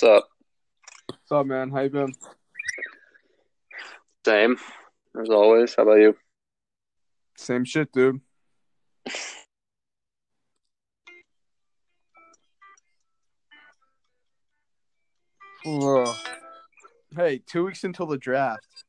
What's 0.00 0.16
up? 0.16 0.28
What's 1.08 1.32
up, 1.32 1.46
man? 1.46 1.70
How 1.70 1.80
you 1.80 1.90
been? 1.90 2.14
Same 4.24 4.56
as 5.20 5.28
always. 5.28 5.74
How 5.74 5.82
about 5.82 5.94
you? 5.94 6.16
Same 7.36 7.64
shit, 7.64 7.90
dude. 7.90 8.20
Hey, 17.16 17.42
two 17.44 17.64
weeks 17.64 17.82
until 17.82 18.06
the 18.06 18.18
draft. 18.18 18.84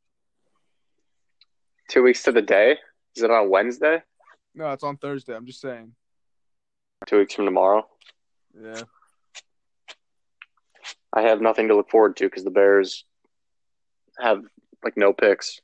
Two 1.90 2.04
weeks 2.04 2.22
to 2.22 2.32
the 2.32 2.44
day. 2.44 2.78
Is 3.16 3.24
it 3.24 3.32
on 3.32 3.50
Wednesday? 3.50 4.04
No, 4.54 4.70
it's 4.74 4.84
on 4.84 4.98
Thursday. 4.98 5.36
I'm 5.36 5.48
just 5.48 5.60
saying. 5.60 5.92
Two 7.08 7.18
weeks 7.18 7.34
from 7.34 7.46
tomorrow. 7.46 7.88
Yeah. 8.54 8.84
I 11.14 11.24
have 11.24 11.42
nothing 11.42 11.70
to 11.70 11.76
look 11.76 11.90
forward 11.90 12.18
to 12.18 12.26
because 12.26 12.44
the 12.44 12.52
Bears 12.52 13.04
have 14.20 14.44
like 14.84 14.96
no 14.96 15.14
picks. 15.14 15.60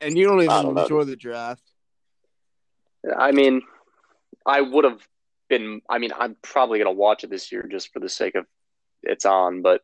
And 0.00 0.16
you 0.16 0.26
don't 0.26 0.42
even 0.42 0.62
don't 0.62 0.74
know. 0.74 0.82
enjoy 0.82 1.04
the 1.04 1.16
draft. 1.16 1.62
I 3.16 3.32
mean, 3.32 3.62
I 4.46 4.60
would 4.60 4.84
have 4.84 5.00
been. 5.48 5.80
I 5.88 5.98
mean, 5.98 6.12
I'm 6.16 6.36
probably 6.42 6.78
gonna 6.78 6.92
watch 6.92 7.24
it 7.24 7.30
this 7.30 7.50
year 7.50 7.66
just 7.70 7.92
for 7.92 8.00
the 8.00 8.08
sake 8.08 8.34
of 8.34 8.46
it's 9.02 9.24
on, 9.24 9.62
but 9.62 9.82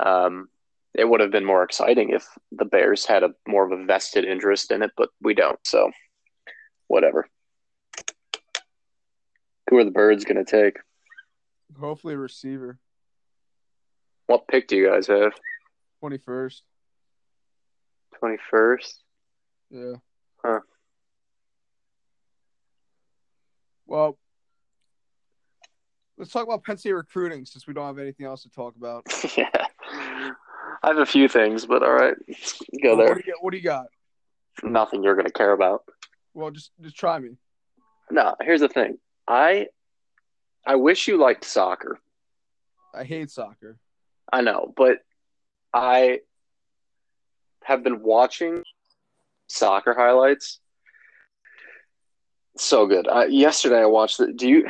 um, 0.00 0.48
it 0.94 1.08
would 1.08 1.20
have 1.20 1.30
been 1.30 1.44
more 1.44 1.62
exciting 1.62 2.10
if 2.10 2.26
the 2.52 2.64
Bears 2.64 3.04
had 3.04 3.22
a 3.22 3.30
more 3.46 3.64
of 3.64 3.72
a 3.78 3.84
vested 3.84 4.24
interest 4.24 4.70
in 4.72 4.82
it, 4.82 4.90
but 4.96 5.10
we 5.20 5.34
don't. 5.34 5.58
So, 5.64 5.90
whatever. 6.88 7.28
Who 9.70 9.78
are 9.78 9.84
the 9.84 9.90
Birds 9.90 10.24
gonna 10.24 10.44
take? 10.44 10.78
Hopefully, 11.78 12.14
a 12.14 12.18
receiver. 12.18 12.78
What 14.26 14.48
pick 14.48 14.68
do 14.68 14.76
you 14.76 14.88
guys 14.88 15.06
have? 15.06 15.32
21st. 16.02 16.60
Twenty 18.18 18.36
first. 18.50 19.02
Yeah. 19.70 19.94
Huh. 20.42 20.60
Well, 23.86 24.18
let's 26.16 26.30
talk 26.30 26.44
about 26.44 26.64
Penn 26.64 26.76
State 26.76 26.92
recruiting 26.92 27.44
since 27.44 27.66
we 27.66 27.74
don't 27.74 27.86
have 27.86 27.98
anything 27.98 28.26
else 28.26 28.42
to 28.42 28.50
talk 28.50 28.76
about. 28.76 29.04
yeah. 29.36 29.48
I 30.82 30.88
have 30.88 30.98
a 30.98 31.06
few 31.06 31.28
things, 31.28 31.66
but 31.66 31.82
all 31.82 31.92
right, 31.92 32.14
go 32.82 32.96
there. 32.96 33.08
What 33.08 33.16
do, 33.16 33.22
you, 33.26 33.34
what 33.40 33.50
do 33.50 33.56
you 33.56 33.62
got? 33.62 33.86
Nothing 34.62 35.02
you're 35.02 35.16
gonna 35.16 35.30
care 35.30 35.52
about. 35.52 35.84
Well, 36.34 36.50
just 36.50 36.72
just 36.80 36.96
try 36.96 37.18
me. 37.18 37.36
No, 38.10 38.34
here's 38.42 38.60
the 38.60 38.68
thing. 38.68 38.98
I 39.26 39.68
I 40.66 40.76
wish 40.76 41.08
you 41.08 41.18
liked 41.18 41.44
soccer. 41.44 41.98
I 42.94 43.04
hate 43.04 43.30
soccer. 43.30 43.76
I 44.32 44.40
know, 44.40 44.72
but 44.76 44.98
I 45.72 46.20
have 47.62 47.82
been 47.82 48.02
watching 48.02 48.62
soccer 49.46 49.94
highlights. 49.94 50.60
So 52.56 52.86
good. 52.86 53.08
Uh, 53.08 53.26
yesterday 53.26 53.80
I 53.80 53.86
watched 53.86 54.18
the. 54.18 54.32
Do 54.32 54.48
you 54.48 54.66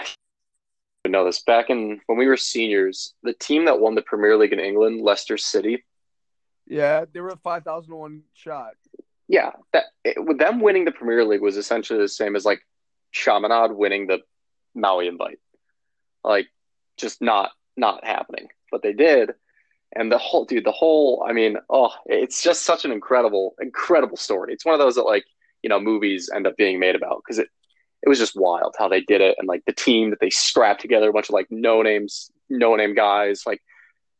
know 1.07 1.25
this? 1.25 1.43
Back 1.43 1.71
in 1.71 2.01
when 2.07 2.19
we 2.19 2.27
were 2.27 2.37
seniors, 2.37 3.15
the 3.23 3.35
team 3.35 3.67
that 3.67 3.79
won 3.79 3.95
the 3.95 4.03
Premier 4.03 4.37
League 4.37 4.53
in 4.53 4.61
England, 4.61 5.03
Leicester 5.03 5.37
City. 5.37 5.85
Yeah, 6.67 7.05
they 7.13 7.21
were 7.21 7.29
a 7.29 7.37
5,000 7.37 7.91
to 7.91 7.97
1 7.97 8.23
shot. 8.33 8.73
Yeah, 9.29 9.51
that 9.75 9.85
it, 10.03 10.25
with 10.25 10.39
them 10.39 10.61
winning 10.61 10.87
the 10.87 10.93
Premier 10.93 11.25
League 11.25 11.43
was 11.43 11.59
essentially 11.59 11.99
the 11.99 12.09
same 12.09 12.37
as 12.37 12.47
like 12.47 12.67
Chaminade 13.11 13.73
winning 13.73 14.07
the 14.07 14.21
Maui 14.75 15.09
Invite. 15.09 15.39
Like, 16.25 16.49
just 16.97 17.21
not 17.21 17.51
not 17.77 18.05
happening, 18.05 18.49
but 18.71 18.83
they 18.83 18.93
did, 18.93 19.33
and 19.95 20.11
the 20.11 20.19
whole 20.19 20.45
dude, 20.45 20.65
the 20.65 20.73
whole. 20.73 21.25
I 21.29 21.33
mean, 21.33 21.57
oh, 21.71 21.93
it's 22.07 22.43
just 22.43 22.63
such 22.63 22.85
an 22.85 22.93
incredible, 22.93 23.55
incredible 23.61 24.17
story. 24.17 24.53
It's 24.53 24.65
one 24.65 24.75
of 24.75 24.81
those 24.81 24.97
that 24.97 25.05
like 25.05 25.25
you 25.63 25.69
know 25.69 25.81
movies 25.81 26.31
end 26.35 26.47
up 26.47 26.57
being 26.57 26.79
made 26.79 26.97
about 26.97 27.23
because 27.25 27.39
it 27.39 27.49
it 28.03 28.09
was 28.09 28.19
just 28.19 28.37
wild 28.37 28.75
how 28.79 28.89
they 28.89 29.01
did 29.01 29.21
it 29.23 29.37
and 29.39 29.49
like 29.49 29.65
the 29.67 29.73
team 29.73 30.11
that 30.11 30.21
they 30.21 30.31
scrapped 30.31 30.81
together, 30.81 31.09
a 31.09 31.13
bunch 31.13 31.29
of 31.29 31.35
like 31.35 31.47
no 31.51 31.81
names, 31.83 32.31
no 32.51 32.77
name 32.77 32.95
guys, 32.95 33.43
like 33.47 33.63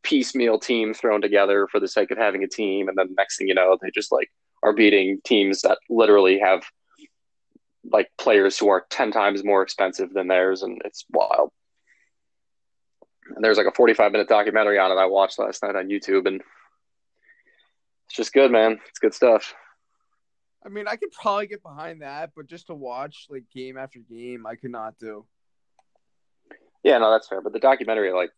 piecemeal 0.03 0.59
team 0.59 0.95
thrown 0.95 1.21
together 1.21 1.69
for 1.71 1.81
the 1.81 1.89
sake 1.89 2.11
of 2.11 2.19
having 2.19 2.45
a 2.45 2.49
team, 2.49 2.89
and 2.89 2.97
then 2.97 3.15
next 3.17 3.37
thing 3.39 3.49
you 3.49 3.55
know, 3.55 3.77
they 3.81 3.91
just 3.95 4.13
like 4.13 4.31
are 4.63 4.73
beating 4.73 5.21
teams 5.25 5.63
that 5.63 5.79
literally 5.91 6.39
have 6.39 6.65
like 7.93 8.11
players 8.17 8.59
who 8.59 8.69
are 8.69 8.87
10 8.91 9.13
times 9.13 9.45
more 9.45 9.63
expensive 9.63 10.11
than 10.15 10.27
theirs 10.27 10.63
and 10.63 10.81
it's 10.87 11.05
wild 11.11 11.51
and 13.35 13.45
there's 13.45 13.59
like 13.59 13.67
a 13.67 13.73
45 13.73 14.13
minute 14.13 14.29
documentary 14.29 14.79
on 14.79 14.91
it 14.91 14.95
i 14.95 15.07
watched 15.07 15.39
last 15.39 15.63
night 15.63 15.77
on 15.77 15.89
youtube 15.89 16.27
and 16.27 16.43
it's 18.07 18.17
just 18.17 18.33
good 18.33 18.51
man. 18.51 18.79
It's 18.89 18.99
good 18.99 19.15
stuff. 19.15 19.55
I 20.65 20.69
mean, 20.69 20.87
I 20.89 20.97
could 20.97 21.11
probably 21.11 21.47
get 21.47 21.63
behind 21.63 22.03
that, 22.03 22.31
but 22.37 22.47
just 22.47 22.69
to 22.69 22.75
watch 22.75 23.27
like 23.29 23.45
game 23.53 23.77
after 23.77 23.99
game, 23.99 24.47
I 24.47 24.55
could 24.55 24.71
not 24.71 24.99
do. 24.99 25.27
yeah 26.83 26.99
no 26.99 27.11
that's 27.11 27.29
fair 27.29 27.41
but 27.41 27.53
the 27.53 27.59
documentary 27.59 28.13
like 28.13 28.31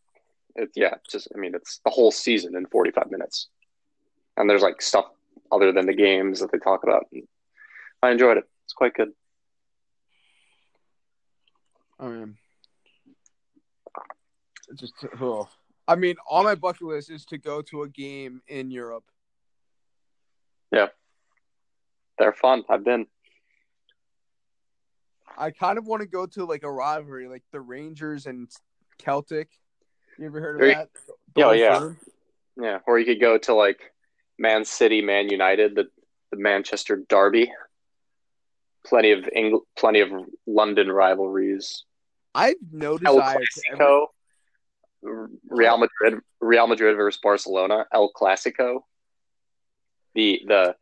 it, 0.55 0.71
yeah 0.75 0.95
just 1.11 1.29
i 1.35 1.39
mean 1.39 1.53
it's 1.55 1.81
the 1.85 1.91
whole 1.91 2.11
season 2.11 2.57
in 2.57 2.67
45 2.67 3.11
minutes. 3.11 3.49
And 4.37 4.49
there's 4.49 4.63
like 4.63 4.83
stuff 4.83 5.07
other 5.51 5.73
than 5.73 5.87
the 5.87 5.95
games 5.95 6.41
that 6.41 6.53
they 6.53 6.59
talk 6.59 6.83
about. 6.83 7.07
I 8.03 8.11
enjoyed 8.11 8.37
it. 8.37 8.45
It's 8.65 8.73
quite 8.73 8.95
good. 8.95 9.13
I 11.99 12.09
mean, 12.09 12.23
it's 12.23 12.46
just 14.75 14.95
oh. 15.21 15.49
I 15.89 15.95
mean, 15.95 16.17
on 16.29 16.45
my 16.45 16.57
bucket 16.57 16.83
list 16.83 17.11
is 17.11 17.25
to 17.27 17.39
go 17.39 17.63
to 17.63 17.83
a 17.83 17.89
game 17.89 18.43
in 18.49 18.71
Europe. 18.71 19.05
Yeah. 20.73 20.89
They're 22.19 22.33
fun 22.33 22.65
i've 22.69 22.83
been 22.83 23.07
I 25.39 25.51
kind 25.51 25.79
of 25.79 25.87
want 25.87 26.03
to 26.03 26.09
go 26.09 26.27
to 26.27 26.45
like 26.45 26.63
a 26.63 26.71
rivalry, 26.71 27.29
like 27.29 27.43
the 27.53 27.61
Rangers 27.61 28.27
and 28.27 28.51
Celtic. 28.99 29.49
You 30.19 30.27
ever 30.27 30.41
heard 30.41 30.63
of 30.63 30.69
that? 30.69 30.89
Oh, 31.37 31.53
yeah. 31.53 31.79
Firm? 31.79 31.99
Yeah, 32.57 32.79
or 32.87 32.99
you 32.99 33.05
could 33.05 33.21
go 33.21 33.37
to 33.37 33.55
like 33.55 33.93
Man 34.39 34.65
City, 34.65 35.03
Man 35.03 35.29
United, 35.29 35.75
the 35.75 35.89
the 36.31 36.39
Manchester 36.39 37.03
Derby. 37.09 37.53
Plenty 38.87 39.13
of 39.13 39.29
Eng- 39.35 39.61
plenty 39.77 40.01
of 40.01 40.11
London 40.47 40.91
rivalries. 40.91 41.85
I 42.35 42.49
have 42.49 42.57
no 42.73 42.99
El 43.05 43.17
desire 43.17 43.39
to 43.39 43.63
ever. 43.73 43.77
Clasico, 43.77 44.07
Real 45.49 45.79
Madrid, 45.79 46.21
Real 46.41 46.67
Madrid 46.67 46.97
versus 46.97 47.21
Barcelona, 47.23 47.87
El 47.93 48.11
Clasico. 48.13 48.81
The 50.15 50.43
the 50.47 50.77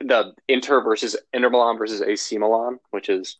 the 0.00 0.34
Inter 0.48 0.82
versus 0.82 1.16
Inter 1.32 1.50
Milan 1.50 1.78
versus 1.78 2.00
AC 2.02 2.38
Milan, 2.38 2.78
which 2.90 3.08
is 3.08 3.38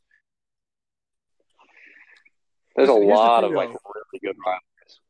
there's 2.76 2.88
a 2.88 2.92
here's 2.92 3.04
the 3.06 3.08
lot 3.14 3.40
thing, 3.42 3.50
of 3.50 3.56
like 3.56 3.68
though. 3.70 3.78
really 3.94 4.20
good 4.22 4.36
rivalries. 4.44 5.00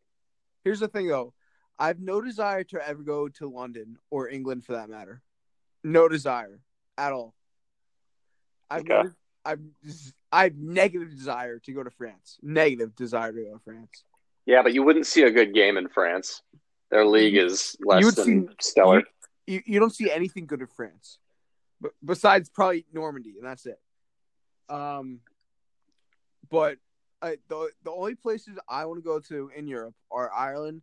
Here's 0.64 0.80
the 0.80 0.88
thing, 0.88 1.08
though. 1.08 1.34
I 1.78 1.86
have 1.88 2.00
no 2.00 2.20
desire 2.20 2.64
to 2.64 2.88
ever 2.88 3.02
go 3.02 3.28
to 3.28 3.48
London 3.48 3.98
or 4.10 4.28
England 4.28 4.64
for 4.64 4.72
that 4.72 4.88
matter. 4.90 5.22
No 5.84 6.08
desire 6.08 6.60
at 6.96 7.12
all. 7.12 7.34
I've 8.70 8.82
Okay. 8.82 9.02
no, 9.04 9.10
I've 9.44 9.60
I've 10.32 10.56
negative 10.56 11.10
desire 11.10 11.58
to 11.60 11.72
go 11.72 11.82
to 11.82 11.90
France. 11.90 12.38
Negative 12.42 12.94
desire 12.96 13.32
to 13.32 13.44
go 13.44 13.52
to 13.54 13.60
France. 13.64 14.04
Yeah, 14.48 14.62
but 14.62 14.72
you 14.72 14.82
wouldn't 14.82 15.06
see 15.06 15.24
a 15.24 15.30
good 15.30 15.52
game 15.52 15.76
in 15.76 15.88
France. 15.90 16.40
Their 16.90 17.04
league 17.04 17.36
is 17.36 17.76
less 17.84 18.14
than 18.14 18.48
see- 18.48 18.54
stellar. 18.60 19.02
You 19.46 19.60
you 19.66 19.78
don't 19.78 19.94
see 19.94 20.10
anything 20.10 20.46
good 20.46 20.62
in 20.62 20.66
France, 20.68 21.18
but 21.82 21.92
besides 22.02 22.48
probably 22.48 22.86
Normandy, 22.90 23.34
and 23.36 23.46
that's 23.46 23.66
it. 23.66 23.78
Um, 24.70 25.20
but 26.50 26.78
I, 27.20 27.36
the 27.48 27.68
the 27.84 27.90
only 27.90 28.14
places 28.14 28.58
I 28.66 28.86
want 28.86 28.98
to 28.98 29.04
go 29.04 29.20
to 29.20 29.50
in 29.54 29.68
Europe 29.68 29.94
are 30.10 30.32
Ireland 30.32 30.80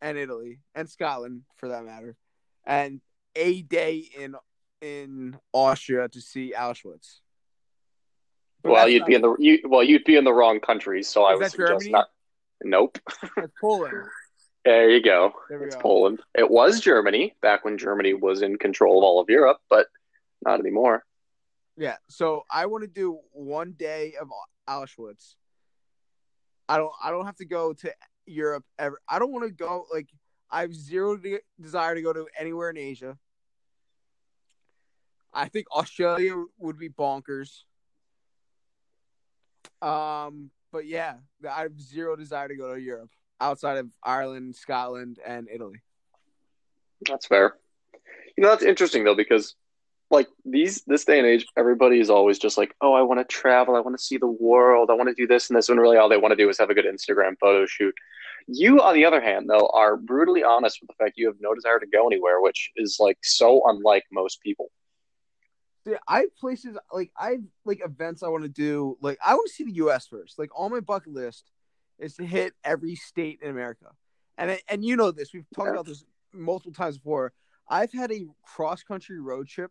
and 0.00 0.18
Italy 0.18 0.58
and 0.74 0.90
Scotland, 0.90 1.42
for 1.54 1.68
that 1.68 1.84
matter, 1.84 2.16
and 2.64 3.00
a 3.36 3.62
day 3.62 4.08
in 4.18 4.34
in 4.82 5.38
Austria 5.52 6.08
to 6.08 6.20
see 6.20 6.52
Auschwitz. 6.56 7.20
But 8.64 8.72
well, 8.72 8.88
you'd 8.88 9.00
not- 9.00 9.06
be 9.08 9.14
in 9.14 9.22
the 9.22 9.36
you, 9.38 9.58
well, 9.68 9.84
you'd 9.84 10.02
be 10.04 10.16
in 10.16 10.24
the 10.24 10.34
wrong 10.34 10.58
country. 10.58 11.04
So 11.04 11.22
I 11.22 11.36
would 11.36 11.48
suggest 11.48 11.68
Germany? 11.68 11.90
not. 11.90 12.08
Nope. 12.64 12.98
that's 13.36 13.52
Poland. 13.60 13.94
There 14.64 14.90
you 14.90 15.02
go. 15.02 15.32
There 15.48 15.62
It's 15.62 15.76
go. 15.76 15.80
Poland. 15.80 16.20
It 16.34 16.50
was 16.50 16.80
Germany 16.80 17.34
back 17.40 17.64
when 17.64 17.78
Germany 17.78 18.12
was 18.12 18.42
in 18.42 18.58
control 18.58 18.98
of 18.98 19.04
all 19.04 19.18
of 19.18 19.30
Europe, 19.30 19.58
but 19.70 19.86
not 20.44 20.60
anymore. 20.60 21.04
Yeah, 21.78 21.96
so 22.08 22.44
I 22.50 22.66
want 22.66 22.82
to 22.82 22.88
do 22.88 23.18
one 23.32 23.72
day 23.78 24.14
of 24.20 24.28
Auschwitz. 24.68 25.36
I 26.68 26.76
don't. 26.76 26.92
I 27.02 27.10
don't 27.10 27.24
have 27.24 27.36
to 27.36 27.46
go 27.46 27.72
to 27.72 27.94
Europe 28.26 28.64
ever. 28.78 29.00
I 29.08 29.18
don't 29.18 29.32
want 29.32 29.46
to 29.46 29.52
go. 29.52 29.86
Like 29.90 30.08
I 30.50 30.60
have 30.62 30.74
zero 30.74 31.16
de- 31.16 31.38
desire 31.58 31.94
to 31.94 32.02
go 32.02 32.12
to 32.12 32.26
anywhere 32.38 32.68
in 32.68 32.76
Asia. 32.76 33.16
I 35.32 35.48
think 35.48 35.66
Australia 35.70 36.34
would 36.58 36.78
be 36.78 36.90
bonkers. 36.90 37.62
Um, 39.80 40.50
but 40.72 40.86
yeah, 40.86 41.14
I 41.48 41.62
have 41.62 41.80
zero 41.80 42.16
desire 42.16 42.48
to 42.48 42.56
go 42.56 42.74
to 42.74 42.80
Europe 42.80 43.10
outside 43.40 43.78
of 43.78 43.88
Ireland, 44.02 44.56
Scotland, 44.56 45.18
and 45.24 45.48
Italy. 45.52 45.80
That's 47.08 47.26
fair. 47.26 47.54
You 48.36 48.42
know, 48.42 48.50
that's 48.50 48.62
interesting 48.62 49.04
though 49.04 49.14
because 49.14 49.54
like 50.10 50.28
these 50.44 50.82
this 50.86 51.04
day 51.04 51.18
and 51.18 51.26
age, 51.26 51.46
everybody 51.56 52.00
is 52.00 52.10
always 52.10 52.38
just 52.38 52.56
like, 52.56 52.74
oh, 52.80 52.94
I 52.94 53.02
want 53.02 53.20
to 53.20 53.24
travel, 53.24 53.76
I 53.76 53.80
want 53.80 53.96
to 53.96 54.02
see 54.02 54.16
the 54.16 54.26
world, 54.26 54.90
I 54.90 54.94
want 54.94 55.08
to 55.08 55.14
do 55.14 55.26
this 55.26 55.50
and 55.50 55.56
this, 55.56 55.68
And 55.68 55.80
really 55.80 55.96
all 55.96 56.08
they 56.08 56.16
want 56.16 56.32
to 56.32 56.36
do 56.36 56.48
is 56.48 56.58
have 56.58 56.70
a 56.70 56.74
good 56.74 56.86
Instagram 56.86 57.34
photo 57.40 57.66
shoot. 57.66 57.94
You, 58.46 58.80
on 58.80 58.94
the 58.94 59.04
other 59.04 59.20
hand, 59.20 59.50
though, 59.50 59.70
are 59.74 59.96
brutally 59.96 60.42
honest 60.42 60.78
with 60.80 60.88
the 60.88 60.94
fact 60.94 61.18
you 61.18 61.26
have 61.26 61.36
no 61.40 61.54
desire 61.54 61.78
to 61.78 61.86
go 61.86 62.06
anywhere, 62.06 62.40
which 62.40 62.70
is 62.76 62.96
like 62.98 63.18
so 63.22 63.62
unlike 63.66 64.04
most 64.10 64.40
people. 64.40 64.70
I 66.06 66.20
have 66.20 66.36
places 66.36 66.76
like 66.92 67.10
I 67.16 67.32
have 67.32 67.42
like 67.64 67.80
events 67.84 68.22
I 68.22 68.28
want 68.28 68.44
to 68.44 68.48
do. 68.48 68.96
Like 69.00 69.18
I 69.24 69.34
want 69.34 69.48
to 69.48 69.54
see 69.54 69.64
the 69.64 69.74
U.S. 69.76 70.06
first. 70.06 70.38
Like 70.38 70.50
on 70.56 70.70
my 70.70 70.80
bucket 70.80 71.12
list 71.12 71.50
is 71.98 72.14
to 72.16 72.24
hit 72.24 72.54
every 72.64 72.94
state 72.94 73.40
in 73.42 73.50
America, 73.50 73.86
and 74.36 74.58
and 74.68 74.84
you 74.84 74.96
know 74.96 75.10
this. 75.10 75.32
We've 75.32 75.46
talked 75.54 75.66
yeah. 75.68 75.72
about 75.72 75.86
this 75.86 76.04
multiple 76.32 76.72
times 76.72 76.98
before. 76.98 77.32
I've 77.68 77.92
had 77.92 78.10
a 78.12 78.26
cross 78.42 78.82
country 78.82 79.20
road 79.20 79.48
trip 79.48 79.70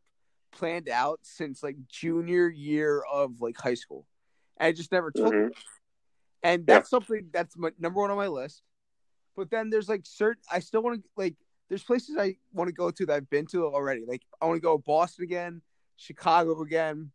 planned 0.52 0.90
out 0.90 1.19
since 1.24 1.64
like 1.64 1.75
junior 1.88 2.50
year 2.50 3.04
of 3.12 3.42
like 3.42 3.58
high 3.58 3.74
school. 3.74 4.06
And 4.58 4.68
I 4.68 4.72
just 4.72 4.92
never 4.92 5.12
took 5.12 5.34
mm-hmm. 5.34 5.48
it. 5.48 5.54
And 6.44 6.66
that's 6.66 6.88
yeah. 6.88 6.98
something 6.98 7.28
that's 7.31 7.58
my, 7.58 7.72
number 7.80 8.00
one 8.00 8.12
on 8.12 8.18
my 8.18 8.28
list. 8.28 8.62
But 9.36 9.50
then 9.50 9.70
there's 9.70 9.90
like 9.90 10.02
certain 10.06 10.42
I 10.52 10.60
still 10.60 10.81
want 10.81 11.02
to 11.02 11.10
like 11.16 11.36
there's 11.70 11.84
places 11.84 12.16
I 12.18 12.38
want 12.54 12.70
to 12.70 12.74
go 12.74 12.92
to 12.92 13.06
that 13.08 13.13
I've 13.13 13.30
been 13.30 13.46
to 13.48 13.66
already. 13.66 14.04
Like 14.08 14.24
I 14.42 14.46
want 14.46 14.58
to 14.58 14.62
go 14.62 14.78
Boston 14.78 15.24
again, 15.24 15.62
Chicago 15.98 16.62
again. 16.62 17.12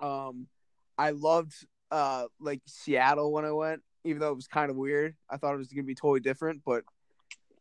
Um 0.00 0.48
I 0.96 1.10
loved 1.10 1.54
uh 1.90 2.26
like 2.40 2.62
Seattle 2.66 3.32
when 3.32 3.44
I 3.44 3.52
went, 3.52 3.82
even 4.04 4.20
though 4.20 4.32
it 4.32 4.36
was 4.36 4.48
kind 4.48 4.70
of 4.70 4.76
weird. 4.76 5.14
I 5.28 5.36
thought 5.36 5.54
it 5.54 5.58
was 5.58 5.72
gonna 5.72 5.82
be 5.84 5.94
totally 5.94 6.20
different, 6.20 6.62
but 6.64 6.84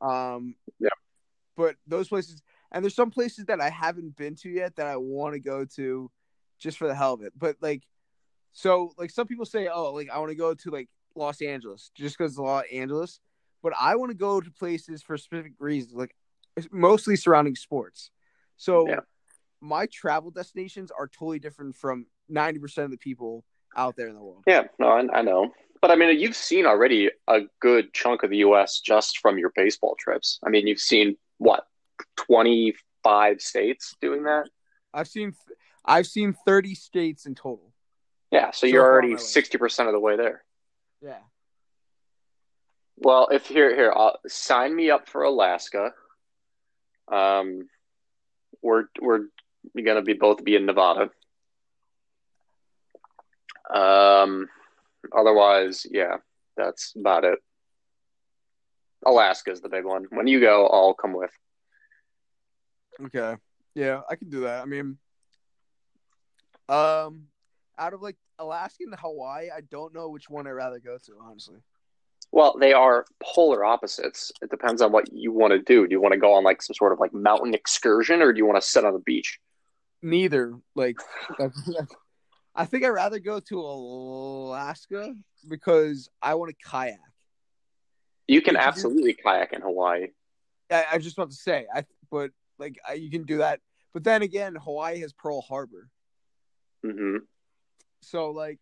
um 0.01 0.55
yeah. 0.79 0.89
But 1.57 1.75
those 1.87 2.07
places 2.07 2.41
and 2.71 2.83
there's 2.83 2.95
some 2.95 3.11
places 3.11 3.45
that 3.45 3.61
I 3.61 3.69
haven't 3.69 4.15
been 4.17 4.35
to 4.35 4.49
yet 4.49 4.75
that 4.75 4.87
I 4.87 4.97
want 4.97 5.33
to 5.33 5.39
go 5.39 5.65
to 5.75 6.11
just 6.59 6.77
for 6.77 6.87
the 6.87 6.95
hell 6.95 7.13
of 7.13 7.21
it. 7.21 7.33
But 7.37 7.55
like, 7.61 7.83
so 8.51 8.91
like 8.97 9.11
some 9.11 9.27
people 9.27 9.45
say, 9.45 9.67
oh, 9.67 9.93
like 9.93 10.09
I 10.09 10.19
want 10.19 10.31
to 10.31 10.35
go 10.35 10.53
to 10.53 10.71
like 10.71 10.89
Los 11.15 11.41
Angeles 11.41 11.91
just 11.95 12.17
because 12.17 12.37
Los 12.37 12.65
Angeles. 12.71 13.19
But 13.63 13.73
I 13.79 13.95
want 13.95 14.11
to 14.11 14.17
go 14.17 14.41
to 14.41 14.51
places 14.51 15.01
for 15.01 15.17
specific 15.17 15.53
reasons, 15.57 15.93
like 15.93 16.15
mostly 16.71 17.15
surrounding 17.15 17.55
sports. 17.55 18.11
So 18.57 18.87
yeah. 18.87 18.99
My 19.65 19.87
travel 19.87 20.31
destinations 20.31 20.91
are 20.91 21.07
totally 21.07 21.39
different 21.39 21.75
from 21.75 22.05
90% 22.31 22.85
of 22.85 22.91
the 22.91 22.97
people 22.97 23.43
out 23.75 23.95
there 23.95 24.07
in 24.07 24.15
the 24.15 24.21
world. 24.21 24.43
Yeah, 24.47 24.63
no, 24.79 24.87
I, 24.87 25.19
I 25.19 25.21
know. 25.21 25.51
But 25.81 25.91
I 25.91 25.95
mean, 25.95 26.17
you've 26.19 26.35
seen 26.35 26.65
already 26.65 27.11
a 27.27 27.41
good 27.59 27.93
chunk 27.93 28.23
of 28.23 28.29
the 28.29 28.37
U.S. 28.37 28.79
just 28.79 29.19
from 29.19 29.37
your 29.37 29.51
baseball 29.55 29.95
trips. 29.99 30.39
I 30.45 30.49
mean, 30.49 30.67
you've 30.67 30.79
seen 30.79 31.17
what 31.37 31.65
25 32.15 33.41
states 33.41 33.93
doing 34.01 34.23
that. 34.23 34.45
I've 34.93 35.07
seen 35.07 35.33
I've 35.83 36.07
seen 36.07 36.35
30 36.45 36.75
states 36.75 37.25
in 37.25 37.35
total. 37.35 37.73
Yeah, 38.31 38.51
so, 38.51 38.61
so 38.61 38.67
you're 38.67 38.83
already 38.83 39.13
60% 39.13 39.85
of 39.85 39.93
the 39.93 39.99
way 39.99 40.17
there. 40.17 40.43
Yeah. 41.01 41.19
Well, 42.97 43.27
if 43.31 43.45
here 43.47 43.75
here, 43.75 43.93
I'll, 43.95 44.17
sign 44.27 44.75
me 44.75 44.89
up 44.89 45.07
for 45.09 45.23
Alaska. 45.23 45.91
Um 47.11 47.67
we're 48.61 48.85
we're 48.99 49.27
going 49.73 49.97
to 49.97 50.01
be 50.01 50.13
both 50.13 50.43
be 50.43 50.55
in 50.55 50.65
Nevada. 50.65 51.09
Um 53.73 54.47
otherwise, 55.15 55.85
yeah, 55.89 56.17
that's 56.57 56.93
about 56.95 57.23
it. 57.23 57.39
Alaska's 59.05 59.61
the 59.61 59.69
big 59.69 59.85
one. 59.85 60.05
When 60.09 60.27
you 60.27 60.39
go, 60.39 60.67
I'll 60.67 60.93
come 60.93 61.13
with. 61.13 61.31
Okay. 63.03 63.35
Yeah, 63.75 64.01
I 64.09 64.15
can 64.15 64.29
do 64.29 64.41
that. 64.41 64.61
I 64.61 64.65
mean, 64.65 64.97
um, 66.69 67.27
out 67.77 67.93
of 67.93 68.01
like 68.01 68.15
Alaska 68.39 68.83
and 68.85 68.95
Hawaii, 68.97 69.49
I 69.55 69.61
don't 69.61 69.93
know 69.93 70.09
which 70.09 70.29
one 70.29 70.47
I'd 70.47 70.51
rather 70.51 70.79
go 70.79 70.97
to, 70.97 71.11
honestly. 71.21 71.57
Well, 72.31 72.55
they 72.59 72.73
are 72.73 73.05
polar 73.21 73.63
opposites. 73.63 74.31
It 74.41 74.49
depends 74.49 74.81
on 74.81 74.91
what 74.91 75.11
you 75.13 75.31
want 75.31 75.51
to 75.51 75.59
do. 75.59 75.87
Do 75.87 75.93
you 75.93 76.01
want 76.01 76.13
to 76.13 76.19
go 76.19 76.33
on 76.33 76.43
like 76.43 76.61
some 76.61 76.73
sort 76.73 76.91
of 76.91 76.99
like 76.99 77.13
mountain 77.13 77.53
excursion, 77.53 78.21
or 78.21 78.33
do 78.33 78.37
you 78.37 78.45
want 78.45 78.61
to 78.61 78.67
sit 78.67 78.85
on 78.85 78.93
the 78.93 78.99
beach? 78.99 79.39
Neither. 80.01 80.55
Like, 80.75 80.97
I 82.55 82.65
think 82.65 82.85
I'd 82.85 82.89
rather 82.89 83.19
go 83.19 83.39
to 83.39 83.59
Alaska 83.59 85.13
because 85.49 86.09
I 86.21 86.35
want 86.35 86.51
to 86.57 86.67
kayak. 86.67 86.99
You 88.27 88.41
can 88.41 88.55
absolutely 88.55 89.13
kayak 89.13 89.53
in 89.53 89.61
Hawaii. 89.61 90.07
I, 90.71 90.85
I 90.93 90.97
just 90.97 91.17
want 91.17 91.31
to 91.31 91.37
say, 91.37 91.67
I 91.73 91.85
but 92.09 92.31
like 92.57 92.77
you 92.95 93.09
can 93.11 93.23
do 93.23 93.37
that, 93.37 93.59
but 93.93 94.03
then 94.03 94.21
again, 94.21 94.55
Hawaii 94.55 94.99
has 95.01 95.13
Pearl 95.13 95.41
Harbor. 95.41 95.89
Mm-hmm. 96.85 97.17
So 98.01 98.31
like 98.31 98.59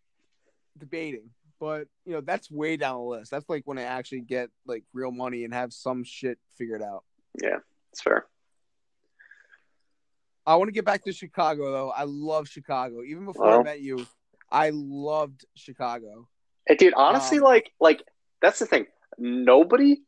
debating, 0.76 1.30
but 1.60 1.86
you 2.04 2.12
know 2.12 2.20
that's 2.20 2.50
way 2.50 2.76
down 2.76 2.96
the 2.96 3.02
list. 3.02 3.30
That's 3.30 3.48
like 3.48 3.62
when 3.64 3.78
I 3.78 3.82
actually 3.82 4.22
get 4.22 4.50
like 4.66 4.84
real 4.92 5.12
money 5.12 5.44
and 5.44 5.54
have 5.54 5.72
some 5.72 6.04
shit 6.04 6.38
figured 6.58 6.82
out. 6.82 7.04
Yeah, 7.42 7.58
it's 7.92 8.02
fair. 8.02 8.26
I 10.46 10.56
want 10.56 10.68
to 10.68 10.72
get 10.72 10.84
back 10.84 11.04
to 11.04 11.12
Chicago 11.12 11.72
though. 11.72 11.90
I 11.90 12.04
love 12.04 12.48
Chicago. 12.48 13.02
Even 13.02 13.24
before 13.24 13.46
well, 13.46 13.60
I 13.60 13.62
met 13.62 13.80
you, 13.80 14.06
I 14.50 14.70
loved 14.74 15.44
Chicago. 15.54 16.28
Hey, 16.66 16.76
dude, 16.76 16.94
honestly, 16.94 17.38
um, 17.38 17.44
like, 17.44 17.72
like 17.80 18.02
that's 18.40 18.58
the 18.58 18.66
thing. 18.66 18.86
Nobody 19.18 20.02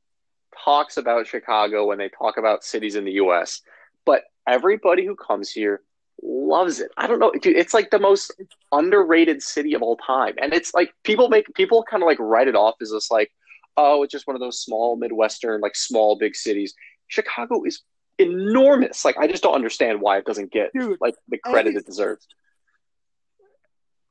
talks 0.65 0.97
about 0.97 1.27
Chicago 1.27 1.87
when 1.87 1.99
they 1.99 2.09
talk 2.09 2.39
about 2.39 2.65
cities 2.65 2.97
in 2.97 3.05
the 3.05 3.13
U.S 3.13 3.63
but 4.07 4.23
everybody 4.49 5.05
who 5.05 5.15
comes 5.15 5.51
here 5.51 5.83
loves 6.23 6.81
it. 6.81 6.91
I 6.97 7.07
don't 7.07 7.19
know, 7.19 7.33
dude. 7.33 7.57
It's 7.57 7.75
like 7.75 7.91
the 7.91 7.99
most 7.99 8.33
underrated 8.73 9.43
city 9.43 9.75
of 9.75 9.83
all 9.83 9.99
time, 9.99 10.35
and 10.41 10.55
it's 10.55 10.73
like 10.73 10.95
people 11.05 11.29
make 11.29 11.53
people 11.55 11.83
kind 11.83 12.03
of 12.03 12.07
like 12.07 12.19
write 12.19 12.49
it 12.49 12.55
off 12.55 12.77
as 12.81 12.93
this 12.93 13.11
like, 13.11 13.31
oh, 13.77 14.03
it's 14.03 14.13
just 14.13 14.27
one 14.27 14.37
of 14.37 14.41
those 14.41 14.63
small 14.63 14.97
midwestern 14.97 15.61
like 15.61 15.77
small 15.77 16.17
big 16.17 16.35
cities. 16.35 16.73
Chicago 17.09 17.63
is 17.65 17.83
enormous. 18.19 19.05
Like 19.05 19.19
I 19.19 19.27
just 19.27 19.43
don't 19.43 19.55
understand 19.55 20.01
why 20.01 20.19
it 20.19 20.25
doesn't 20.25 20.53
get 20.53 20.73
dude, 20.73 20.99
like 21.01 21.15
the 21.29 21.39
credit 21.39 21.77
it 21.77 21.87
deserves. 21.87 22.27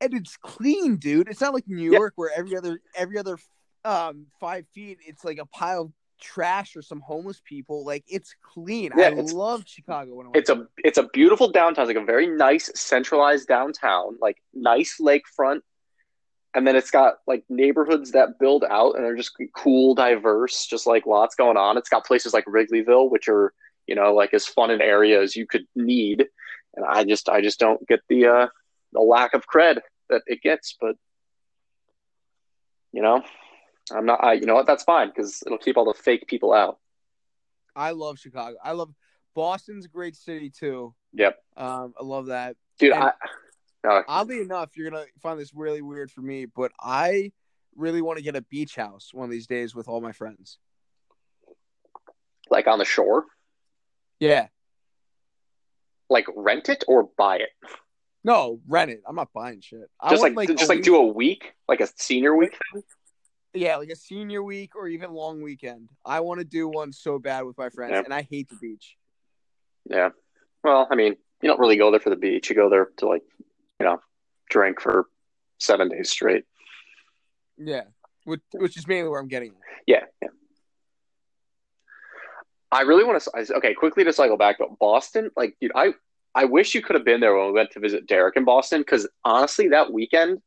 And 0.02 0.14
it's 0.14 0.38
clean, 0.38 0.98
dude. 0.98 1.30
It's 1.30 1.42
not 1.42 1.54
like 1.54 1.68
New 1.68 1.92
York 1.92 2.14
where 2.16 2.32
every 2.36 2.58
other 2.58 2.80
every 2.96 3.18
other 3.18 3.38
um 3.84 4.26
five 4.40 4.66
feet 4.74 4.98
it's 5.06 5.24
like 5.24 5.38
a 5.38 5.46
pile 5.46 5.84
of 5.84 5.92
trash 6.20 6.76
or 6.76 6.82
some 6.82 7.02
homeless 7.02 7.42
people. 7.44 7.86
Like 7.86 8.04
it's 8.08 8.36
clean. 8.42 8.92
Yeah, 8.96 9.08
I 9.08 9.22
love 9.22 9.64
Chicago. 9.66 10.16
When 10.16 10.28
I 10.28 10.32
it's 10.36 10.50
a 10.50 10.68
it's 10.78 10.98
a 10.98 11.08
beautiful 11.14 11.52
downtown. 11.52 11.84
It's 11.84 11.96
like 11.96 12.04
a 12.04 12.06
very 12.06 12.28
nice 12.28 12.72
centralized 12.76 13.48
downtown, 13.48 14.18
like 14.22 14.38
nice 14.54 14.98
lakefront, 15.00 15.62
and 16.54 16.68
then 16.68 16.76
it's 16.76 16.92
got 16.92 17.16
like 17.28 17.44
neighborhoods 17.50 18.12
that 18.12 18.40
build 18.40 18.64
out 18.64 18.96
and 18.96 19.04
they're 19.04 19.16
just 19.16 19.34
cool, 19.56 19.96
diverse, 19.96 20.66
just 20.66 20.88
like 20.88 21.06
lots 21.06 21.36
going 21.36 21.58
on. 21.58 21.78
It's 21.78 21.90
got 21.90 22.06
places 22.06 22.34
like 22.34 22.46
Wrigleyville, 22.46 23.10
which 23.10 23.28
are 23.28 23.54
you 23.88 23.96
know 23.96 24.14
like 24.14 24.34
as 24.34 24.46
fun 24.46 24.72
an 24.72 24.82
area 24.82 25.22
as 25.22 25.36
you 25.36 25.48
could 25.48 25.66
need. 25.76 26.26
And 26.76 26.86
I 26.86 27.04
just 27.04 27.30
I 27.30 27.42
just 27.42 27.60
don't 27.60 27.86
get 27.88 28.02
the 28.10 28.28
uh 28.28 28.48
the 28.92 29.00
lack 29.02 29.34
of 29.34 29.46
cred 29.48 29.80
that 30.10 30.22
it 30.28 30.42
gets, 30.42 30.76
but 30.80 30.96
you 32.92 33.02
know 33.02 33.24
I'm 33.92 34.06
not. 34.06 34.24
I, 34.24 34.34
you 34.34 34.46
know 34.46 34.56
what? 34.56 34.68
That's 34.68 34.84
fine 34.84 35.10
because 35.10 35.44
it'll 35.46 35.58
keep 35.58 35.78
all 35.78 35.86
the 35.86 35.94
fake 35.94 36.28
people 36.28 36.54
out. 36.54 36.80
I 37.76 37.92
love 37.92 38.18
Chicago. 38.18 38.58
I 38.64 38.72
love 38.72 38.92
Boston's 39.36 39.86
a 39.86 39.90
great 39.90 40.16
city 40.16 40.50
too. 40.50 40.96
Yep. 41.14 41.38
Um, 41.58 41.94
I 42.00 42.04
love 42.04 42.28
that, 42.28 42.56
dude. 42.80 42.94
I, 42.94 43.12
uh, 43.88 44.02
oddly 44.08 44.42
enough, 44.42 44.76
you're 44.76 44.90
gonna 44.90 45.06
find 45.22 45.40
this 45.40 45.54
really 45.54 45.82
weird 45.82 46.10
for 46.10 46.22
me, 46.22 46.46
but 46.46 46.72
I 46.80 47.32
really 47.76 48.02
want 48.02 48.18
to 48.18 48.24
get 48.24 48.36
a 48.36 48.42
beach 48.42 48.76
house 48.76 49.10
one 49.14 49.26
of 49.26 49.32
these 49.32 49.48
days 49.48 49.76
with 49.76 49.88
all 49.88 50.02
my 50.02 50.14
friends. 50.14 50.58
Like 52.50 52.68
on 52.68 52.80
the 52.80 52.86
shore. 52.86 53.26
Yeah. 54.20 54.48
Like 56.10 56.26
rent 56.36 56.70
it 56.70 56.84
or 56.88 57.10
buy 57.18 57.38
it. 57.38 57.50
No, 58.24 58.60
rent 58.68 58.90
it. 58.92 59.02
I'm 59.08 59.16
not 59.16 59.30
buying 59.34 59.62
shit. 59.62 59.90
Just 60.10 60.24
like, 60.24 60.36
like, 60.36 60.50
just 60.50 60.68
like 60.68 60.78
week. 60.78 60.86
do 60.86 60.96
a 60.96 61.06
week, 61.06 61.54
like 61.68 61.80
a 61.80 61.88
senior 61.96 62.36
week. 62.36 62.58
Yeah, 63.54 63.78
like 63.78 63.90
a 63.90 63.96
senior 63.96 64.44
week 64.44 64.76
or 64.76 64.88
even 64.88 65.12
long 65.12 65.42
weekend. 65.42 65.90
I 66.04 66.22
want 66.22 66.40
to 66.40 66.46
do 66.46 66.68
one 66.68 66.92
so 66.92 67.20
bad 67.20 67.44
with 67.44 67.58
my 67.58 67.70
friends, 67.70 67.94
yeah. 67.94 68.02
and 68.04 68.14
I 68.14 68.28
hate 68.30 68.50
the 68.50 68.56
beach. 68.56 68.98
Yeah. 69.90 70.10
Well, 70.64 70.88
I 70.90 70.96
mean, 70.96 71.16
you 71.42 71.50
don't 71.50 71.60
really 71.60 71.78
go 71.78 71.92
there 71.92 72.00
for 72.00 72.10
the 72.10 72.16
beach. 72.16 72.50
You 72.50 72.56
go 72.56 72.70
there 72.70 72.90
to 72.98 73.08
like, 73.08 73.22
you 73.80 73.86
know, 73.86 74.00
drink 74.50 74.82
for 74.82 75.08
seven 75.60 75.90
days 75.90 76.10
straight. 76.10 76.46
Yeah, 77.58 77.84
which, 78.24 78.42
which 78.54 78.76
is 78.76 78.88
mainly 78.88 79.10
where 79.10 79.20
I'm 79.20 79.28
getting. 79.28 79.54
Yeah, 79.86 80.06
yeah. 80.22 80.30
I 82.72 82.82
really 82.82 83.04
want 83.04 83.22
to. 83.22 83.56
Okay, 83.56 83.74
quickly 83.74 84.04
to 84.04 84.14
cycle 84.14 84.38
back, 84.38 84.58
but 84.60 84.78
Boston, 84.80 85.30
like, 85.38 85.56
dude, 85.62 85.72
I 85.76 85.94
I 86.34 86.46
wish 86.46 86.76
you 86.76 86.82
could 86.82 86.96
have 86.96 87.06
been 87.06 87.22
there 87.22 87.36
when 87.36 87.48
we 87.48 87.54
went 87.54 87.72
to 87.72 87.80
visit 87.80 88.08
Derek 88.08 88.36
in 88.36 88.44
Boston 88.44 88.82
because 88.82 89.08
honestly, 89.24 89.70
that 89.70 89.94
weekend 89.94 90.42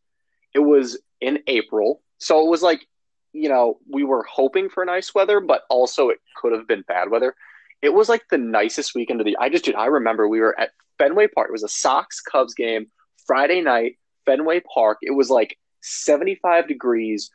it 0.55 0.61
was 0.61 1.01
in 1.21 1.41
April 1.47 2.03
So 2.19 2.45
it 2.45 2.51
was 2.51 2.63
like, 2.63 2.87
you 3.33 3.49
know, 3.49 3.79
we 3.91 4.05
were 4.05 4.25
hoping 4.25 4.69
for 4.69 4.85
nice 4.85 5.15
weather, 5.15 5.41
but 5.41 5.63
also 5.71 6.09
it 6.11 6.19
could 6.37 6.53
have 6.53 6.67
been 6.67 6.85
bad 6.87 7.11
weather. 7.11 7.35
It 7.81 7.91
was 7.91 8.09
like 8.09 8.23
the 8.31 8.39
nicest 8.39 8.95
weekend 8.95 9.21
of 9.21 9.27
the. 9.27 9.37
I 9.39 9.49
just, 9.49 9.65
dude, 9.65 9.77
I 9.77 9.87
remember 9.87 10.29
we 10.29 10.41
were 10.41 10.59
at 10.59 10.71
Fenway 10.99 11.29
Park. 11.29 11.49
It 11.49 11.53
was 11.53 11.63
a 11.63 11.69
Sox 11.69 12.21
Cubs 12.21 12.55
game 12.55 12.87
Friday 13.27 13.61
night, 13.61 13.99
Fenway 14.27 14.61
Park. 14.61 14.99
It 15.03 15.13
was 15.13 15.31
like 15.31 15.59
75 15.83 16.67
degrees, 16.67 17.31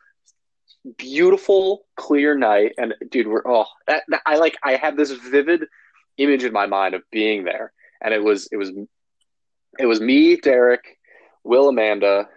beautiful, 0.98 1.86
clear 1.96 2.36
night, 2.36 2.74
and 2.78 2.94
dude, 3.10 3.28
we're 3.28 3.44
oh, 3.46 3.66
that, 3.88 4.04
that, 4.10 4.22
I 4.26 4.38
like. 4.38 4.58
I 4.64 4.76
have 4.76 4.98
this 4.98 5.12
vivid 5.12 5.66
image 6.18 6.44
in 6.44 6.54
my 6.54 6.66
mind 6.66 6.94
of 6.94 7.04
being 7.12 7.44
there, 7.44 7.72
and 8.02 8.14
it 8.14 8.24
was 8.24 8.48
it 8.52 8.58
was 8.58 8.72
it 9.80 9.86
was 9.86 10.02
me, 10.02 10.36
Derek, 10.36 11.00
Will, 11.44 11.70
Amanda, 11.70 12.28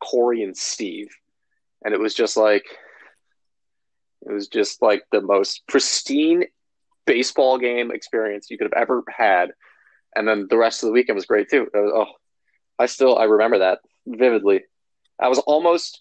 Corey, 0.00 0.42
and 0.42 0.56
Steve, 0.56 1.08
and 1.84 1.94
it 1.94 2.00
was 2.00 2.14
just 2.14 2.36
like 2.36 2.64
it 4.26 4.32
was 4.32 4.48
just 4.48 4.82
like 4.82 5.04
the 5.12 5.20
most 5.20 5.66
pristine 5.68 6.44
baseball 7.06 7.58
game 7.58 7.90
experience 7.90 8.50
you 8.50 8.58
could 8.58 8.70
have 8.72 8.82
ever 8.82 9.04
had. 9.08 9.52
And 10.14 10.26
then 10.26 10.46
the 10.48 10.56
rest 10.56 10.82
of 10.82 10.88
the 10.88 10.92
weekend 10.92 11.16
was 11.16 11.26
great 11.26 11.48
too. 11.50 11.68
Was, 11.72 11.92
oh, 11.94 12.12
I 12.78 12.86
still 12.86 13.16
I 13.16 13.24
remember 13.24 13.58
that 13.58 13.80
vividly. 14.06 14.64
I 15.20 15.28
was 15.28 15.38
almost 15.40 16.00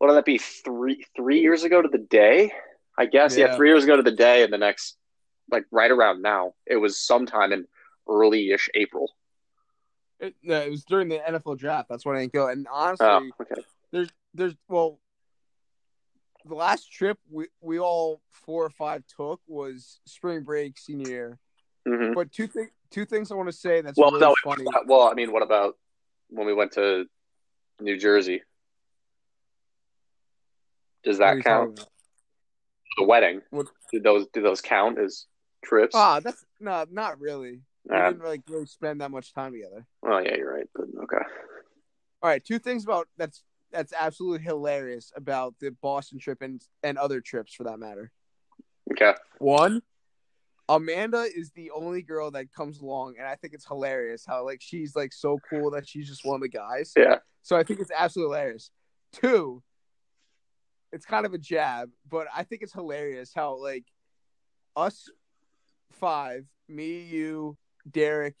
what 0.00 0.08
would 0.08 0.16
that 0.16 0.24
be 0.24 0.38
three 0.38 1.04
three 1.14 1.40
years 1.40 1.62
ago 1.62 1.82
to 1.82 1.88
the 1.88 1.98
day? 1.98 2.50
I 2.98 3.04
guess 3.04 3.36
yeah. 3.36 3.48
yeah, 3.48 3.56
three 3.56 3.68
years 3.68 3.84
ago 3.84 3.96
to 3.96 4.02
the 4.02 4.10
day, 4.10 4.42
and 4.42 4.50
the 4.50 4.56
next 4.56 4.96
like 5.50 5.66
right 5.70 5.90
around 5.90 6.22
now. 6.22 6.54
It 6.66 6.76
was 6.76 6.98
sometime 6.98 7.52
in 7.52 7.66
early-ish 8.08 8.70
April. 8.74 9.12
It, 10.18 10.34
no, 10.42 10.58
it 10.58 10.70
was 10.70 10.84
during 10.84 11.08
the 11.10 11.18
NFL 11.18 11.58
draft. 11.58 11.90
That's 11.90 12.06
when 12.06 12.16
I 12.16 12.20
didn't 12.20 12.32
go. 12.32 12.48
And 12.48 12.66
honestly, 12.72 13.06
oh, 13.06 13.30
okay. 13.42 13.60
there's 13.92 14.08
there's 14.32 14.54
well, 14.68 15.00
the 16.46 16.54
last 16.54 16.90
trip 16.90 17.18
we 17.30 17.48
we 17.60 17.78
all 17.78 18.22
four 18.30 18.64
or 18.64 18.70
five 18.70 19.02
took 19.06 19.42
was 19.46 20.00
spring 20.06 20.44
break 20.44 20.78
senior 20.78 21.10
year. 21.10 21.38
Mm-hmm. 21.86 22.14
But 22.14 22.32
two 22.32 22.46
things 22.46 22.70
two 22.90 23.04
things 23.04 23.30
I 23.30 23.34
want 23.34 23.50
to 23.50 23.56
say 23.56 23.82
that's 23.82 23.98
well, 23.98 24.12
really 24.12 24.20
no, 24.22 24.34
funny. 24.42 24.64
Well, 24.86 25.02
I 25.02 25.12
mean, 25.12 25.30
what 25.30 25.42
about 25.42 25.76
when 26.30 26.46
we 26.46 26.54
went 26.54 26.72
to 26.72 27.04
New 27.82 27.98
Jersey? 27.98 28.40
Does 31.04 31.18
that 31.18 31.42
count? 31.42 31.86
The 32.98 33.04
wedding. 33.04 33.40
What? 33.50 33.66
Did 33.92 34.02
those 34.02 34.26
do 34.32 34.42
those 34.42 34.60
count 34.60 34.98
as 34.98 35.26
trips? 35.64 35.94
Ah, 35.94 36.20
that's 36.20 36.44
no, 36.60 36.84
not 36.90 37.20
really. 37.20 37.60
We 37.88 37.96
uh, 37.96 38.10
didn't 38.10 38.24
like 38.24 38.42
really 38.48 38.66
spend 38.66 39.00
that 39.00 39.10
much 39.10 39.32
time 39.32 39.52
together. 39.52 39.86
Oh 40.04 40.18
yeah, 40.18 40.36
you're 40.36 40.52
right. 40.52 40.68
But 40.74 40.86
okay. 41.04 41.24
All 42.22 42.28
right, 42.28 42.44
two 42.44 42.58
things 42.58 42.84
about 42.84 43.08
that's 43.16 43.42
that's 43.72 43.92
absolutely 43.98 44.44
hilarious 44.44 45.12
about 45.16 45.54
the 45.60 45.70
Boston 45.82 46.18
trip 46.18 46.42
and 46.42 46.62
and 46.82 46.98
other 46.98 47.20
trips 47.20 47.54
for 47.54 47.64
that 47.64 47.78
matter. 47.78 48.12
Okay. 48.92 49.14
One, 49.38 49.82
Amanda 50.68 51.26
is 51.34 51.50
the 51.52 51.70
only 51.70 52.02
girl 52.02 52.30
that 52.32 52.52
comes 52.52 52.80
along, 52.80 53.14
and 53.18 53.26
I 53.26 53.36
think 53.36 53.54
it's 53.54 53.66
hilarious 53.66 54.24
how 54.26 54.44
like 54.44 54.60
she's 54.60 54.94
like 54.94 55.12
so 55.12 55.38
cool 55.48 55.70
that 55.72 55.88
she's 55.88 56.08
just 56.08 56.24
one 56.24 56.36
of 56.36 56.42
the 56.42 56.48
guys. 56.48 56.92
Yeah. 56.96 57.16
So 57.42 57.56
I 57.56 57.62
think 57.64 57.80
it's 57.80 57.90
absolutely 57.96 58.36
hilarious. 58.36 58.70
Two, 59.12 59.62
it's 60.92 61.06
kind 61.06 61.26
of 61.26 61.34
a 61.34 61.38
jab, 61.38 61.90
but 62.08 62.26
I 62.34 62.42
think 62.42 62.62
it's 62.62 62.72
hilarious 62.72 63.32
how 63.34 63.56
like 63.56 63.84
us 64.76 65.08
five, 65.92 66.46
me, 66.68 67.02
you, 67.02 67.56
Derek, 67.90 68.36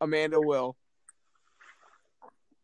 Amanda, 0.00 0.40
Will, 0.40 0.76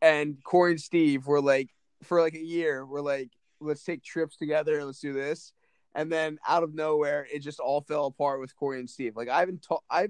and 0.00 0.36
Corey 0.44 0.72
and 0.72 0.80
Steve 0.80 1.26
were 1.26 1.40
like 1.40 1.70
for 2.02 2.20
like 2.20 2.34
a 2.34 2.44
year, 2.44 2.84
we're 2.84 3.00
like, 3.00 3.30
let's 3.60 3.82
take 3.82 4.02
trips 4.02 4.36
together, 4.36 4.84
let's 4.84 5.00
do 5.00 5.12
this. 5.12 5.52
And 5.94 6.10
then 6.10 6.38
out 6.46 6.62
of 6.62 6.74
nowhere, 6.74 7.26
it 7.32 7.38
just 7.38 7.60
all 7.60 7.80
fell 7.80 8.06
apart 8.06 8.40
with 8.40 8.54
Corey 8.56 8.80
and 8.80 8.90
Steve. 8.90 9.16
Like 9.16 9.28
I 9.28 9.40
haven't 9.40 9.62
talked 9.62 9.84
I 9.90 10.08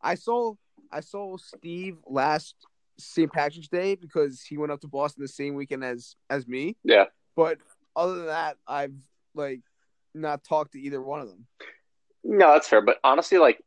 I 0.00 0.14
saw 0.14 0.54
I 0.90 1.00
saw 1.00 1.36
Steve 1.36 1.98
last 2.06 2.54
St. 2.98 3.30
Patrick's 3.30 3.68
Day 3.68 3.94
because 3.96 4.42
he 4.42 4.56
went 4.56 4.72
up 4.72 4.80
to 4.80 4.88
Boston 4.88 5.22
the 5.22 5.28
same 5.28 5.54
weekend 5.54 5.84
as 5.84 6.16
as 6.30 6.46
me. 6.46 6.76
Yeah. 6.84 7.04
But 7.34 7.58
other 7.96 8.16
than 8.16 8.26
that, 8.26 8.58
I've 8.66 8.94
like 9.34 9.62
not 10.14 10.44
talked 10.44 10.72
to 10.72 10.80
either 10.80 11.02
one 11.02 11.20
of 11.20 11.28
them. 11.28 11.46
No, 12.22 12.52
that's 12.52 12.68
fair. 12.68 12.82
But 12.82 12.98
honestly, 13.02 13.38
like 13.38 13.62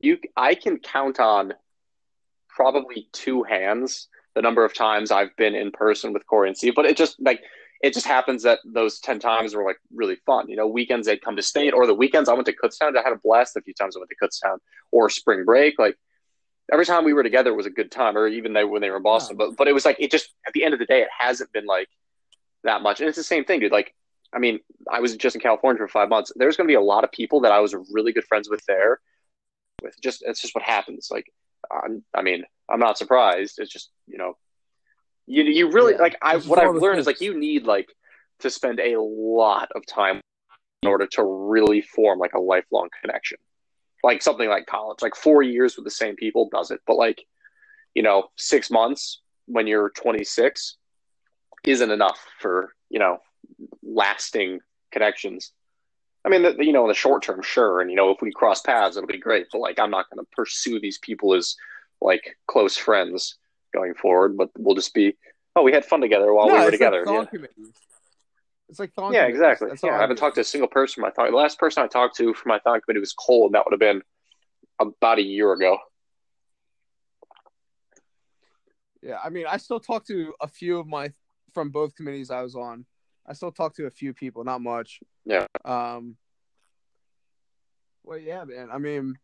you, 0.00 0.18
I 0.36 0.54
can 0.54 0.78
count 0.78 1.20
on 1.20 1.54
probably 2.48 3.08
two 3.12 3.42
hands 3.44 4.08
the 4.34 4.42
number 4.42 4.64
of 4.64 4.74
times 4.74 5.10
I've 5.10 5.34
been 5.36 5.54
in 5.54 5.70
person 5.70 6.12
with 6.12 6.26
Corey 6.26 6.48
and 6.48 6.56
Steve. 6.56 6.74
But 6.74 6.86
it 6.86 6.96
just 6.96 7.16
like 7.20 7.40
it 7.82 7.94
just 7.94 8.06
happens 8.06 8.42
that 8.42 8.58
those 8.64 8.98
ten 8.98 9.18
times 9.18 9.54
were 9.54 9.64
like 9.64 9.78
really 9.94 10.16
fun. 10.26 10.48
You 10.48 10.56
know, 10.56 10.66
weekends 10.66 11.06
they'd 11.06 11.22
come 11.22 11.36
to 11.36 11.42
state, 11.42 11.72
or 11.72 11.86
the 11.86 11.94
weekends 11.94 12.28
I 12.28 12.34
went 12.34 12.46
to 12.46 12.56
Kutztown. 12.56 12.96
I 12.96 13.02
had 13.02 13.12
a 13.12 13.20
blast 13.22 13.56
a 13.56 13.60
few 13.60 13.74
times 13.74 13.96
I 13.96 14.00
went 14.00 14.10
to 14.10 14.16
Kutztown, 14.16 14.58
or 14.90 15.10
spring 15.10 15.44
break. 15.44 15.78
Like 15.78 15.96
every 16.72 16.86
time 16.86 17.04
we 17.04 17.12
were 17.12 17.22
together 17.22 17.50
it 17.50 17.56
was 17.56 17.66
a 17.66 17.70
good 17.70 17.90
time, 17.90 18.16
or 18.16 18.26
even 18.26 18.52
they 18.52 18.64
when 18.64 18.80
they 18.80 18.90
were 18.90 18.96
in 18.96 19.02
Boston. 19.02 19.36
But 19.36 19.56
but 19.56 19.68
it 19.68 19.72
was 19.72 19.84
like 19.84 19.96
it 19.98 20.10
just 20.10 20.32
at 20.46 20.52
the 20.52 20.64
end 20.64 20.74
of 20.74 20.80
the 20.80 20.86
day, 20.86 21.02
it 21.02 21.08
hasn't 21.16 21.52
been 21.52 21.66
like 21.66 21.88
that 22.64 22.82
much. 22.82 23.00
And 23.00 23.08
it's 23.08 23.18
the 23.18 23.24
same 23.24 23.44
thing, 23.44 23.60
dude. 23.60 23.72
Like, 23.72 23.94
I 24.32 24.38
mean, 24.38 24.60
I 24.90 25.00
was 25.00 25.16
just 25.16 25.34
in 25.36 25.40
California 25.40 25.78
for 25.78 25.88
five 25.88 26.08
months. 26.08 26.32
There's 26.36 26.56
going 26.56 26.66
to 26.66 26.72
be 26.72 26.76
a 26.76 26.80
lot 26.80 27.04
of 27.04 27.12
people 27.12 27.40
that 27.40 27.52
I 27.52 27.60
was 27.60 27.74
really 27.90 28.12
good 28.12 28.24
friends 28.24 28.48
with 28.48 28.62
there. 28.66 29.00
With 29.82 29.94
just, 30.02 30.22
it's 30.26 30.40
just 30.40 30.54
what 30.54 30.64
happens. 30.64 31.08
Like, 31.10 31.32
I'm, 31.70 32.02
I 32.14 32.22
mean, 32.22 32.44
I'm 32.68 32.80
not 32.80 32.98
surprised. 32.98 33.58
It's 33.58 33.72
just, 33.72 33.90
you 34.06 34.18
know, 34.18 34.36
you 35.28 35.44
you 35.44 35.70
really 35.70 35.92
yeah. 35.92 36.00
like. 36.00 36.16
I 36.22 36.38
what 36.38 36.58
I've 36.58 36.74
learned 36.74 36.96
things. 36.96 37.00
is 37.00 37.06
like 37.06 37.20
you 37.20 37.38
need 37.38 37.64
like 37.64 37.88
to 38.40 38.50
spend 38.50 38.80
a 38.80 38.98
lot 38.98 39.68
of 39.74 39.84
time 39.86 40.20
in 40.82 40.88
order 40.88 41.06
to 41.06 41.22
really 41.22 41.82
form 41.82 42.18
like 42.18 42.32
a 42.32 42.40
lifelong 42.40 42.88
connection. 43.00 43.38
Like 44.02 44.22
something 44.22 44.48
like 44.48 44.66
college, 44.66 45.02
like 45.02 45.14
four 45.14 45.42
years 45.42 45.76
with 45.76 45.84
the 45.84 45.90
same 45.90 46.16
people 46.16 46.48
does 46.50 46.70
it, 46.70 46.80
but 46.86 46.96
like, 46.96 47.24
you 47.94 48.02
know, 48.02 48.28
six 48.36 48.70
months 48.70 49.20
when 49.46 49.66
you're 49.66 49.90
26 49.90 50.76
isn't 51.64 51.90
enough 51.90 52.20
for 52.38 52.72
you 52.90 52.98
know 52.98 53.18
lasting 53.82 54.60
connections. 54.92 55.52
I 56.24 56.30
mean, 56.30 56.42
the, 56.42 56.56
you 56.58 56.72
know, 56.72 56.84
in 56.84 56.88
the 56.88 56.94
short 56.94 57.22
term, 57.22 57.42
sure, 57.42 57.80
and 57.80 57.90
you 57.90 57.96
know, 57.96 58.10
if 58.10 58.20
we 58.20 58.32
cross 58.32 58.60
paths, 58.60 58.96
it'll 58.96 59.06
be 59.06 59.18
great. 59.18 59.46
But 59.52 59.60
like, 59.60 59.78
I'm 59.78 59.90
not 59.90 60.10
going 60.10 60.24
to 60.24 60.28
pursue 60.32 60.80
these 60.80 60.98
people 60.98 61.34
as 61.34 61.56
like 62.00 62.36
close 62.46 62.76
friends 62.76 63.36
going 63.72 63.94
forward. 63.94 64.36
But 64.36 64.50
we'll 64.58 64.74
just 64.74 64.94
be, 64.94 65.16
oh, 65.56 65.62
we 65.62 65.72
had 65.72 65.84
fun 65.84 66.00
together 66.00 66.32
while 66.32 66.48
no, 66.48 66.54
we 66.54 66.64
were 66.64 66.70
together. 66.70 67.04
Like 67.06 67.28
yeah. 67.32 67.40
It's 68.68 68.78
like 68.78 68.92
yeah, 69.12 69.24
exactly. 69.24 69.68
That's 69.68 69.82
yeah, 69.82 69.96
I 69.96 70.00
haven't 70.00 70.16
talked 70.16 70.34
to 70.34 70.42
a 70.42 70.44
single 70.44 70.68
person 70.68 70.96
from 70.96 71.04
my 71.04 71.12
THON. 71.16 71.30
The 71.30 71.36
last 71.36 71.58
person 71.58 71.82
I 71.82 71.86
talked 71.86 72.16
to 72.16 72.34
from 72.34 72.50
my 72.50 72.60
THON 72.64 72.82
committee 72.82 73.00
was 73.00 73.14
Cole, 73.14 73.46
and 73.46 73.54
that 73.54 73.64
would 73.64 73.72
have 73.72 73.80
been 73.80 74.02
about 74.78 75.18
a 75.18 75.22
year 75.22 75.52
ago. 75.52 75.78
Yeah, 79.02 79.18
I 79.24 79.30
mean, 79.30 79.46
I 79.48 79.56
still 79.56 79.80
talk 79.80 80.06
to 80.08 80.34
a 80.40 80.48
few 80.48 80.78
of 80.78 80.86
my 80.86 81.12
from 81.58 81.70
both 81.70 81.96
committees 81.96 82.30
I 82.30 82.42
was 82.42 82.54
on. 82.54 82.86
I 83.26 83.32
still 83.32 83.50
talk 83.50 83.74
to 83.74 83.86
a 83.86 83.90
few 83.90 84.14
people, 84.14 84.44
not 84.44 84.60
much. 84.60 85.00
Yeah. 85.24 85.46
Um. 85.64 86.16
Well, 88.04 88.16
yeah, 88.18 88.44
man. 88.44 88.68
I 88.72 88.78
mean, 88.78 89.16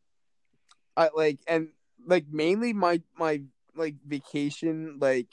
I 0.97 1.11
like 1.15 1.39
and 1.47 1.69
like 2.05 2.27
mainly 2.29 2.73
my 2.73 3.01
my 3.17 3.43
like 3.77 3.95
vacation 4.05 4.99
like 5.01 5.29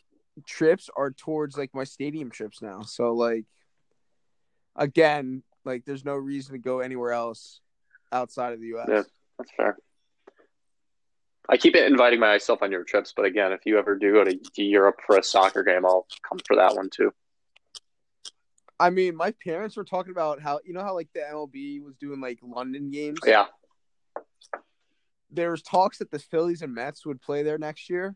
trips 0.45 0.91
are 0.95 1.09
towards 1.09 1.57
like 1.57 1.71
my 1.73 1.85
stadium 1.85 2.29
trips 2.29 2.61
now. 2.61 2.81
So 2.83 3.13
like, 3.13 3.45
again, 4.75 5.41
like 5.65 5.85
there's 5.85 6.05
no 6.05 6.15
reason 6.15 6.53
to 6.53 6.59
go 6.59 6.81
anywhere 6.81 7.13
else 7.13 7.61
outside 8.11 8.53
of 8.53 8.59
the 8.61 8.67
U.S. 8.67 8.87
Yeah, 8.87 9.01
that's 9.39 9.51
fair. 9.57 9.77
I 11.49 11.57
keep 11.57 11.75
inviting 11.75 12.19
myself 12.19 12.61
on 12.61 12.71
your 12.71 12.83
trips, 12.83 13.13
but 13.15 13.25
again, 13.25 13.51
if 13.51 13.65
you 13.65 13.77
ever 13.77 13.95
do 13.95 14.13
go 14.13 14.23
to, 14.23 14.63
Europe 14.63 14.99
for 15.05 15.17
a 15.17 15.23
soccer 15.23 15.63
game, 15.63 15.85
I'll 15.85 16.07
come 16.27 16.39
for 16.45 16.55
that 16.55 16.75
one 16.75 16.89
too. 16.89 17.11
I 18.79 18.89
mean, 18.89 19.15
my 19.15 19.31
parents 19.43 19.75
were 19.75 19.83
talking 19.83 20.11
about 20.11 20.41
how 20.41 20.59
you 20.65 20.73
know 20.73 20.81
how 20.81 20.93
like 20.93 21.09
the 21.13 21.21
MLB 21.21 21.83
was 21.83 21.95
doing 21.99 22.19
like 22.19 22.39
London 22.41 22.89
games. 22.89 23.19
Yeah. 23.25 23.45
There's 25.29 25.61
talks 25.61 25.99
that 25.99 26.11
the 26.11 26.19
Phillies 26.19 26.61
and 26.61 26.73
Mets 26.73 27.05
would 27.05 27.21
play 27.21 27.43
there 27.43 27.57
next 27.57 27.89
year, 27.89 28.15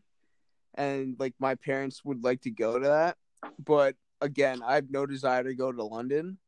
and 0.74 1.16
like 1.18 1.34
my 1.38 1.54
parents 1.54 2.04
would 2.04 2.24
like 2.24 2.42
to 2.42 2.50
go 2.50 2.78
to 2.78 2.86
that, 2.86 3.16
but 3.64 3.96
again, 4.20 4.62
I 4.64 4.74
have 4.76 4.90
no 4.90 5.06
desire 5.06 5.44
to 5.44 5.54
go 5.54 5.72
to 5.72 5.84
London. 5.84 6.38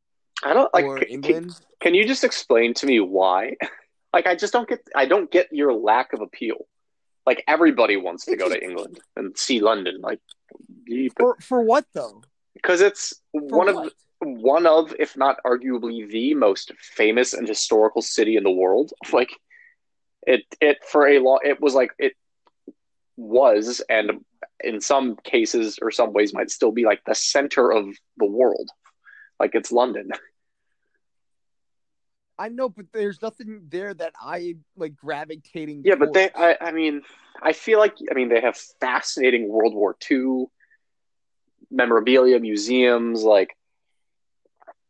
I 0.45 0.55
don't 0.55 0.73
like 0.73 1.11
England. 1.11 1.55
Can, 1.55 1.67
can 1.81 1.95
you 1.95 2.07
just 2.07 2.25
explain 2.25 2.75
to 2.75 2.87
me 2.87 3.01
why? 3.01 3.57
Like 4.13 4.27
I 4.27 4.35
just 4.35 4.53
don't 4.53 4.69
get 4.69 4.81
I 4.95 5.07
don't 5.07 5.31
get 5.31 5.49
your 5.53 5.73
lack 5.73 6.13
of 6.13 6.21
appeal. 6.21 6.67
Like 7.27 7.45
everybody 7.47 7.97
wants 7.97 8.25
to 8.27 8.37
go 8.37 8.49
to 8.49 8.63
England 8.63 9.01
and 9.17 9.37
see 9.37 9.61
London. 9.61 10.01
Like 10.01 10.21
for 11.19 11.37
for 11.41 11.63
what 11.63 11.85
though? 11.93 12.23
Because 12.55 12.81
it's 12.81 13.15
for 13.33 13.41
one 13.43 13.75
what? 13.75 13.87
of 13.87 13.93
one 14.21 14.67
of, 14.67 14.95
if 14.99 15.17
not 15.17 15.37
arguably 15.47 16.09
the 16.09 16.35
most 16.35 16.73
famous 16.81 17.35
and 17.35 17.47
historical 17.47 18.03
city 18.03 18.37
in 18.37 18.45
the 18.45 18.51
world. 18.51 18.93
Like 19.13 19.31
it 20.27 20.43
it 20.61 20.79
for 20.85 21.07
a 21.07 21.19
long 21.21 21.39
it 21.45 21.61
was 21.61 21.75
like 21.75 21.93
it 21.99 22.13
was 23.17 23.83
and 23.89 24.25
in 24.63 24.81
some 24.81 25.17
cases 25.25 25.79
or 25.81 25.91
some 25.91 26.13
ways 26.13 26.35
might 26.35 26.51
still 26.51 26.73
be 26.73 26.85
like 26.85 27.03
the 27.05 27.15
center 27.15 27.71
of 27.71 27.87
the 28.17 28.27
world. 28.27 28.71
Like 29.39 29.55
it's 29.55 29.73
London. 29.73 30.11
I 32.39 32.49
know, 32.49 32.69
but 32.69 32.87
there's 32.93 33.21
nothing 33.21 33.63
there 33.69 33.93
that 33.95 34.13
I 34.21 34.57
like 34.77 34.95
gravitating. 34.97 35.83
Yeah, 35.85 35.97
but 35.97 36.13
they. 36.13 36.31
I, 36.35 36.57
I 36.61 36.73
mean, 36.73 37.03
I 37.43 37.53
feel 37.53 37.79
like, 37.79 37.97
I 38.11 38.15
mean, 38.15 38.29
they 38.29 38.41
have 38.41 38.57
fascinating 38.81 39.49
World 39.49 39.75
War 39.75 39.97
II 40.11 40.47
memorabilia, 41.71 42.39
museums. 42.39 43.23
Like, 43.23 43.57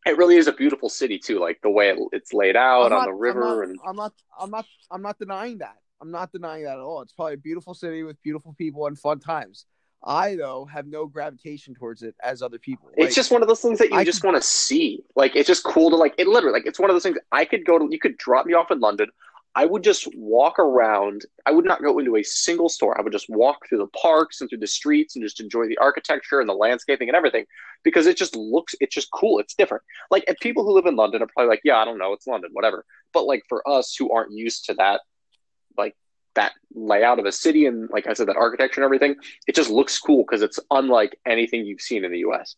it 0.06 0.16
really 0.16 0.36
is 0.36 0.46
a 0.46 0.52
beautiful 0.52 0.88
city 0.88 1.18
too. 1.18 1.38
Like 1.38 1.60
the 1.62 1.70
way 1.70 1.90
it, 1.90 1.98
it's 2.12 2.32
laid 2.32 2.56
out 2.56 2.92
on 2.92 3.06
the 3.06 3.12
river, 3.12 3.42
I'm 3.42 3.58
not, 3.58 3.68
and 3.68 3.78
I'm 3.86 3.96
not. 3.96 4.12
I'm 4.38 4.50
not. 4.50 4.66
I'm 4.90 5.02
not 5.02 5.18
denying 5.18 5.58
that. 5.58 5.76
I'm 6.00 6.10
not 6.10 6.32
denying 6.32 6.64
that 6.64 6.74
at 6.74 6.78
all. 6.78 7.02
It's 7.02 7.12
probably 7.12 7.34
a 7.34 7.38
beautiful 7.38 7.74
city 7.74 8.02
with 8.02 8.22
beautiful 8.22 8.54
people 8.56 8.86
and 8.86 8.98
fun 8.98 9.20
times. 9.20 9.66
I 10.04 10.36
though 10.36 10.64
have 10.66 10.86
no 10.86 11.06
gravitation 11.06 11.74
towards 11.74 12.02
it 12.02 12.14
as 12.22 12.40
other 12.40 12.58
people. 12.58 12.90
it's 12.96 13.14
just 13.16 13.30
one 13.32 13.42
of 13.42 13.48
those 13.48 13.60
things 13.60 13.78
that 13.80 13.90
you 13.90 13.96
I 13.96 14.04
just 14.04 14.20
could- 14.20 14.28
want 14.28 14.40
to 14.42 14.46
see. 14.46 15.02
Like, 15.16 15.34
it's 15.34 15.46
just 15.48 15.64
cool 15.64 15.90
to 15.90 15.96
like. 15.96 16.14
It 16.18 16.28
literally, 16.28 16.52
like, 16.52 16.66
it's 16.66 16.78
one 16.78 16.88
of 16.90 16.94
those 16.94 17.02
things. 17.02 17.18
I 17.32 17.44
could 17.44 17.64
go 17.64 17.78
to. 17.78 17.88
You 17.90 17.98
could 17.98 18.16
drop 18.16 18.46
me 18.46 18.54
off 18.54 18.70
in 18.70 18.80
London. 18.80 19.08
I 19.54 19.64
would 19.64 19.82
just 19.82 20.06
walk 20.14 20.60
around. 20.60 21.24
I 21.44 21.50
would 21.50 21.64
not 21.64 21.82
go 21.82 21.98
into 21.98 22.16
a 22.16 22.22
single 22.22 22.68
store. 22.68 22.96
I 22.96 23.02
would 23.02 23.12
just 23.12 23.28
walk 23.28 23.68
through 23.68 23.78
the 23.78 23.88
parks 23.88 24.40
and 24.40 24.48
through 24.48 24.58
the 24.60 24.68
streets 24.68 25.16
and 25.16 25.24
just 25.24 25.40
enjoy 25.40 25.66
the 25.66 25.78
architecture 25.78 26.38
and 26.38 26.48
the 26.48 26.54
landscaping 26.54 27.08
and 27.08 27.16
everything 27.16 27.44
because 27.82 28.06
it 28.06 28.16
just 28.16 28.36
looks. 28.36 28.76
It's 28.80 28.94
just 28.94 29.10
cool. 29.10 29.40
It's 29.40 29.54
different. 29.54 29.82
Like, 30.12 30.22
and 30.28 30.36
people 30.40 30.64
who 30.64 30.74
live 30.74 30.86
in 30.86 30.94
London 30.94 31.22
are 31.22 31.26
probably 31.26 31.48
like, 31.48 31.62
yeah, 31.64 31.78
I 31.78 31.84
don't 31.84 31.98
know, 31.98 32.12
it's 32.12 32.26
London, 32.26 32.50
whatever. 32.52 32.84
But 33.12 33.24
like 33.26 33.42
for 33.48 33.68
us 33.68 33.96
who 33.98 34.12
aren't 34.12 34.30
used 34.32 34.66
to 34.66 34.74
that, 34.74 35.00
like 35.76 35.96
that 36.34 36.52
layout 36.74 37.18
of 37.18 37.26
a 37.26 37.32
city 37.32 37.66
and 37.66 37.88
like 37.90 38.06
I 38.06 38.12
said, 38.12 38.28
that 38.28 38.36
architecture 38.36 38.80
and 38.80 38.84
everything, 38.84 39.16
it 39.46 39.54
just 39.54 39.70
looks 39.70 39.98
cool 39.98 40.24
because 40.24 40.42
it's 40.42 40.58
unlike 40.70 41.18
anything 41.26 41.66
you've 41.66 41.80
seen 41.80 42.04
in 42.04 42.12
the 42.12 42.18
U.S. 42.20 42.56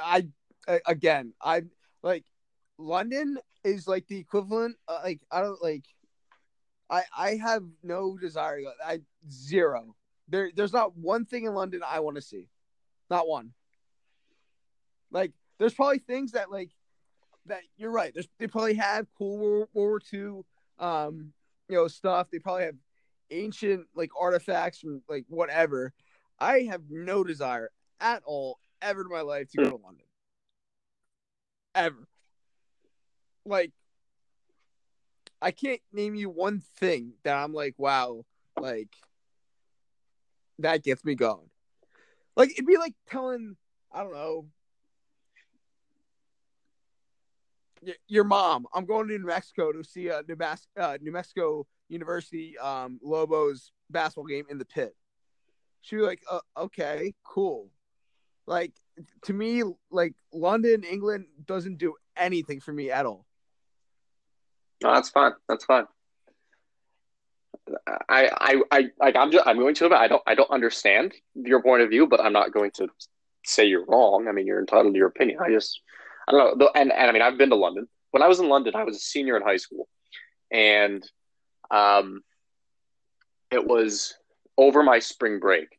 I 0.00 0.28
again, 0.86 1.32
I 1.42 1.62
like 2.02 2.24
London 2.78 3.38
is 3.64 3.88
like 3.88 4.06
the 4.06 4.18
equivalent. 4.18 4.76
Uh, 4.86 5.00
like 5.02 5.20
I 5.30 5.40
don't 5.40 5.62
like. 5.62 5.84
I 6.90 7.02
I 7.16 7.36
have 7.36 7.64
no 7.82 8.16
desire. 8.16 8.60
I 8.84 9.00
zero. 9.30 9.94
There 10.28 10.50
there's 10.54 10.72
not 10.72 10.96
one 10.96 11.24
thing 11.24 11.44
in 11.44 11.54
London 11.54 11.80
I 11.86 12.00
want 12.00 12.16
to 12.16 12.22
see, 12.22 12.48
not 13.10 13.28
one. 13.28 13.52
Like 15.10 15.32
there's 15.58 15.74
probably 15.74 15.98
things 15.98 16.32
that 16.32 16.50
like 16.50 16.70
that 17.46 17.62
you're 17.76 17.90
right. 17.90 18.12
There's 18.14 18.28
they 18.38 18.46
probably 18.46 18.74
have 18.74 19.06
cool 19.16 19.38
World, 19.38 19.68
World 19.74 19.90
War 19.90 20.00
II, 20.12 20.44
um, 20.78 21.32
you 21.68 21.76
know, 21.76 21.88
stuff. 21.88 22.28
They 22.30 22.38
probably 22.38 22.64
have 22.64 22.76
ancient 23.30 23.86
like 23.94 24.10
artifacts 24.18 24.80
from 24.80 25.02
like 25.08 25.24
whatever. 25.28 25.92
I 26.38 26.60
have 26.70 26.82
no 26.88 27.24
desire 27.24 27.70
at 28.00 28.22
all 28.24 28.58
ever 28.80 29.02
in 29.02 29.08
my 29.08 29.22
life 29.22 29.50
to 29.50 29.58
go 29.58 29.70
to 29.70 29.76
London. 29.76 30.06
Ever. 31.74 32.08
Like 33.44 33.72
I 35.40 35.50
can't 35.50 35.80
name 35.92 36.14
you 36.14 36.30
one 36.30 36.62
thing 36.76 37.14
that 37.22 37.36
I'm 37.36 37.52
like, 37.52 37.74
wow, 37.78 38.24
like 38.60 38.94
that 40.58 40.82
gets 40.82 41.04
me 41.04 41.14
going. 41.14 41.50
Like 42.36 42.50
it'd 42.50 42.66
be 42.66 42.76
like 42.76 42.94
telling, 43.08 43.56
I 43.92 44.02
don't 44.02 44.12
know, 44.12 44.46
your 48.06 48.24
mom, 48.24 48.66
I'm 48.74 48.84
going 48.84 49.08
to 49.08 49.18
New 49.18 49.26
Mexico 49.26 49.72
to 49.72 49.84
see 49.84 50.08
a 50.08 50.22
New, 50.28 50.36
Mas- 50.36 50.66
uh, 50.78 50.98
New 51.00 51.12
Mexico 51.12 51.66
University 51.88 52.58
um, 52.58 52.98
Lobos 53.02 53.72
basketball 53.90 54.26
game 54.26 54.44
in 54.50 54.58
the 54.58 54.64
pit. 54.64 54.94
She'd 55.82 55.96
be 55.96 56.02
like, 56.02 56.22
uh, 56.30 56.40
okay, 56.56 57.14
cool. 57.24 57.70
Like 58.46 58.72
to 59.22 59.32
me, 59.32 59.62
like 59.90 60.14
London, 60.32 60.82
England 60.82 61.26
doesn't 61.46 61.78
do 61.78 61.94
anything 62.16 62.60
for 62.60 62.72
me 62.72 62.90
at 62.90 63.06
all. 63.06 63.26
No, 64.82 64.94
that's 64.94 65.10
fine. 65.10 65.32
That's 65.48 65.64
fine. 65.64 65.84
I, 68.08 68.30
I, 68.40 68.62
I, 68.70 68.84
like, 68.98 69.16
I'm 69.16 69.30
just, 69.30 69.46
I'm 69.46 69.58
going 69.58 69.74
to, 69.74 69.94
I 69.94 70.08
don't, 70.08 70.22
I 70.26 70.34
don't 70.34 70.50
understand 70.50 71.12
your 71.34 71.62
point 71.62 71.82
of 71.82 71.90
view, 71.90 72.06
but 72.06 72.20
I'm 72.20 72.32
not 72.32 72.52
going 72.52 72.70
to 72.72 72.88
say 73.44 73.66
you're 73.66 73.84
wrong. 73.84 74.26
I 74.28 74.32
mean, 74.32 74.46
you're 74.46 74.60
entitled 74.60 74.94
to 74.94 74.98
your 74.98 75.08
opinion. 75.08 75.38
I 75.40 75.50
just, 75.50 75.80
I 76.28 76.30
don't 76.32 76.40
know. 76.40 76.66
Though- 76.66 76.72
And, 76.74 76.92
and 76.92 77.08
I 77.08 77.12
mean, 77.12 77.22
I've 77.22 77.38
been 77.38 77.50
to 77.50 77.56
London. 77.56 77.88
When 78.10 78.22
I 78.22 78.28
was 78.28 78.38
in 78.40 78.48
London, 78.48 78.74
I 78.74 78.84
was 78.84 78.96
a 78.96 79.00
senior 79.00 79.36
in 79.36 79.42
high 79.42 79.56
school, 79.56 79.88
and, 80.50 81.08
um, 81.70 82.22
it 83.50 83.66
was 83.66 84.14
over 84.56 84.82
my 84.82 84.98
spring 84.98 85.40
break, 85.40 85.78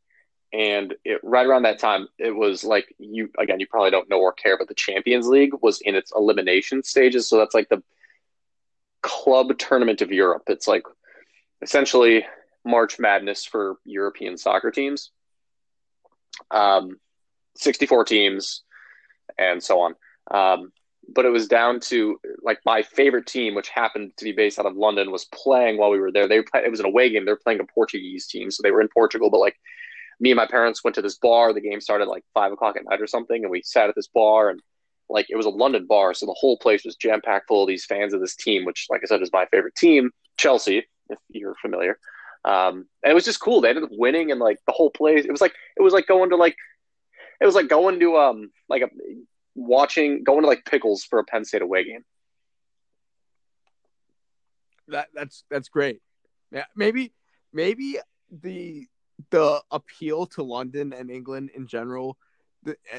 and 0.52 0.96
it 1.06 1.20
right 1.24 1.46
around 1.46 1.64
that 1.64 1.80
time, 1.80 2.08
it 2.18 2.32
was 2.32 2.64
like 2.64 2.94
you 2.98 3.30
again. 3.38 3.60
You 3.60 3.68
probably 3.68 3.92
don't 3.92 4.10
know 4.10 4.20
or 4.20 4.34
care, 4.34 4.58
but 4.58 4.68
the 4.68 4.74
Champions 4.74 5.28
League 5.28 5.54
was 5.62 5.82
in 5.82 5.94
its 5.96 6.12
elimination 6.16 6.84
stages, 6.84 7.28
so 7.30 7.38
that's 7.38 7.54
like 7.54 7.70
the 7.70 7.84
club 9.02 9.56
tournament 9.58 10.02
of 10.02 10.12
Europe. 10.12 10.44
It's 10.48 10.68
like 10.68 10.84
essentially 11.62 12.26
March 12.66 13.00
Madness 13.00 13.46
for 13.46 13.78
European 13.86 14.38
soccer 14.38 14.72
teams. 14.72 15.12
Um, 16.52 17.00
64 17.58 18.06
teams 18.06 18.64
and 19.38 19.62
so 19.62 19.82
on. 19.82 19.96
Um, 20.32 20.72
but 21.14 21.26
it 21.26 21.30
was 21.30 21.48
down 21.48 21.80
to 21.80 22.20
like 22.44 22.60
my 22.66 22.84
favorite 22.84 23.26
team, 23.26 23.56
which 23.56 23.70
happened 23.70 24.12
to 24.18 24.26
be 24.26 24.32
based 24.32 24.60
out 24.60 24.66
of 24.66 24.78
London, 24.78 25.12
was 25.12 25.26
playing 25.26 25.78
while 25.78 25.90
we 25.90 26.00
were 26.00 26.12
there. 26.12 26.28
They 26.28 26.38
it 26.38 26.72
was 26.72 26.80
an 26.80 26.86
away 26.86 27.10
game. 27.10 27.26
They 27.26 27.32
were 27.32 27.40
playing 27.44 27.60
a 27.60 27.66
Portuguese 27.66 28.28
team, 28.28 28.52
so 28.52 28.62
they 28.62 28.72
were 28.72 28.82
in 28.82 28.90
Portugal. 28.90 29.30
But 29.30 29.40
like 29.40 29.56
me 30.20 30.32
and 30.32 30.38
my 30.38 30.46
parents 30.46 30.84
went 30.84 30.96
to 30.96 31.02
this 31.02 31.18
bar. 31.18 31.54
The 31.54 31.62
game 31.62 31.82
started 31.82 32.08
like 32.08 32.24
five 32.34 32.52
o'clock 32.52 32.78
at 32.78 32.84
night 32.86 33.02
or 33.02 33.08
something, 33.08 33.44
and 33.44 33.52
we 33.52 33.62
sat 33.64 33.90
at 33.90 33.96
this 33.96 34.08
bar 34.08 34.50
and 34.50 34.62
like 35.10 35.26
it 35.30 35.36
was 35.36 35.46
a 35.46 35.52
London 35.52 35.88
bar, 35.88 36.14
so 36.14 36.26
the 36.26 36.36
whole 36.38 36.58
place 36.58 36.86
was 36.86 36.96
jam 36.96 37.22
packed 37.24 37.48
full 37.48 37.64
of 37.64 37.68
these 37.68 37.86
fans 37.86 38.14
of 38.14 38.22
this 38.22 38.36
team, 38.36 38.66
which, 38.66 38.88
like 38.90 39.02
I 39.04 39.08
said, 39.08 39.22
is 39.22 39.34
my 39.34 39.46
favorite 39.48 39.76
team, 39.76 40.12
Chelsea, 40.38 40.86
if 41.10 41.18
you're 41.30 41.56
familiar. 41.62 41.98
Um, 42.46 42.88
and 43.04 43.12
it 43.12 43.16
was 43.16 43.26
just 43.26 43.40
cool. 43.42 43.62
They 43.62 43.70
ended 43.70 43.86
up 43.86 43.90
winning, 43.92 44.32
and 44.32 44.40
like 44.40 44.60
the 44.68 44.72
whole 44.72 44.92
place, 44.92 45.26
it 45.26 45.32
was 45.32 45.42
like 45.42 45.54
it 45.78 45.82
was 45.82 45.94
like 45.94 46.08
going 46.08 46.30
to 46.30 46.36
like 46.36 46.56
it 47.42 47.46
was 47.46 47.56
like 47.56 47.68
going 47.68 48.00
to 48.00 48.18
um 48.18 48.52
like 48.68 48.84
a 48.84 48.90
watching 49.60 50.24
going 50.24 50.42
to 50.42 50.48
like 50.48 50.66
pickles 50.66 51.04
for 51.04 51.20
a 51.20 51.24
Penn 51.24 51.46
State 51.46 51.62
away 51.62 51.84
game. 51.84 52.04
That 54.88 55.10
that's 55.14 55.44
that's 55.50 55.70
great. 55.70 56.02
Yeah, 56.52 56.66
maybe 56.76 57.14
maybe 57.54 57.98
the 58.32 58.88
the 59.30 59.62
appeal 59.72 60.26
to 60.26 60.44
London 60.44 60.94
and 60.94 61.12
England 61.12 61.52
in 61.56 61.68
general 61.68 62.18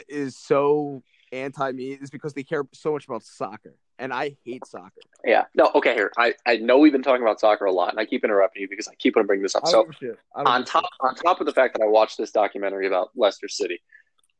is 0.09 0.37
so 0.37 1.03
anti 1.33 1.73
me 1.73 1.92
is 1.92 2.11
because 2.11 2.35
they 2.35 2.42
care 2.42 2.64
so 2.73 2.92
much 2.92 3.07
about 3.07 3.23
soccer, 3.23 3.75
and 3.99 4.12
I 4.12 4.37
hate 4.44 4.66
soccer. 4.66 5.01
Yeah. 5.25 5.44
No. 5.55 5.70
Okay. 5.75 5.94
Here, 5.94 6.12
I 6.16 6.35
I 6.46 6.57
know 6.57 6.79
we've 6.79 6.92
been 6.92 7.03
talking 7.03 7.23
about 7.23 7.40
soccer 7.40 7.64
a 7.64 7.73
lot, 7.73 7.90
and 7.90 7.99
I 7.99 8.05
keep 8.05 8.25
interrupting 8.25 8.62
you 8.62 8.68
because 8.68 8.88
I 8.88 8.94
keep 8.94 9.16
want 9.16 9.25
to 9.25 9.27
bring 9.27 9.42
this 9.42 9.55
up. 9.55 9.66
So 9.66 9.85
don't 9.85 10.01
give 10.01 10.11
a 10.11 10.12
shit. 10.12 10.18
I 10.35 10.44
don't 10.44 10.53
on 10.53 10.64
top 10.64 10.85
on 11.01 11.14
top 11.14 11.40
of 11.40 11.46
the 11.46 11.53
fact 11.53 11.77
that 11.77 11.83
I 11.83 11.88
watched 11.88 12.18
this 12.18 12.31
documentary 12.31 12.87
about 12.87 13.11
Leicester 13.16 13.49
City, 13.49 13.81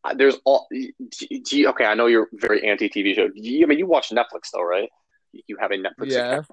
Uh, 0.05 0.15
there's 0.15 0.37
all. 0.45 0.67
Do 0.71 1.57
you, 1.59 1.69
okay, 1.69 1.85
I 1.85 1.95
know 1.95 2.07
you're 2.07 2.29
very 2.33 2.67
anti 2.67 2.89
TV 2.89 3.15
show. 3.15 3.29
You, 3.35 3.65
I 3.65 3.67
mean, 3.67 3.79
you 3.79 3.87
watch 3.87 4.11
Netflix 4.11 4.51
though, 4.53 4.63
right? 4.63 4.89
You 5.47 5.57
have 5.61 5.71
a 5.71 5.77
Netflix 5.77 6.07
Yeah. 6.07 6.29
account. 6.31 6.47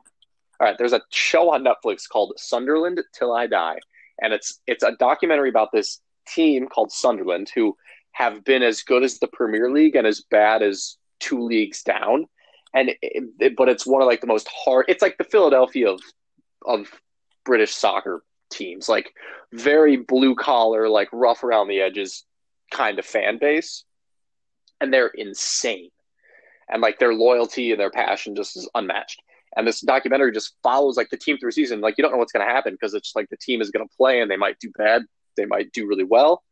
All 0.60 0.68
right, 0.68 0.78
there's 0.78 0.94
a 0.94 1.02
show 1.12 1.52
on 1.52 1.64
Netflix 1.64 2.10
called 2.10 2.34
Sunderland 2.38 3.02
Till 3.14 3.32
I 3.34 3.48
Die, 3.48 3.80
and 4.22 4.34
it's 4.34 4.60
it's 4.68 4.84
a 4.84 4.94
documentary 5.00 5.50
about 5.50 5.70
this 5.72 6.02
team 6.28 6.68
called 6.68 6.92
Sunderland 6.92 7.50
who 7.54 7.78
have 8.12 8.44
been 8.44 8.64
as 8.64 8.82
good 8.82 9.04
as 9.04 9.20
the 9.20 9.28
Premier 9.28 9.72
League 9.72 9.96
and 9.96 10.06
as 10.08 10.22
bad 10.32 10.62
as 10.64 10.98
two 11.20 11.40
leagues 11.42 11.84
down, 11.84 12.26
and 12.74 12.90
it, 13.02 13.24
it- 13.40 13.56
but 13.56 13.70
it's 13.70 13.86
one 13.88 14.02
of 14.02 14.08
like 14.08 14.22
the 14.22 14.28
most 14.28 14.48
hard. 14.52 14.86
It's 14.88 15.02
like 15.02 15.18
the 15.18 15.24
Philadelphia 15.24 15.90
of 15.92 16.02
of 16.66 16.88
British 17.46 17.74
soccer 17.74 18.24
teams, 18.52 18.90
like 18.90 19.14
very 19.54 19.96
blue 19.98 20.36
collar, 20.36 20.90
like 20.90 21.08
rough 21.14 21.44
around 21.44 21.68
the 21.70 21.80
edges 21.82 22.26
kind 22.72 23.00
of 23.00 23.06
fan 23.06 23.38
base, 23.40 23.84
and 24.82 24.94
they're 24.94 25.12
insane, 25.16 25.90
and 26.70 26.82
like 26.82 27.00
their 27.00 27.14
loyalty 27.14 27.72
and 27.72 27.80
their 27.80 27.92
passion 27.92 28.36
just 28.36 28.58
is 28.58 28.70
unmatched. 28.76 29.22
And 29.56 29.68
this 29.68 29.82
documentary 29.82 30.32
just 30.32 30.56
follows 30.62 30.98
like 30.98 31.10
the 31.10 31.18
team 31.18 31.38
through 31.38 31.52
season. 31.52 31.82
Like 31.82 31.96
you 31.98 32.04
don't 32.04 32.12
know 32.12 32.18
what's 32.18 32.32
going 32.32 32.46
to 32.46 32.54
happen 32.54 32.74
because 32.74 32.94
it's 32.94 33.16
like 33.16 33.30
the 33.30 33.38
team 33.38 33.62
is 33.62 33.72
going 33.72 33.88
to 33.88 33.96
play 33.96 34.22
and 34.22 34.30
they 34.30 34.36
might 34.38 34.60
do 34.60 34.72
bad, 34.78 35.04
they 35.36 35.46
might 35.46 35.72
do 35.72 35.88
really 35.88 36.04
well, 36.04 36.44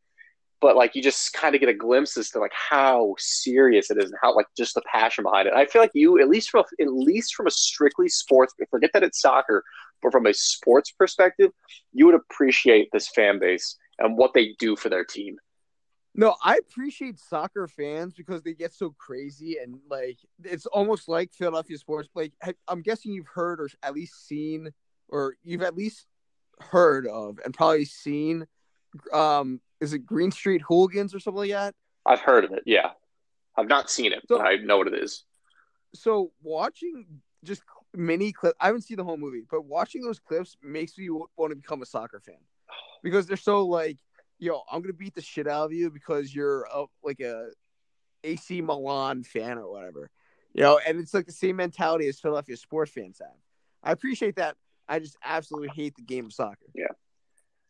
but 0.61 0.75
like 0.75 0.95
you 0.95 1.03
just 1.03 1.33
kind 1.33 1.53
of 1.53 1.61
get 1.61 1.69
a 1.69 1.73
glimpse 1.73 2.17
as 2.17 2.29
to 2.31 2.39
like 2.39 2.53
how 2.53 3.13
serious 3.19 3.91
it 3.91 3.97
is 3.97 4.05
and 4.05 4.19
how 4.21 4.35
like 4.35 4.47
just 4.57 4.73
the 4.73 4.81
passion 4.91 5.23
behind 5.23 5.47
it. 5.47 5.53
I 5.53 5.65
feel 5.65 5.81
like 5.81 5.91
you, 5.93 6.19
at 6.19 6.29
least 6.29 6.49
from 6.49 6.61
a, 6.61 6.81
at 6.81 6.91
least 6.91 7.35
from 7.35 7.47
a 7.47 7.51
strictly 7.51 8.07
sports, 8.07 8.53
forget 8.71 8.89
that 8.93 9.03
it's 9.03 9.21
soccer, 9.21 9.63
but 10.01 10.11
from 10.11 10.25
a 10.25 10.33
sports 10.33 10.91
perspective, 10.91 11.51
you 11.93 12.05
would 12.05 12.15
appreciate 12.15 12.89
this 12.91 13.07
fan 13.09 13.39
base 13.39 13.77
and 13.99 14.17
what 14.17 14.33
they 14.33 14.55
do 14.57 14.75
for 14.75 14.89
their 14.89 15.05
team. 15.05 15.37
No, 16.17 16.35
I 16.41 16.55
appreciate 16.55 17.19
soccer 17.19 17.67
fans 17.67 18.13
because 18.13 18.41
they 18.41 18.53
get 18.53 18.73
so 18.73 18.95
crazy 18.97 19.57
and 19.61 19.79
like 19.89 20.17
it's 20.43 20.65
almost 20.65 21.09
like 21.09 21.33
Philadelphia 21.33 21.77
sports. 21.77 22.09
Like 22.15 22.33
I'm 22.67 22.81
guessing 22.81 23.11
you've 23.11 23.27
heard 23.27 23.59
or 23.59 23.69
at 23.83 23.93
least 23.93 24.25
seen, 24.27 24.71
or 25.09 25.35
you've 25.43 25.61
at 25.61 25.75
least 25.75 26.07
heard 26.61 27.05
of 27.05 27.39
and 27.43 27.53
probably 27.53 27.85
seen. 27.85 28.47
Um, 29.11 29.59
is 29.81 29.93
it 29.93 30.05
Green 30.05 30.31
Street 30.31 30.61
Hooligans 30.61 31.13
or 31.13 31.19
something 31.19 31.39
like 31.39 31.51
that? 31.51 31.75
I've 32.05 32.21
heard 32.21 32.45
of 32.45 32.53
it. 32.53 32.63
Yeah, 32.65 32.91
I've 33.57 33.67
not 33.67 33.89
seen 33.89 34.13
it, 34.13 34.23
So- 34.29 34.37
but 34.37 34.47
I 34.47 34.55
know 34.55 34.77
what 34.77 34.87
it 34.87 34.93
is. 34.93 35.25
So 35.93 36.31
watching 36.41 37.21
just 37.43 37.61
mini 37.93 38.31
clip, 38.31 38.55
I 38.59 38.67
haven't 38.67 38.81
seen 38.83 38.97
the 38.97 39.03
whole 39.03 39.17
movie, 39.17 39.43
but 39.49 39.65
watching 39.65 40.01
those 40.01 40.19
clips 40.19 40.55
makes 40.61 40.97
me 40.97 41.09
want 41.09 41.51
to 41.51 41.55
become 41.55 41.81
a 41.81 41.85
soccer 41.85 42.19
fan 42.19 42.39
because 43.03 43.27
they're 43.27 43.37
so 43.37 43.65
like, 43.65 43.97
yo, 44.39 44.61
I'm 44.71 44.81
gonna 44.81 44.93
beat 44.93 45.15
the 45.15 45.21
shit 45.21 45.47
out 45.47 45.65
of 45.65 45.73
you 45.73 45.89
because 45.89 46.33
you're 46.33 46.63
a, 46.63 46.85
like 47.03 47.19
a 47.19 47.49
AC 48.23 48.61
Milan 48.61 49.23
fan 49.23 49.57
or 49.57 49.71
whatever, 49.71 50.09
you 50.53 50.61
know, 50.61 50.79
and 50.85 50.99
it's 50.99 51.13
like 51.13 51.25
the 51.25 51.31
same 51.31 51.57
mentality 51.57 52.07
as 52.07 52.19
Philadelphia 52.19 52.57
sports 52.57 52.91
fans 52.91 53.19
have. 53.19 53.37
I 53.83 53.91
appreciate 53.91 54.35
that. 54.37 54.55
I 54.87 54.99
just 54.99 55.17
absolutely 55.23 55.69
hate 55.75 55.95
the 55.95 56.01
game 56.01 56.25
of 56.25 56.33
soccer. 56.33 56.65
Yeah. 56.73 56.87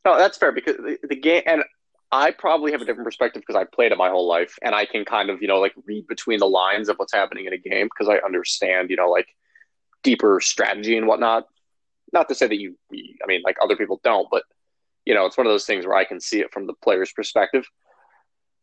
No, 0.05 0.17
that's 0.17 0.37
fair 0.37 0.51
because 0.51 0.77
the, 0.77 0.97
the 1.07 1.15
game, 1.15 1.43
and 1.45 1.63
I 2.11 2.31
probably 2.31 2.71
have 2.71 2.81
a 2.81 2.85
different 2.85 3.05
perspective 3.05 3.41
because 3.45 3.59
I 3.59 3.65
played 3.65 3.91
it 3.91 3.97
my 3.97 4.09
whole 4.09 4.27
life, 4.27 4.57
and 4.61 4.75
I 4.75 4.85
can 4.85 5.03
kind 5.03 5.29
of, 5.29 5.41
you 5.41 5.47
know, 5.47 5.59
like 5.59 5.73
read 5.85 6.07
between 6.07 6.39
the 6.39 6.47
lines 6.47 6.89
of 6.89 6.97
what's 6.97 7.13
happening 7.13 7.45
in 7.45 7.53
a 7.53 7.57
game 7.57 7.87
because 7.87 8.07
I 8.07 8.23
understand, 8.25 8.89
you 8.89 8.95
know, 8.95 9.09
like 9.09 9.27
deeper 10.03 10.39
strategy 10.39 10.97
and 10.97 11.07
whatnot. 11.07 11.47
Not 12.13 12.29
to 12.29 12.35
say 12.35 12.47
that 12.47 12.57
you, 12.57 12.77
I 12.93 13.27
mean, 13.27 13.41
like 13.43 13.57
other 13.61 13.75
people 13.75 13.99
don't, 14.03 14.27
but 14.29 14.43
you 15.05 15.13
know, 15.13 15.25
it's 15.25 15.37
one 15.37 15.47
of 15.47 15.53
those 15.53 15.65
things 15.65 15.85
where 15.85 15.95
I 15.95 16.03
can 16.03 16.19
see 16.19 16.39
it 16.39 16.51
from 16.51 16.67
the 16.67 16.73
player's 16.83 17.11
perspective. 17.11 17.65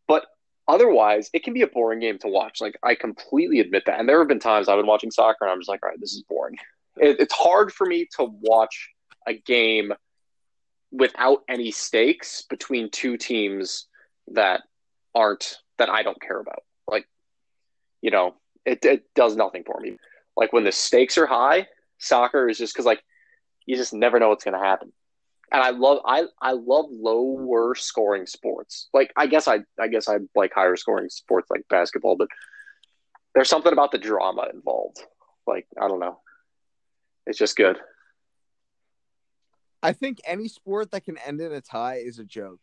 But 0.09 0.27
otherwise, 0.69 1.31
it 1.33 1.45
can 1.45 1.55
be 1.55 1.63
a 1.63 1.67
boring 1.67 2.01
game 2.01 2.19
to 2.19 2.29
watch. 2.29 2.61
Like 2.61 2.77
I 2.83 2.95
completely 2.95 3.61
admit 3.61 3.85
that, 3.87 3.99
and 3.99 4.09
there 4.09 4.19
have 4.19 4.29
been 4.29 4.41
times 4.41 4.69
I've 4.69 4.79
been 4.79 4.87
watching 4.87 5.11
soccer 5.11 5.39
and 5.45 5.51
I'm 5.51 5.61
just 5.61 5.69
like, 5.69 5.83
all 5.83 5.91
right, 5.91 6.01
this 6.01 6.13
is 6.13 6.25
boring. 6.29 6.57
It, 6.97 7.21
it's 7.21 7.35
hard 7.35 7.73
for 7.73 7.87
me 7.87 8.09
to 8.17 8.27
watch 8.41 8.91
a 9.27 9.35
game 9.35 9.93
without 10.91 11.43
any 11.49 11.71
stakes 11.71 12.43
between 12.43 12.91
two 12.91 13.17
teams 13.17 13.87
that 14.29 14.63
aren't 15.15 15.59
that 15.79 15.89
I 15.89 16.03
don't 16.03 16.21
care 16.21 16.39
about. 16.39 16.63
Like, 16.87 17.07
you 18.03 18.11
know, 18.11 18.35
it 18.65 18.85
it 18.85 19.05
does 19.15 19.37
nothing 19.37 19.65
for 19.65 19.81
me. 19.81 19.97
Like 20.37 20.53
when 20.53 20.65
the 20.65 20.73
stakes 20.73 21.19
are 21.19 21.27
high, 21.27 21.67
soccer 21.99 22.49
is 22.49 22.59
just 22.59 22.75
because 22.75 22.87
like 22.87 23.03
you 23.67 23.77
just 23.77 23.95
never 23.95 24.19
know 24.19 24.29
what's 24.29 24.45
going 24.45 24.59
to 24.59 24.65
happen. 24.65 24.93
And 25.53 25.63
I 25.63 25.71
love 25.71 25.99
I 26.07 26.25
I 26.41 26.53
love 26.53 26.87
lower 26.91 27.75
scoring 27.75 28.27
sports. 28.27 28.89
Like 28.95 29.13
I 29.17 29.27
guess 29.27 29.47
I 29.47 29.61
I 29.79 29.89
guess 29.89 30.09
I 30.09 30.17
like 30.35 30.53
higher 30.55 30.77
scoring 30.77 31.11
sports 31.11 31.51
like 31.51 31.63
basketball, 31.69 32.17
but 32.17 32.29
there's 33.35 33.49
something 33.49 33.73
about 33.73 33.93
the 33.93 33.99
drama 33.99 34.49
involved. 34.53 35.05
Like 35.47 35.67
I 35.81 35.89
don't 35.89 36.01
know, 36.01 36.21
it's 37.27 37.39
just 37.39 37.57
good. 37.57 37.79
I 39.83 39.93
think 39.93 40.21
any 40.25 40.49
sport 40.49 40.93
that 40.93 41.05
can 41.05 41.19
end 41.19 41.41
in 41.41 41.53
a 41.53 41.61
tie 41.61 41.97
is 41.97 42.19
a 42.19 42.25
joke. 42.25 42.61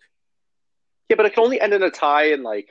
Yeah, 1.09 1.17
but 1.17 1.25
it 1.25 1.33
can 1.33 1.43
only 1.43 1.59
end 1.59 1.73
in 1.73 1.83
a 1.83 1.91
tie 1.91 2.31
in 2.31 2.43
like 2.43 2.69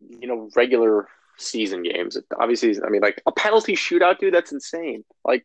you 0.00 0.28
know 0.28 0.48
regular 0.56 1.08
season 1.36 1.82
games. 1.82 2.16
Obviously, 2.38 2.76
I 2.84 2.88
mean, 2.90 3.02
like 3.02 3.22
a 3.26 3.32
penalty 3.32 3.74
shootout, 3.74 4.18
dude. 4.18 4.34
That's 4.34 4.52
insane. 4.52 5.04
Like, 5.24 5.44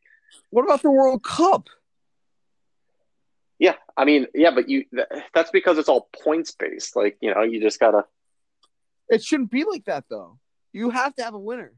What 0.49 0.63
about 0.63 0.81
the 0.81 0.91
World 0.91 1.23
Cup? 1.23 1.67
Yeah, 3.63 3.75
I 3.95 4.03
mean, 4.03 4.27
yeah, 4.35 4.51
but 4.51 4.67
you 4.67 4.83
th- 4.93 5.07
that's 5.33 5.49
because 5.49 5.77
it's 5.77 5.87
all 5.87 6.09
points 6.21 6.51
based. 6.51 6.97
Like, 6.97 7.17
you 7.21 7.33
know, 7.33 7.43
you 7.43 7.61
just 7.61 7.79
gotta. 7.79 8.03
It 9.07 9.23
shouldn't 9.23 9.51
be 9.51 9.63
like 9.63 9.85
that 9.85 10.03
though. 10.09 10.37
You 10.73 10.89
have 10.89 11.15
to 11.15 11.23
have 11.23 11.33
a 11.33 11.39
winner. 11.39 11.71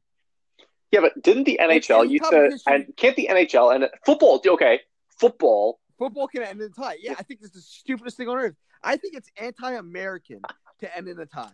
Yeah, 0.92 1.02
but 1.02 1.22
didn't 1.22 1.44
the 1.44 1.60
NHL 1.62 2.10
used 2.10 2.24
to? 2.32 2.58
And 2.66 2.92
can't 2.98 3.16
the 3.16 3.30
NHL 3.32 3.76
and 3.76 3.88
football? 4.04 4.42
Okay, 4.44 4.80
football. 5.20 5.80
Football 6.00 6.28
can 6.28 6.42
end 6.42 6.60
in 6.60 6.66
a 6.66 6.70
tie. 6.70 6.98
Yeah, 7.00 7.14
I 7.20 7.22
think 7.22 7.42
it's 7.44 7.54
the 7.54 7.62
stupidest 7.62 8.18
thing 8.18 8.30
on 8.30 8.38
earth. 8.38 8.56
I 8.84 8.98
think 8.98 9.16
it's 9.16 9.30
anti-American 9.38 10.42
to 10.80 10.98
end 10.98 11.08
in 11.08 11.20
a 11.20 11.28
tie. 11.28 11.50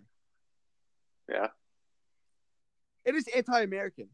Yeah. 1.29 1.47
It 3.03 3.15
is 3.15 3.27
anti-American 3.35 4.07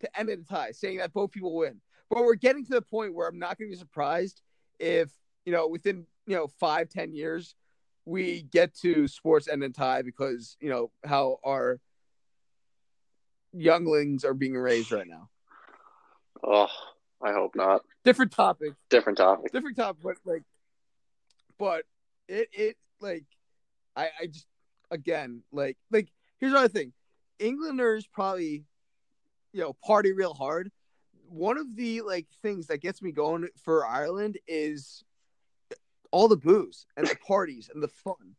to 0.00 0.20
end 0.20 0.28
in 0.28 0.40
a 0.40 0.44
tie, 0.44 0.72
saying 0.72 0.98
that 0.98 1.14
both 1.14 1.30
people 1.32 1.56
win. 1.56 1.80
But 2.10 2.24
we're 2.24 2.34
getting 2.34 2.64
to 2.66 2.74
the 2.74 2.82
point 2.82 3.14
where 3.14 3.26
I'm 3.26 3.38
not 3.38 3.58
going 3.58 3.70
to 3.70 3.74
be 3.74 3.78
surprised 3.78 4.42
if 4.78 5.10
you 5.44 5.52
know 5.52 5.68
within 5.68 6.06
you 6.26 6.36
know 6.36 6.46
five 6.58 6.88
ten 6.88 7.14
years 7.14 7.54
we 8.04 8.42
get 8.42 8.74
to 8.74 9.06
sports 9.06 9.48
end 9.48 9.62
in 9.62 9.72
tie 9.72 10.02
because 10.02 10.56
you 10.60 10.68
know 10.68 10.90
how 11.04 11.38
our 11.44 11.80
younglings 13.52 14.24
are 14.24 14.34
being 14.34 14.54
raised 14.54 14.92
right 14.92 15.06
now. 15.06 15.28
Oh, 16.42 16.68
I 17.22 17.32
hope 17.32 17.54
not. 17.54 17.82
Different 18.04 18.32
topic. 18.32 18.72
Different 18.90 19.18
topic. 19.18 19.52
different 19.52 19.76
topic, 19.76 20.02
but 20.02 20.16
like, 20.24 20.42
but 21.58 21.84
it 22.28 22.48
it 22.52 22.76
like, 23.00 23.24
I 23.96 24.08
I 24.20 24.26
just 24.26 24.46
again 24.90 25.42
like 25.52 25.76
like 25.90 26.08
here's 26.38 26.52
another 26.52 26.68
thing, 26.68 26.92
Englanders 27.38 28.06
probably, 28.06 28.64
you 29.52 29.60
know, 29.60 29.74
party 29.84 30.12
real 30.12 30.34
hard. 30.34 30.70
One 31.28 31.56
of 31.56 31.76
the 31.76 32.02
like 32.02 32.26
things 32.42 32.66
that 32.66 32.82
gets 32.82 33.00
me 33.00 33.12
going 33.12 33.48
for 33.64 33.86
Ireland 33.86 34.38
is 34.48 35.04
all 36.12 36.28
the 36.28 36.36
booze 36.36 36.86
and 36.96 37.06
the 37.06 37.16
parties 37.26 37.68
and 37.72 37.82
the 37.82 37.88
fun, 37.88 38.36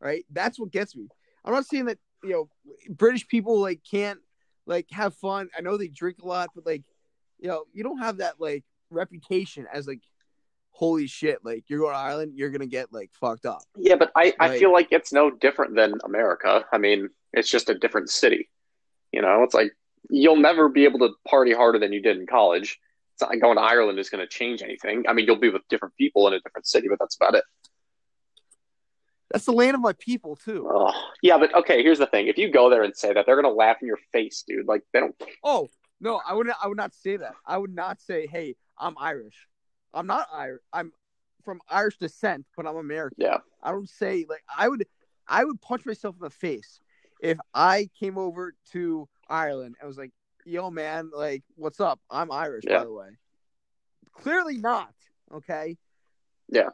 right? 0.00 0.24
That's 0.30 0.58
what 0.58 0.70
gets 0.70 0.94
me. 0.94 1.08
I'm 1.44 1.52
not 1.52 1.66
saying 1.66 1.86
that 1.86 1.98
you 2.22 2.30
know 2.30 2.48
British 2.88 3.26
people 3.26 3.60
like 3.60 3.80
can't 3.88 4.20
like 4.66 4.86
have 4.90 5.14
fun. 5.14 5.48
I 5.56 5.62
know 5.62 5.76
they 5.76 5.88
drink 5.88 6.18
a 6.22 6.26
lot, 6.26 6.50
but 6.54 6.64
like 6.64 6.84
you 7.38 7.48
know 7.48 7.64
you 7.72 7.82
don't 7.82 7.98
have 7.98 8.18
that 8.18 8.34
like 8.38 8.64
reputation 8.90 9.66
as 9.72 9.88
like 9.88 10.00
holy 10.70 11.06
shit 11.06 11.38
like 11.44 11.64
you're 11.68 11.78
going 11.78 11.92
to 11.92 11.98
Ireland 11.98 12.32
you're 12.34 12.50
gonna 12.50 12.66
get 12.66 12.92
like 12.92 13.10
fucked 13.12 13.46
up. 13.46 13.62
Yeah, 13.76 13.96
but 13.96 14.10
I, 14.16 14.34
I 14.40 14.58
feel 14.58 14.72
like 14.72 14.88
it's 14.90 15.12
no 15.12 15.30
different 15.30 15.76
than 15.76 15.94
America. 16.04 16.64
I 16.72 16.78
mean, 16.78 17.10
it's 17.32 17.50
just 17.50 17.70
a 17.70 17.78
different 17.78 18.10
city. 18.10 18.50
You 19.12 19.22
know, 19.22 19.42
it's 19.42 19.54
like 19.54 19.72
you'll 20.10 20.36
never 20.36 20.68
be 20.68 20.84
able 20.84 20.98
to 21.00 21.10
party 21.28 21.52
harder 21.52 21.78
than 21.78 21.92
you 21.92 22.02
did 22.02 22.18
in 22.18 22.26
college. 22.26 22.78
It's 23.14 23.22
not 23.22 23.30
like 23.30 23.40
going 23.40 23.56
to 23.56 23.62
Ireland 23.62 23.98
is 23.98 24.10
going 24.10 24.24
to 24.24 24.28
change 24.28 24.62
anything. 24.62 25.04
I 25.08 25.12
mean, 25.12 25.26
you'll 25.26 25.36
be 25.36 25.48
with 25.48 25.62
different 25.68 25.94
people 25.96 26.26
in 26.28 26.34
a 26.34 26.40
different 26.40 26.66
city, 26.66 26.88
but 26.88 26.98
that's 26.98 27.16
about 27.16 27.34
it. 27.34 27.44
That's 29.30 29.46
the 29.46 29.52
land 29.52 29.74
of 29.74 29.80
my 29.80 29.94
people 29.94 30.36
too. 30.36 30.68
Oh, 30.70 30.92
yeah, 31.22 31.38
but 31.38 31.54
okay, 31.54 31.82
here's 31.82 31.98
the 31.98 32.06
thing. 32.06 32.28
If 32.28 32.38
you 32.38 32.50
go 32.50 32.70
there 32.70 32.82
and 32.82 32.94
say 32.94 33.12
that, 33.12 33.26
they're 33.26 33.40
going 33.40 33.52
to 33.52 33.56
laugh 33.56 33.78
in 33.80 33.86
your 33.86 33.98
face, 34.12 34.44
dude. 34.46 34.66
Like, 34.66 34.82
they 34.92 35.00
don't. 35.00 35.14
Oh 35.42 35.68
no, 36.00 36.20
I 36.26 36.34
would 36.34 36.48
I 36.62 36.68
would 36.68 36.76
not 36.76 36.94
say 36.94 37.16
that. 37.16 37.34
I 37.46 37.58
would 37.58 37.74
not 37.74 38.00
say 38.00 38.26
hey 38.26 38.56
I'm 38.78 38.94
Irish. 38.98 39.48
I'm 39.92 40.06
not 40.06 40.28
Irish. 40.32 40.60
I'm 40.72 40.92
from 41.44 41.60
Irish 41.68 41.98
descent, 41.98 42.46
but 42.56 42.66
I'm 42.66 42.76
American. 42.76 43.16
Yeah. 43.18 43.38
I 43.62 43.70
don't 43.70 43.88
say 43.88 44.26
like 44.28 44.42
I 44.56 44.68
would 44.68 44.86
I 45.26 45.44
would 45.44 45.60
punch 45.60 45.86
myself 45.86 46.16
in 46.16 46.22
the 46.22 46.30
face 46.30 46.80
if 47.22 47.38
I 47.54 47.88
came 47.98 48.18
over 48.18 48.54
to 48.72 49.08
Ireland 49.28 49.76
and 49.80 49.88
was 49.88 49.96
like, 49.96 50.12
"Yo, 50.44 50.70
man, 50.70 51.10
like, 51.14 51.42
what's 51.56 51.80
up? 51.80 52.00
I'm 52.10 52.30
Irish, 52.30 52.64
Yeah. 52.66 52.78
by 52.78 52.84
the 52.84 52.92
way." 52.92 53.08
Clearly 54.12 54.58
not. 54.58 54.94
Okay. 55.32 55.76
Yeah. 56.48 56.70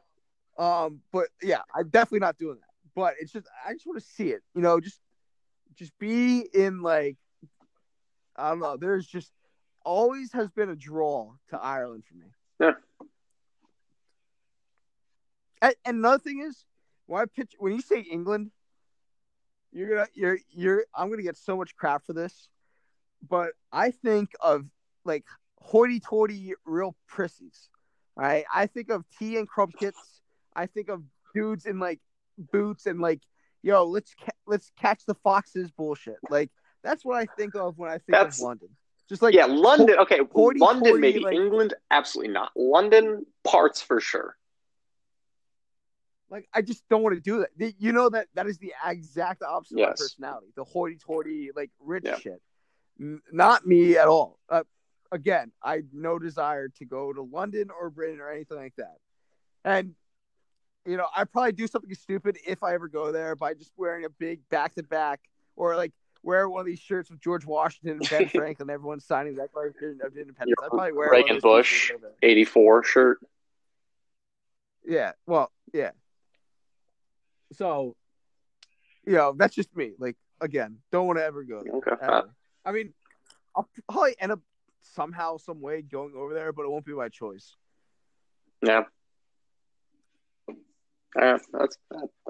Um, 0.59 1.01
but 1.13 1.29
yeah, 1.43 1.63
I'm 1.75 1.89
definitely 1.89 2.21
not 2.21 2.37
doing 2.37 2.57
that. 2.57 2.67
But 2.95 3.15
it's 3.21 3.33
just 3.33 3.47
I 3.65 3.73
just 3.73 3.87
want 3.87 3.99
to 3.99 4.05
see 4.05 4.31
it. 4.31 4.43
You 4.55 4.61
know, 4.61 4.81
just 4.81 5.01
just 5.75 5.97
be 5.99 6.41
in 6.53 6.83
like 6.83 7.17
I 8.37 8.51
don't 8.51 8.61
know. 8.61 8.77
There's 8.77 9.07
just 9.07 9.33
always 9.85 10.33
has 10.33 10.51
been 10.51 10.69
a 10.69 10.77
draw 10.77 11.33
to 11.49 11.59
Ireland 11.59 12.05
for 12.05 12.15
me. 12.17 12.27
Yeah. 12.59 12.73
And, 15.63 15.75
and 15.85 15.97
another 15.99 16.19
thing 16.19 16.41
is, 16.41 16.65
when 17.07 17.23
I 17.23 17.25
pitch 17.27 17.55
when 17.59 17.73
you 17.73 17.81
say 17.81 18.01
England, 18.01 18.51
you're 19.73 19.89
gonna 19.89 20.07
you're 20.15 20.39
you're 20.51 20.85
I'm 20.95 21.11
gonna 21.11 21.23
get 21.23 21.37
so 21.37 21.57
much 21.57 21.77
crap 21.77 22.05
for 22.05 22.13
this, 22.13 22.49
but 23.29 23.53
I 23.73 23.91
think 23.91 24.33
of 24.41 24.65
like 25.05 25.25
hoity-toity 25.61 26.55
real 26.65 26.97
prissies. 27.11 27.69
All 28.17 28.25
right, 28.25 28.45
I 28.53 28.67
think 28.67 28.91
of 28.91 29.05
tea 29.19 29.37
and 29.37 29.49
crumpkins. 29.49 29.95
I 30.55 30.67
think 30.67 30.89
of 30.89 31.03
dudes 31.35 31.65
in 31.67 31.79
like 31.79 32.01
boots 32.53 32.87
and 32.87 33.01
like, 33.01 33.21
yo, 33.63 33.85
let's 33.85 34.15
ca- 34.15 34.33
let's 34.47 34.71
catch 34.79 35.05
the 35.07 35.15
foxes 35.15 35.71
bullshit. 35.71 36.17
Like 36.29 36.51
that's 36.83 37.05
what 37.05 37.19
I 37.19 37.27
think 37.39 37.55
of 37.55 37.79
when 37.79 37.91
I 37.91 37.95
think 37.99 38.11
That's- 38.11 38.39
of 38.39 38.45
London. 38.45 38.69
Just 39.09 39.23
like 39.23 39.35
yeah, 39.35 39.47
London. 39.47 39.99
Okay, 39.99 40.19
hoity-toity, 40.33 40.61
London 40.61 41.01
maybe. 41.01 41.19
like- 41.19 41.35
England, 41.35 41.75
absolutely 41.91 42.33
not. 42.33 42.53
London, 42.55 43.27
parts 43.43 43.83
for 43.83 44.01
sure. 44.01 44.37
Like 46.31 46.49
I 46.55 46.63
just 46.63 46.85
don't 46.89 47.03
want 47.03 47.17
to 47.17 47.21
do 47.21 47.41
that. 47.59 47.75
You 47.81 47.93
know 47.93 48.09
that 48.11 48.29
that 48.35 48.47
is 48.47 48.59
the 48.59 48.73
exact 48.87 49.43
opposite 49.43 49.79
of 49.81 49.89
my 49.89 49.91
personality. 49.91 50.47
The 50.55 50.65
hoity-toity, 50.65 51.51
like 51.57 51.71
rich 51.81 52.05
Yeah. 52.07 52.19
shit. 52.19 52.41
Not 53.33 53.67
me 53.67 53.97
at 53.97 54.09
all. 54.09 54.39
Uh, 54.49 54.65
again, 55.11 55.53
I 55.63 55.77
have 55.77 55.85
no 55.93 56.19
desire 56.19 56.69
to 56.69 56.85
go 56.85 57.13
to 57.13 57.23
London 57.23 57.71
or 57.71 57.91
Britain 57.91 58.21
or 58.21 58.31
anything 58.31 58.59
like 58.59 58.75
that. 58.77 58.97
And 59.65 59.95
you 60.87 60.97
know, 60.97 61.07
I 61.15 61.25
probably 61.25 61.53
do 61.53 61.67
something 61.67 61.95
stupid 61.95 62.39
if 62.47 62.63
I 62.63 62.75
ever 62.75 62.89
go 62.89 63.13
there 63.13 63.37
by 63.37 63.55
just 63.55 63.73
wearing 63.77 64.05
a 64.07 64.09
big 64.09 64.41
back-to-back 64.49 65.21
or 65.57 65.77
like 65.77 65.93
wear 66.23 66.49
one 66.49 66.61
of 66.61 66.67
these 66.67 66.79
shirts 66.79 67.11
with 67.11 67.21
George 67.21 67.45
Washington 67.45 67.99
and 67.99 68.09
Ben 68.09 68.29
Franklin. 68.35 68.71
Everyone's 68.71 69.05
signing 69.05 69.35
the 69.35 69.43
Declaration 69.43 69.99
of 70.03 70.17
Independence. 70.17 70.57
I 70.63 70.69
probably 70.69 70.93
wear 70.93 71.11
Reagan 71.11 71.39
Bush. 71.41 71.93
84 72.23 72.85
shirt. 72.85 73.19
Yeah. 74.87 75.13
Well, 75.27 75.51
yeah. 75.73 75.91
So 77.53 77.97
you 79.07 79.15
know, 79.15 79.35
that's 79.37 79.55
just 79.55 79.75
me. 79.77 79.93
Like 79.99 80.17
again, 80.41 80.79
don't 80.93 81.07
want 81.07 81.19
to 81.19 81.25
ever 81.25 81.45
go 81.45 81.63
there. 81.65 81.75
Okay. 81.75 81.93
ever. 82.01 82.31
I 82.65 82.73
mean, 82.73 82.93
I'll 83.55 83.69
probably 83.89 84.17
end 84.21 84.33
up 84.33 84.41
somehow, 84.83 85.37
some 85.37 85.61
way 85.61 85.83
going 85.83 86.15
over 86.17 86.35
there, 86.35 86.53
but 86.53 86.65
it 86.65 86.71
won't 86.71 86.85
be 86.85 86.93
my 86.93 87.09
choice. 87.09 87.57
Yeah. 88.63 88.83
Yeah, 91.17 91.39
that's 91.53 91.77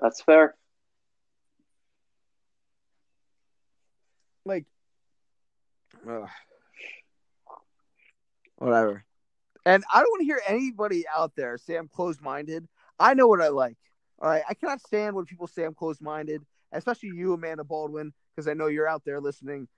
that's 0.00 0.22
fair. 0.22 0.54
Like, 4.46 4.64
ugh. 6.08 6.28
whatever. 8.56 9.04
And 9.66 9.84
I 9.92 10.00
don't 10.00 10.10
want 10.10 10.20
to 10.20 10.24
hear 10.24 10.40
anybody 10.46 11.04
out 11.14 11.32
there 11.36 11.58
say 11.58 11.76
I'm 11.76 11.88
closed 11.88 12.22
minded. 12.22 12.66
I 12.98 13.12
know 13.14 13.26
what 13.26 13.42
I 13.42 13.48
like. 13.48 13.76
All 14.20 14.28
right. 14.28 14.42
I 14.48 14.54
cannot 14.54 14.80
stand 14.80 15.14
when 15.14 15.26
people 15.26 15.46
say 15.46 15.64
I'm 15.64 15.74
closed 15.74 16.00
minded, 16.00 16.42
especially 16.72 17.10
you, 17.10 17.34
Amanda 17.34 17.64
Baldwin, 17.64 18.12
because 18.34 18.48
I 18.48 18.54
know 18.54 18.68
you're 18.68 18.88
out 18.88 19.02
there 19.04 19.20
listening. 19.20 19.68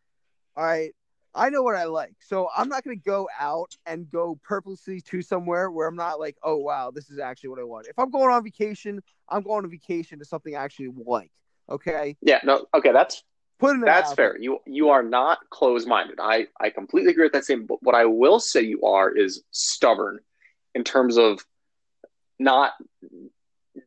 All 0.56 0.64
right. 0.64 0.92
I 1.34 1.48
know 1.48 1.62
what 1.62 1.76
I 1.76 1.84
like. 1.84 2.14
So 2.20 2.48
I'm 2.54 2.68
not 2.68 2.84
going 2.84 2.98
to 2.98 3.02
go 3.02 3.26
out 3.40 3.74
and 3.86 4.10
go 4.10 4.38
purposely 4.44 5.00
to 5.00 5.22
somewhere 5.22 5.70
where 5.70 5.88
I'm 5.88 5.96
not 5.96 6.20
like, 6.20 6.36
oh, 6.42 6.56
wow, 6.56 6.90
this 6.90 7.08
is 7.08 7.18
actually 7.18 7.50
what 7.50 7.58
I 7.58 7.64
want. 7.64 7.86
If 7.88 7.98
I'm 7.98 8.10
going 8.10 8.30
on 8.30 8.44
vacation, 8.44 9.02
I'm 9.30 9.42
going 9.42 9.64
on 9.64 9.70
vacation 9.70 10.18
to 10.18 10.26
something 10.26 10.54
I 10.54 10.62
actually 10.62 10.90
like. 11.06 11.30
Okay. 11.70 12.16
Yeah, 12.20 12.40
no, 12.44 12.66
okay, 12.74 12.92
that's 12.92 13.22
Putting 13.62 13.82
that's 13.82 14.10
out 14.10 14.16
fair. 14.16 14.36
You 14.40 14.58
you 14.66 14.88
are 14.88 15.04
not 15.04 15.38
closed 15.50 15.86
minded. 15.86 16.18
I 16.20 16.48
I 16.60 16.70
completely 16.70 17.12
agree 17.12 17.26
with 17.26 17.32
that 17.34 17.44
statement. 17.44 17.68
But 17.68 17.80
what 17.82 17.94
I 17.94 18.06
will 18.06 18.40
say 18.40 18.60
you 18.60 18.82
are 18.82 19.08
is 19.08 19.44
stubborn 19.52 20.18
in 20.74 20.82
terms 20.82 21.16
of 21.16 21.46
not 22.40 22.72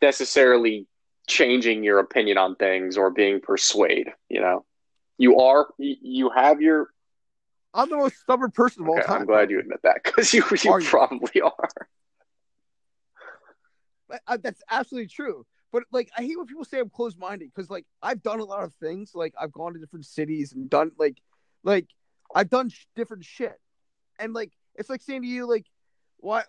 necessarily 0.01 0.88
changing 1.28 1.84
your 1.84 1.99
opinion 1.99 2.38
on 2.38 2.56
things 2.56 2.95
or 2.95 3.12
being 3.12 3.41
persuade. 3.41 4.08
You 4.30 4.39
know, 4.39 4.65
you 5.17 5.39
are 5.39 5.67
you, 5.78 5.95
you 6.01 6.30
have 6.30 6.62
your. 6.62 6.89
I'm 7.73 7.89
the 7.89 7.97
most 7.97 8.17
stubborn 8.17 8.51
person 8.51 8.84
of 8.84 8.89
all 8.89 9.01
time. 9.01 9.21
I'm 9.21 9.25
glad 9.25 9.49
you 9.49 9.60
admit 9.60 9.82
that 9.84 10.01
because 10.04 10.34
you 10.34 10.43
you 10.63 10.71
Are 10.71 10.80
you? 10.80 10.88
probably 10.88 11.41
are. 11.41 11.69
But, 14.08 14.21
uh, 14.28 14.38
that's 14.41 14.62
absolutely 14.69 15.08
true. 15.08 15.45
But 15.71 15.84
like, 15.91 16.10
I 16.17 16.21
hate 16.21 16.38
when 16.38 16.45
people 16.45 16.63
say 16.63 16.80
I'm 16.80 16.89
closed 16.89 17.17
minded 17.19 17.51
because 17.54 17.69
like 17.69 17.86
I've 18.01 18.23
done 18.23 18.39
a 18.39 18.45
lot 18.45 18.63
of 18.63 18.73
things. 18.75 19.12
Like 19.13 19.34
I've 19.39 19.51
gone 19.51 19.73
to 19.73 19.80
different 19.80 20.06
cities 20.06 20.54
and 20.54 20.69
done 20.69 20.91
like, 20.97 21.17
like 21.63 21.88
I've 22.34 22.49
done 22.49 22.69
sh- 22.69 22.86
different 22.95 23.25
shit. 23.25 23.60
And 24.19 24.34
like, 24.34 24.54
it's 24.75 24.89
like 24.89 25.01
saying 25.01 25.23
to 25.23 25.28
you 25.28 25.49
like, 25.49 25.65
why, 26.17 26.43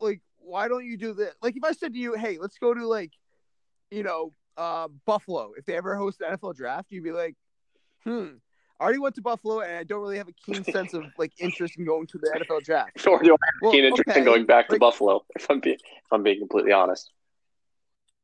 like, 0.00 0.22
why 0.38 0.68
don't 0.68 0.84
you 0.84 0.96
do 0.96 1.14
this? 1.14 1.34
Like, 1.40 1.56
if 1.56 1.64
I 1.64 1.72
said 1.72 1.92
to 1.92 1.98
you, 1.98 2.14
hey, 2.14 2.38
let's 2.40 2.58
go 2.58 2.74
to 2.74 2.86
like, 2.86 3.12
you 3.90 4.02
know, 4.02 4.32
uh, 4.56 4.88
Buffalo. 5.06 5.52
If 5.56 5.64
they 5.66 5.76
ever 5.76 5.96
host 5.96 6.18
the 6.18 6.24
NFL 6.26 6.56
draft, 6.56 6.90
you'd 6.90 7.04
be 7.04 7.12
like, 7.12 7.36
hmm. 8.04 8.26
I 8.80 8.84
already 8.84 8.98
went 8.98 9.14
to 9.14 9.22
Buffalo 9.22 9.60
and 9.60 9.72
I 9.76 9.84
don't 9.84 10.00
really 10.00 10.18
have 10.18 10.28
a 10.28 10.32
keen 10.32 10.64
sense 10.76 10.94
of 10.94 11.04
like 11.16 11.32
interest 11.38 11.78
in 11.78 11.84
going 11.84 12.06
to 12.08 12.18
the 12.18 12.28
NFL 12.28 12.62
draft. 12.64 13.06
Or 13.06 13.22
do 13.22 13.30
I 13.30 13.46
have 13.46 13.54
Well, 13.62 13.72
keen 13.72 13.84
interest 13.84 14.08
okay, 14.10 14.18
in 14.20 14.24
going 14.24 14.46
back 14.46 14.66
to 14.68 14.72
like- 14.74 14.80
Buffalo? 14.80 15.24
If 15.36 15.48
I'm 15.50 15.60
being 15.60 15.76
if 15.76 16.12
I'm 16.12 16.22
being 16.22 16.40
completely 16.40 16.72
honest, 16.72 17.10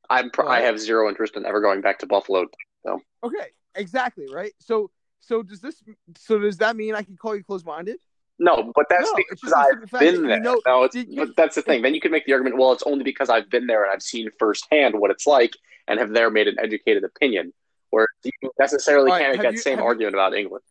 I'm 0.08 0.30
pr- 0.30 0.46
I 0.48 0.60
have 0.62 0.78
zero 0.80 1.08
interest 1.08 1.36
in 1.36 1.46
ever 1.46 1.60
going 1.60 1.80
back 1.80 2.00
to 2.00 2.06
Buffalo. 2.06 2.46
So 2.84 3.00
Okay, 3.24 3.46
exactly, 3.74 4.26
right? 4.32 4.52
So 4.58 4.90
so 5.20 5.42
does 5.42 5.60
this 5.60 5.82
so 6.18 6.38
does 6.38 6.58
that 6.58 6.76
mean 6.76 6.94
I 6.94 7.02
can 7.02 7.16
call 7.16 7.36
you 7.36 7.44
closed 7.44 7.64
minded? 7.66 7.98
No, 8.38 8.72
but 8.74 8.86
that's 8.88 9.04
No, 9.04 9.16
because 9.16 9.50
the 9.50 9.56
I've 9.56 10.00
been 10.00 10.14
you 10.14 10.26
there. 10.26 10.40
know- 10.40 10.60
no, 10.66 10.82
it's 10.84 10.94
you- 10.96 11.04
you- 11.08 11.26
but 11.26 11.36
that's 11.36 11.54
the 11.54 11.62
thing. 11.62 11.82
Then 11.82 11.94
you 11.94 12.00
can 12.00 12.10
make 12.10 12.24
the 12.26 12.32
argument, 12.32 12.56
well, 12.56 12.72
it's 12.72 12.82
only 12.84 13.04
because 13.04 13.28
I've 13.28 13.50
been 13.50 13.66
there 13.66 13.84
and 13.84 13.92
I've 13.92 14.02
seen 14.02 14.30
firsthand 14.38 14.98
what 14.98 15.10
it's 15.10 15.26
like 15.26 15.52
and 15.86 16.00
have 16.00 16.10
there 16.10 16.30
made 16.30 16.48
an 16.48 16.56
educated 16.58 17.04
opinion. 17.04 17.52
Where 17.90 18.06
you 18.22 18.50
necessarily 18.58 19.10
right, 19.10 19.20
can't 19.22 19.32
make 19.34 19.42
that 19.42 19.52
you- 19.54 19.58
same 19.58 19.76
have 19.78 19.84
you- 19.84 19.88
argument 19.88 20.14
about 20.14 20.34
England. 20.34 20.64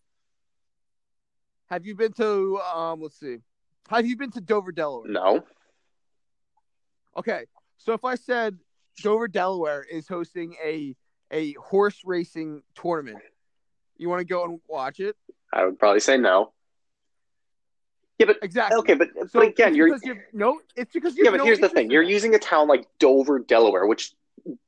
Have 1.67 1.85
you 1.85 1.95
been 1.95 2.13
to 2.13 2.57
um 2.59 3.01
let's 3.01 3.19
see. 3.19 3.37
Have 3.89 4.05
you 4.05 4.15
been 4.17 4.31
to 4.31 4.41
Dover, 4.41 4.71
Delaware? 4.71 5.09
No, 5.11 5.43
Okay. 7.17 7.45
So 7.77 7.93
if 7.93 8.05
I 8.05 8.15
said 8.15 8.57
Dover, 9.01 9.27
Delaware 9.27 9.83
is 9.83 10.07
hosting 10.07 10.55
a 10.63 10.95
a 11.31 11.53
horse 11.53 12.01
racing 12.05 12.63
tournament, 12.75 13.23
you 13.97 14.09
want 14.09 14.19
to 14.19 14.25
go 14.25 14.43
and 14.45 14.59
watch 14.67 14.99
it? 14.99 15.15
I 15.53 15.65
would 15.65 15.77
probably 15.77 15.99
say 15.99 16.17
no. 16.17 16.53
Yeah, 18.17 18.25
but 18.27 18.37
Exactly. 18.41 18.77
okay, 18.79 18.95
but, 18.95 19.09
So 19.29 19.39
but 19.39 19.47
again, 19.49 19.75
you're 19.75 19.87
because 19.87 20.03
you 20.03 20.15
have 20.15 20.23
no. 20.33 20.59
It's 20.75 20.91
because 20.91 21.15
you 21.15 21.23
yeah, 21.23 21.29
have 21.29 21.33
but 21.33 21.43
no 21.43 21.45
here's 21.45 21.59
the 21.59 21.69
thing: 21.69 21.89
you're 21.91 22.03
using 22.03 22.33
a 22.35 22.39
town 22.39 22.67
like 22.67 22.85
Dover, 22.99 23.39
Delaware, 23.39 23.85
which 23.87 24.13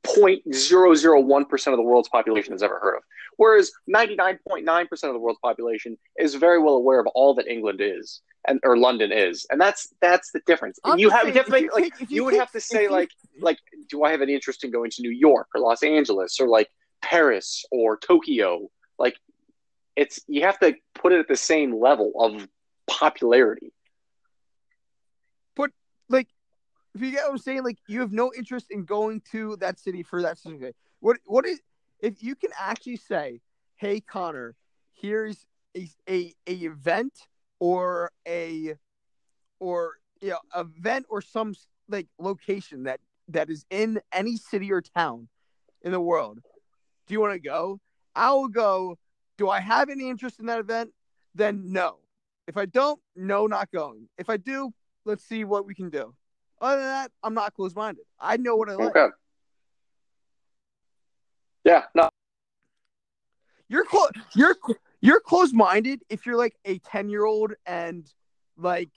0.001 0.06 1.48
percent 1.48 1.72
of 1.74 1.78
the 1.78 1.82
world's 1.82 2.08
population 2.08 2.52
has 2.52 2.62
ever 2.62 2.78
heard 2.80 2.96
of, 2.96 3.02
whereas 3.36 3.70
99.9 3.94 4.88
percent 4.88 5.10
of 5.10 5.14
the 5.14 5.20
world's 5.20 5.40
population 5.40 5.96
is 6.18 6.34
very 6.34 6.58
well 6.58 6.74
aware 6.74 7.00
of 7.00 7.06
all 7.14 7.34
that 7.34 7.46
England 7.46 7.80
is 7.80 8.20
and 8.46 8.58
or 8.64 8.76
London 8.76 9.12
is, 9.12 9.46
and 9.50 9.60
that's 9.60 9.88
that's 10.00 10.30
the 10.32 10.40
difference. 10.46 10.78
I'm 10.84 10.98
you 10.98 11.10
have, 11.10 11.22
saying, 11.22 11.34
you 11.34 11.38
have 11.38 11.46
to 11.46 11.52
make 11.52 11.72
like 11.72 11.96
take- 11.98 12.10
you 12.10 12.24
would 12.24 12.32
take- 12.32 12.40
have 12.40 12.50
to 12.52 12.60
say 12.60 12.84
you- 12.84 12.90
like 12.90 13.10
like 13.40 13.58
do 13.88 14.02
I 14.04 14.10
have 14.10 14.22
any 14.22 14.34
interest 14.34 14.64
in 14.64 14.70
going 14.70 14.90
to 14.90 15.02
New 15.02 15.10
York 15.10 15.48
or 15.54 15.60
Los 15.60 15.82
Angeles 15.82 16.40
or 16.40 16.48
like 16.48 16.68
Paris 17.02 17.64
or 17.70 17.96
Tokyo? 17.96 18.68
Like 18.98 19.16
it's 19.96 20.20
you 20.26 20.42
have 20.42 20.58
to 20.60 20.74
put 20.94 21.12
it 21.12 21.20
at 21.20 21.28
the 21.28 21.36
same 21.36 21.74
level 21.78 22.12
of 22.18 22.48
popularity. 22.86 23.72
like 26.08 26.28
if 26.94 27.00
you 27.00 27.10
get 27.10 27.24
what 27.24 27.32
I'm 27.32 27.38
saying, 27.38 27.64
like 27.64 27.78
you 27.88 28.00
have 28.00 28.12
no 28.12 28.32
interest 28.36 28.66
in 28.70 28.84
going 28.84 29.22
to 29.32 29.56
that 29.56 29.78
city 29.78 30.02
for 30.02 30.22
that 30.22 30.38
specific. 30.38 30.74
What 31.00 31.18
what 31.24 31.46
is 31.46 31.60
if 32.00 32.22
you 32.22 32.34
can 32.34 32.50
actually 32.58 32.96
say, 32.96 33.40
"Hey 33.76 34.00
Connor, 34.00 34.54
here's 34.92 35.46
a 35.76 35.88
a, 36.08 36.34
a 36.46 36.52
event 36.52 37.12
or 37.58 38.10
a 38.26 38.74
or 39.58 39.92
you 40.20 40.30
know 40.30 40.38
event 40.54 41.06
or 41.08 41.22
some 41.22 41.54
like 41.88 42.08
location 42.18 42.84
that 42.84 43.00
that 43.28 43.50
is 43.50 43.64
in 43.70 44.00
any 44.12 44.36
city 44.36 44.72
or 44.72 44.80
town 44.80 45.28
in 45.82 45.92
the 45.92 46.00
world. 46.00 46.40
Do 47.06 47.14
you 47.14 47.20
want 47.20 47.34
to 47.34 47.40
go? 47.40 47.80
I 48.14 48.32
will 48.32 48.48
go. 48.48 48.98
Do 49.38 49.48
I 49.48 49.60
have 49.60 49.88
any 49.88 50.08
interest 50.08 50.38
in 50.38 50.46
that 50.46 50.60
event? 50.60 50.90
Then 51.34 51.72
no. 51.72 51.98
If 52.46 52.56
I 52.56 52.66
don't, 52.66 53.00
no, 53.16 53.46
not 53.46 53.70
going. 53.72 54.08
If 54.18 54.28
I 54.28 54.36
do, 54.36 54.72
let's 55.04 55.24
see 55.24 55.44
what 55.44 55.66
we 55.66 55.74
can 55.74 55.90
do. 55.90 56.14
Other 56.62 56.76
than 56.76 56.86
that, 56.86 57.10
I'm 57.24 57.34
not 57.34 57.54
closed 57.54 57.74
minded. 57.74 58.04
I 58.20 58.36
know 58.36 58.54
what 58.54 58.70
I 58.70 58.76
like. 58.76 58.96
Okay. 58.96 59.12
Yeah, 61.64 61.82
no, 61.94 62.08
You're 63.68 63.84
clo- 63.84 64.10
you're 64.34 64.56
you're 65.00 65.20
closed 65.20 65.54
minded 65.54 66.02
if 66.08 66.24
you're 66.24 66.36
like 66.36 66.54
a 66.64 66.78
ten 66.78 67.08
year 67.08 67.24
old 67.24 67.52
and 67.66 68.06
like 68.56 68.90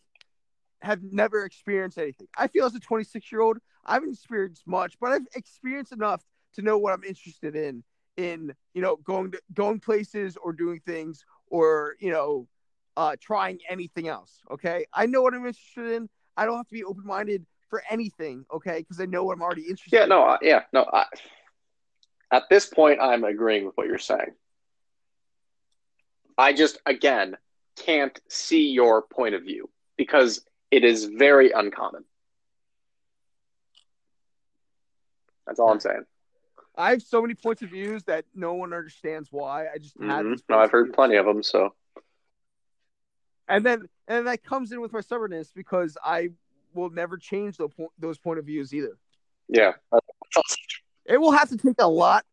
have 0.81 1.01
never 1.03 1.43
experienced 1.43 1.97
anything. 1.97 2.27
I 2.37 2.47
feel 2.47 2.65
as 2.65 2.75
a 2.75 2.79
26 2.79 3.31
year 3.31 3.41
old, 3.41 3.57
I 3.83 3.95
haven't 3.95 4.13
experienced 4.13 4.67
much, 4.67 4.95
but 4.99 5.11
I've 5.11 5.27
experienced 5.35 5.91
enough 5.91 6.23
to 6.53 6.61
know 6.61 6.77
what 6.77 6.93
I'm 6.93 7.03
interested 7.03 7.55
in 7.55 7.83
in 8.17 8.53
you 8.75 8.81
know 8.81 8.97
going 8.97 9.31
to 9.31 9.41
going 9.53 9.79
places 9.79 10.37
or 10.37 10.53
doing 10.53 10.81
things 10.85 11.25
or 11.47 11.95
you 11.99 12.11
know 12.11 12.47
uh 12.95 13.15
trying 13.19 13.59
anything 13.69 14.07
else. 14.07 14.41
Okay, 14.51 14.85
I 14.93 15.07
know 15.07 15.23
what 15.23 15.33
I'm 15.33 15.45
interested 15.45 15.91
in. 15.91 16.09
I 16.37 16.45
don't 16.45 16.57
have 16.57 16.67
to 16.67 16.73
be 16.73 16.83
open 16.83 17.05
minded 17.05 17.45
for 17.75 17.83
anything. 17.89 18.45
Okay, 18.53 18.79
because 18.79 18.99
I 19.01 19.05
know 19.05 19.31
I'm 19.31 19.41
already 19.41 19.63
interested. 19.63 19.93
Yeah, 19.97 20.05
no, 20.05 20.23
I- 20.23 20.37
yeah, 20.41 20.63
no. 20.71 20.85
I, 20.91 21.05
at 22.31 22.43
this 22.49 22.65
point, 22.65 22.99
I'm 23.01 23.23
agreeing 23.25 23.65
with 23.65 23.75
what 23.75 23.87
you're 23.87 23.97
saying. 23.97 24.33
I 26.37 26.53
just, 26.53 26.79
again, 26.85 27.35
can't 27.77 28.17
see 28.29 28.69
your 28.69 29.01
point 29.01 29.35
of 29.35 29.43
view 29.43 29.69
because 29.97 30.45
it 30.71 30.83
is 30.85 31.05
very 31.05 31.51
uncommon. 31.51 32.03
That's 35.45 35.59
all 35.59 35.71
I'm 35.71 35.79
saying. 35.79 36.05
I 36.77 36.91
have 36.91 37.01
so 37.01 37.21
many 37.21 37.35
points 37.35 37.61
of 37.61 37.69
views 37.69 38.03
that 38.05 38.25
no 38.33 38.53
one 38.53 38.73
understands 38.73 39.29
why. 39.31 39.67
I 39.67 39.77
just 39.77 39.97
Mhm. 39.97 40.31
these 40.31 40.43
No, 40.49 40.59
I've 40.59 40.71
heard 40.71 40.87
views. 40.87 40.95
plenty 40.95 41.15
of 41.15 41.25
them. 41.25 41.43
So 41.43 41.73
and 43.47 43.65
then 43.65 43.81
and 44.07 44.17
then 44.17 44.25
that 44.25 44.43
comes 44.43 44.71
in 44.71 44.81
with 44.81 44.91
my 44.91 45.01
stubbornness 45.01 45.51
because 45.53 45.97
I 46.03 46.31
will 46.75 46.89
never 46.89 47.17
change 47.17 47.57
those 47.57 47.73
po- 47.75 47.91
those 47.97 48.17
point 48.17 48.39
of 48.39 48.45
views 48.45 48.73
either. 48.73 48.97
yeah, 49.47 49.73
It 51.05 51.19
will 51.19 51.31
have 51.31 51.49
to 51.49 51.57
take 51.57 51.75
a 51.79 51.87
lot. 51.87 52.25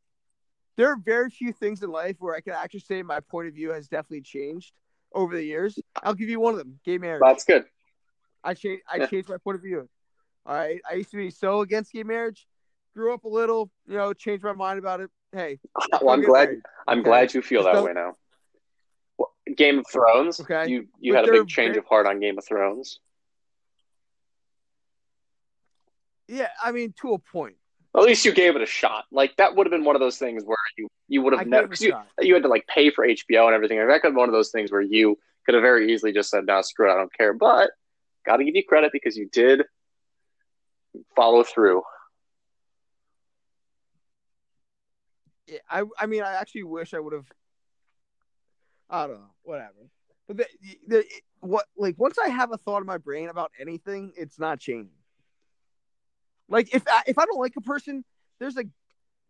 There 0.77 0.89
are 0.91 0.97
very 0.97 1.31
few 1.31 1.53
things 1.53 1.83
in 1.83 1.91
life 1.91 2.17
where 2.19 2.35
I 2.35 2.41
can 2.41 2.55
actually 2.55 2.81
say 2.81 3.03
my 3.03 3.21
point 3.21 3.49
of 3.49 3.55
view 3.55 3.71
has 3.73 3.89
definitely 3.89 4.23
changed 4.23 4.73
over 5.15 5.35
the 5.37 5.45
years. 5.45 5.79
I'll 6.03 6.15
give 6.15 6.29
you 6.31 6.41
one 6.41 6.53
of 6.55 6.59
them: 6.59 6.81
gay 6.85 6.99
marriage. 6.99 7.23
that's 7.25 7.45
good. 7.45 7.65
I 8.43 8.55
changed. 8.55 8.83
I 8.91 9.07
changed 9.07 9.29
my 9.29 9.37
point 9.39 9.57
of 9.57 9.63
view. 9.63 9.89
All 10.47 10.57
right, 10.57 10.81
I 10.91 10.95
used 10.95 11.11
to 11.13 11.17
be 11.19 11.31
so 11.31 11.61
against 11.61 11.93
gay 11.93 12.03
marriage. 12.03 12.47
Grew 12.95 13.15
up 13.15 13.25
a 13.25 13.29
little, 13.29 13.71
you 13.87 13.97
know, 13.97 14.13
changed 14.13 14.43
my 14.45 14.53
mind 14.53 14.79
about 14.79 15.01
it. 15.01 15.11
Hey, 15.33 15.59
Well, 16.03 16.11
I'm 16.11 16.23
glad. 16.23 16.47
married. 16.49 16.63
I'm 16.89 16.99
okay? 17.01 17.09
glad 17.09 17.35
you 17.35 17.43
feel 17.43 17.63
that 17.65 17.75
don't- 17.75 17.85
way 17.85 17.93
now. 17.95 18.17
Game 19.57 19.79
of 19.79 19.87
Thrones. 19.93 20.41
Okay. 20.41 20.69
You 20.69 20.89
you 20.99 21.13
But 21.13 21.27
had 21.27 21.29
a 21.29 21.33
big 21.33 21.49
change 21.49 21.71
very- 21.75 21.79
of 21.79 21.85
heart 21.87 22.07
on 22.07 22.19
Game 22.21 22.39
of 22.39 22.45
Thrones. 22.45 22.99
Yeah, 26.29 26.49
I 26.63 26.73
mean 26.73 26.95
to 27.01 27.15
a 27.15 27.19
point. 27.19 27.57
At 27.95 28.05
least 28.05 28.25
you 28.25 28.33
gave 28.33 28.57
it 28.57 28.63
a 28.63 28.67
shot. 28.67 29.05
Like 29.11 29.37
that 29.37 29.55
would 29.55 29.67
have 29.67 29.71
been 29.71 29.85
one 29.85 29.97
of 29.97 30.01
those 30.01 30.19
things 30.19 30.45
where 30.45 30.57
you 30.79 30.89
you 31.09 31.23
would 31.23 31.35
have 31.35 31.47
never 31.47 31.75
you, 31.79 31.91
shot. 31.91 32.07
you 32.21 32.35
had 32.35 32.43
to 32.43 32.49
like 32.49 32.67
pay 32.67 32.91
for 32.91 33.07
HBO 33.07 33.47
and 33.47 33.55
everything. 33.55 33.79
Like, 33.79 33.89
that 33.89 34.01
could 34.01 34.09
have 34.09 34.15
been 34.15 34.21
one 34.21 34.29
of 34.29 34.35
those 34.35 34.51
things 34.51 34.73
where 34.73 34.81
you 34.81 35.19
could 35.45 35.55
have 35.55 35.63
very 35.63 35.93
easily 35.93 36.13
just 36.13 36.31
said, 36.31 36.47
"No, 36.47 36.63
screw 36.63 36.89
it, 36.89 36.95
I 36.95 36.97
don't 36.97 37.13
care." 37.13 37.35
But 37.35 37.71
got 38.25 38.37
to 38.37 38.45
give 38.45 38.57
you 38.57 38.65
credit 38.65 38.93
because 38.93 39.17
you 39.17 39.29
did 39.31 39.63
follow 41.15 41.43
through. 41.43 41.83
Yeah, 45.47 45.59
I 45.69 45.85
I 45.99 46.07
mean, 46.07 46.23
I 46.23 46.35
actually 46.35 46.63
wish 46.63 46.95
I 46.95 47.01
would 47.01 47.13
have. 47.13 47.27
I 48.89 49.07
don't 49.07 49.21
know, 49.21 49.35
whatever. 49.43 49.91
But 50.29 50.37
the, 50.37 50.47
the 50.87 51.05
what 51.41 51.67
like 51.77 51.99
once 51.99 52.17
I 52.19 52.29
have 52.29 52.53
a 52.53 52.57
thought 52.57 52.81
in 52.81 52.87
my 52.87 52.99
brain 52.99 53.29
about 53.29 53.53
anything, 53.61 54.13
it's 54.17 54.39
not 54.39 54.61
changing. 54.61 55.02
Like 56.53 56.75
if 56.75 56.83
I, 56.87 57.03
if 57.07 57.19
I 57.19 57.25
don't 57.25 57.41
like 57.41 57.57
a 57.57 57.63
person, 57.63 58.05
there's 58.39 58.57
a 58.59 58.65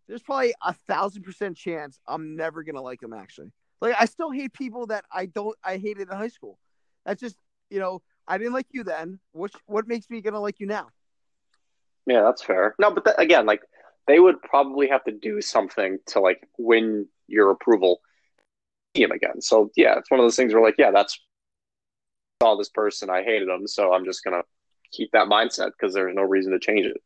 there's 0.09 0.23
probably 0.23 0.53
a 0.61 0.75
thousand 0.75 1.23
percent 1.23 1.57
chance 1.57 2.01
I'm 2.07 2.37
never 2.37 2.65
gonna 2.65 2.83
like 2.83 3.01
them. 3.01 3.13
Actually, 3.13 3.53
like 3.81 3.95
I 3.99 4.07
still 4.07 4.33
hate 4.33 4.53
people 4.53 4.87
that 4.89 5.05
I 5.11 5.27
don't 5.27 5.57
I 5.65 5.77
hated 5.77 6.11
in 6.11 6.17
high 6.17 6.29
school. 6.29 6.59
That's 7.07 7.21
just 7.21 7.37
you 7.71 7.79
know 7.79 8.03
I 8.27 8.39
didn't 8.39 8.53
like 8.53 8.67
you 8.73 8.83
then. 8.83 9.21
Which 9.31 9.55
what 9.67 9.87
makes 9.87 10.11
me 10.11 10.21
gonna 10.21 10.41
like 10.41 10.59
you 10.59 10.67
now? 10.67 10.89
Yeah, 12.07 12.23
that's 12.23 12.43
fair. 12.43 12.75
No, 12.81 12.91
but 12.91 13.15
again, 13.21 13.47
like 13.47 13.63
they 14.09 14.19
would 14.19 14.43
probably 14.43 14.89
have 14.89 15.05
to 15.05 15.13
do 15.13 15.41
something 15.41 15.99
to 16.07 16.21
like 16.21 16.47
win 16.59 17.07
your 17.29 17.51
approval 17.51 18.01
again. 18.97 19.41
So 19.41 19.71
yeah, 19.77 19.97
it's 19.97 20.11
one 20.11 20.19
of 20.19 20.25
those 20.25 20.37
things 20.37 20.53
where 20.53 20.63
like, 20.63 20.75
yeah, 20.77 20.91
that's 20.91 21.19
saw 22.43 22.57
this 22.57 22.69
person, 22.71 23.09
I 23.09 23.23
hated 23.23 23.49
them, 23.49 23.69
so 23.69 23.93
I'm 23.93 24.05
just 24.05 24.25
gonna 24.25 24.43
keep 24.91 25.13
that 25.13 25.29
mindset 25.29 25.71
because 25.79 25.95
there's 25.95 26.15
no 26.15 26.23
reason 26.23 26.53
to 26.53 26.59
change 26.59 26.87
it. 26.87 27.01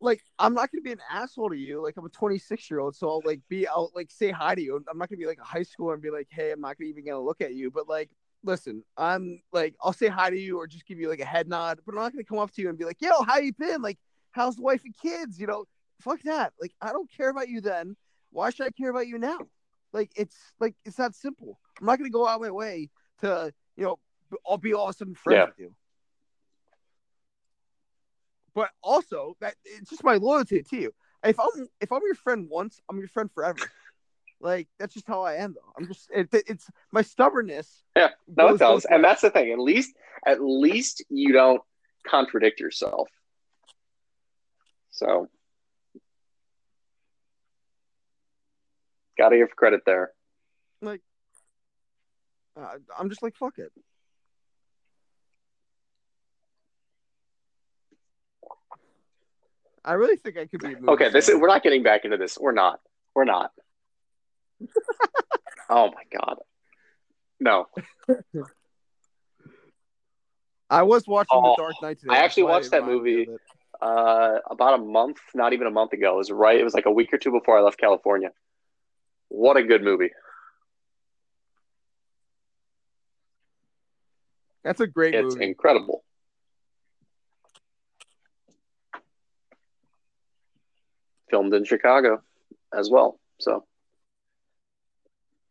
Like 0.00 0.22
I'm 0.38 0.54
not 0.54 0.70
gonna 0.70 0.82
be 0.82 0.92
an 0.92 1.00
asshole 1.10 1.50
to 1.50 1.56
you. 1.56 1.82
Like 1.82 1.94
I'm 1.96 2.04
a 2.04 2.10
26 2.10 2.70
year 2.70 2.80
old, 2.80 2.94
so 2.96 3.08
I'll 3.08 3.22
like 3.24 3.40
be 3.48 3.66
I'll 3.66 3.90
like 3.94 4.10
say 4.10 4.30
hi 4.30 4.54
to 4.54 4.60
you. 4.60 4.76
I'm 4.90 4.98
not 4.98 5.08
gonna 5.08 5.18
be 5.18 5.26
like 5.26 5.40
a 5.40 5.44
high 5.44 5.64
schooler 5.64 5.94
and 5.94 6.02
be 6.02 6.10
like, 6.10 6.28
hey, 6.30 6.52
I'm 6.52 6.60
not 6.60 6.78
gonna 6.78 6.90
even 6.90 7.04
gonna 7.04 7.20
look 7.20 7.40
at 7.40 7.54
you. 7.54 7.70
But 7.70 7.88
like, 7.88 8.10
listen, 8.44 8.82
I'm 8.96 9.40
like 9.52 9.74
I'll 9.82 9.92
say 9.92 10.08
hi 10.08 10.30
to 10.30 10.38
you 10.38 10.58
or 10.58 10.66
just 10.66 10.86
give 10.86 10.98
you 10.98 11.08
like 11.08 11.20
a 11.20 11.24
head 11.24 11.48
nod, 11.48 11.80
but 11.86 11.92
I'm 11.92 12.00
not 12.00 12.12
gonna 12.12 12.24
come 12.24 12.38
up 12.38 12.52
to 12.52 12.62
you 12.62 12.68
and 12.68 12.78
be 12.78 12.84
like, 12.84 13.00
yo, 13.00 13.22
how 13.22 13.38
you 13.38 13.52
been? 13.54 13.80
Like, 13.82 13.98
how's 14.32 14.56
the 14.56 14.62
wife 14.62 14.82
and 14.84 14.94
kids? 15.00 15.38
You 15.40 15.46
know, 15.46 15.64
fuck 16.00 16.20
that. 16.22 16.52
Like 16.60 16.74
I 16.80 16.92
don't 16.92 17.10
care 17.10 17.30
about 17.30 17.48
you 17.48 17.60
then. 17.60 17.96
Why 18.30 18.50
should 18.50 18.66
I 18.66 18.70
care 18.70 18.90
about 18.90 19.06
you 19.06 19.18
now? 19.18 19.38
Like 19.92 20.10
it's 20.16 20.36
like 20.60 20.74
it's 20.84 20.96
that 20.96 21.14
simple. 21.14 21.58
I'm 21.80 21.86
not 21.86 21.98
gonna 21.98 22.10
go 22.10 22.26
out 22.28 22.40
my 22.42 22.50
way 22.50 22.90
to 23.22 23.52
you 23.76 23.84
know 23.84 23.98
I'll 24.46 24.58
be 24.58 24.74
all 24.74 24.88
of 24.88 24.90
a 24.90 24.98
sudden 24.98 25.14
friends 25.14 25.36
Yeah. 25.36 25.44
with 25.46 25.58
you. 25.58 25.74
But 28.56 28.70
also 28.82 29.36
that 29.40 29.54
it's 29.66 29.90
just 29.90 30.02
my 30.02 30.14
loyalty 30.14 30.62
to 30.62 30.76
you. 30.76 30.92
If 31.22 31.38
I'm 31.38 31.68
if 31.82 31.92
I'm 31.92 32.00
your 32.04 32.14
friend 32.14 32.48
once, 32.48 32.80
I'm 32.88 32.98
your 32.98 33.08
friend 33.08 33.30
forever. 33.30 33.60
Like 34.40 34.66
that's 34.78 34.94
just 34.94 35.06
how 35.06 35.22
I 35.22 35.34
am, 35.34 35.54
though. 35.54 35.72
I'm 35.76 35.86
just 35.86 36.08
it, 36.10 36.28
it's 36.32 36.66
my 36.90 37.02
stubbornness. 37.02 37.84
Yeah, 37.94 38.08
No, 38.34 38.48
it 38.48 38.58
does, 38.58 38.86
and 38.86 39.04
that's 39.04 39.20
the 39.20 39.30
thing. 39.30 39.52
At 39.52 39.58
least, 39.58 39.94
at 40.26 40.42
least 40.42 41.04
you 41.10 41.32
don't 41.32 41.60
contradict 42.06 42.58
yourself. 42.58 43.08
So, 44.90 45.28
gotta 49.18 49.36
give 49.36 49.54
credit 49.54 49.82
there. 49.84 50.12
uh, 52.58 52.78
I'm 52.98 53.10
just 53.10 53.22
like 53.22 53.36
fuck 53.36 53.58
it. 53.58 53.70
I 59.86 59.92
really 59.92 60.16
think 60.16 60.36
I 60.36 60.46
could 60.46 60.60
be. 60.60 60.74
Okay, 60.88 61.10
this 61.10 61.28
is 61.28 61.36
we're 61.36 61.46
not 61.46 61.62
getting 61.62 61.82
back 61.84 62.04
into 62.04 62.16
this. 62.16 62.36
We're 62.38 62.50
not. 62.52 62.80
We're 63.14 63.24
not. 63.24 63.52
oh 65.70 65.90
my 65.92 66.02
god. 66.18 66.38
No. 67.38 67.66
I 70.68 70.82
was 70.82 71.06
watching 71.06 71.28
Oh, 71.30 71.54
The 71.56 71.62
Dark 71.62 71.74
Knight 71.82 72.00
today. 72.00 72.14
I 72.14 72.18
actually 72.18 72.42
watched 72.44 72.72
that 72.72 72.84
movie. 72.84 73.28
Uh 73.80 74.38
about 74.50 74.80
a 74.80 74.82
month, 74.82 75.18
not 75.34 75.52
even 75.52 75.66
a 75.66 75.70
month 75.70 75.92
ago. 75.92 76.14
It 76.14 76.16
was 76.16 76.30
right. 76.32 76.58
It 76.58 76.64
was 76.64 76.74
like 76.74 76.86
a 76.86 76.90
week 76.90 77.12
or 77.12 77.18
two 77.18 77.30
before 77.30 77.56
I 77.58 77.60
left 77.62 77.78
California. 77.78 78.30
What 79.28 79.56
a 79.56 79.62
good 79.62 79.82
movie. 79.84 80.10
That's 84.64 84.80
a 84.80 84.86
great 84.86 85.14
It's 85.14 85.34
movie. 85.34 85.44
incredible. 85.46 86.02
Filmed 91.30 91.52
in 91.54 91.64
Chicago 91.64 92.22
as 92.72 92.90
well. 92.90 93.18
So 93.38 93.64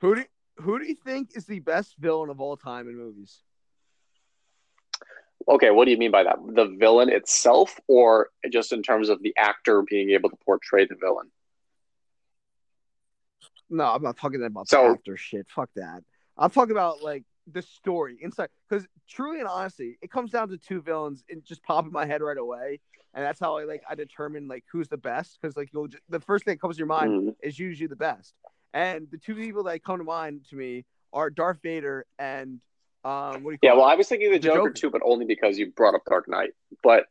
Who 0.01 0.15
do 0.15 0.23
who 0.57 0.79
do 0.79 0.85
you 0.85 0.95
think 0.95 1.31
is 1.35 1.45
the 1.45 1.59
best 1.59 1.95
villain 1.97 2.29
of 2.29 2.39
all 2.39 2.55
time 2.57 2.88
in 2.88 2.95
movies? 2.97 3.41
okay, 5.47 5.69
what 5.69 5.85
do 5.85 5.91
you 5.91 5.97
mean 5.97 6.09
by 6.11 6.23
that? 6.23 6.38
The 6.43 6.65
villain 6.65 7.09
itself 7.09 7.79
or 7.88 8.29
just 8.51 8.71
in 8.71 8.81
terms 8.81 9.09
of 9.09 9.21
the 9.21 9.33
actor 9.38 9.83
being 9.88 10.09
able 10.11 10.29
to 10.31 10.35
portray 10.45 10.85
the 10.88 10.95
villain? 10.95 11.29
No, 13.69 13.83
I'm 13.85 14.01
not 14.01 14.17
talking 14.17 14.43
about 14.43 14.67
So- 14.69 14.83
the 14.83 14.89
actor 14.93 15.17
shit. 15.17 15.47
Fuck 15.49 15.69
that. 15.75 16.03
I'm 16.38 16.49
talking 16.49 16.71
about 16.71 17.01
like 17.03 17.23
the 17.51 17.62
story 17.62 18.17
inside. 18.21 18.49
Because 18.69 18.88
truly 19.08 19.39
and 19.39 19.47
honestly, 19.47 19.97
it 20.01 20.12
comes 20.12 20.31
down 20.31 20.49
to 20.49 20.58
two 20.58 20.81
villains 20.81 21.23
and 21.29 21.43
just 21.43 21.63
pop 21.63 21.86
in 21.86 21.91
my 21.91 22.05
head 22.05 22.21
right 22.21 22.38
away, 22.38 22.79
and 23.13 23.23
that's 23.23 23.39
how 23.39 23.58
I 23.58 23.63
like 23.63 23.84
I 23.89 23.95
determine 23.95 24.47
like 24.47 24.63
who's 24.71 24.88
the 24.88 24.97
best. 24.97 25.38
Because 25.41 25.55
like 25.58 25.69
you'll 25.73 25.88
just, 25.88 26.03
the 26.10 26.19
first 26.19 26.45
thing 26.45 26.53
that 26.55 26.62
comes 26.62 26.75
to 26.75 26.79
your 26.79 26.88
mind 26.88 27.12
Mhm. 27.12 27.36
is 27.41 27.58
usually 27.60 27.88
the 27.88 27.95
best. 27.95 28.34
And 28.73 29.10
the 29.12 29.17
two 29.17 29.36
people 29.36 29.63
that 29.63 29.84
come 29.84 29.99
to 29.99 30.03
mind 30.03 30.45
to 30.49 30.55
me 30.55 30.86
are 31.13 31.29
Darth 31.29 31.62
Vader 31.62 32.05
and 32.19 32.60
um 33.03 33.43
what 33.43 33.51
do 33.51 33.53
you 33.53 33.58
call 33.60 33.69
Yeah, 33.69 33.73
it? 33.73 33.77
well, 33.77 33.86
I 33.86 33.95
was 33.95 34.08
thinking 34.10 34.31
the, 34.31 34.38
The 34.38 34.43
Joker, 34.47 34.69
Joker. 34.69 34.73
too, 34.73 34.89
but 34.89 35.01
only 35.05 35.25
because 35.25 35.58
you 35.58 35.71
brought 35.71 35.95
up 35.95 36.03
Dark 36.05 36.27
Knight. 36.27 36.51
But 36.84 37.05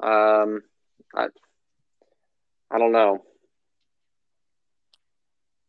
um, 0.00 0.62
I, 1.14 1.26
I 2.70 2.78
don't 2.78 2.92
know. 2.92 3.24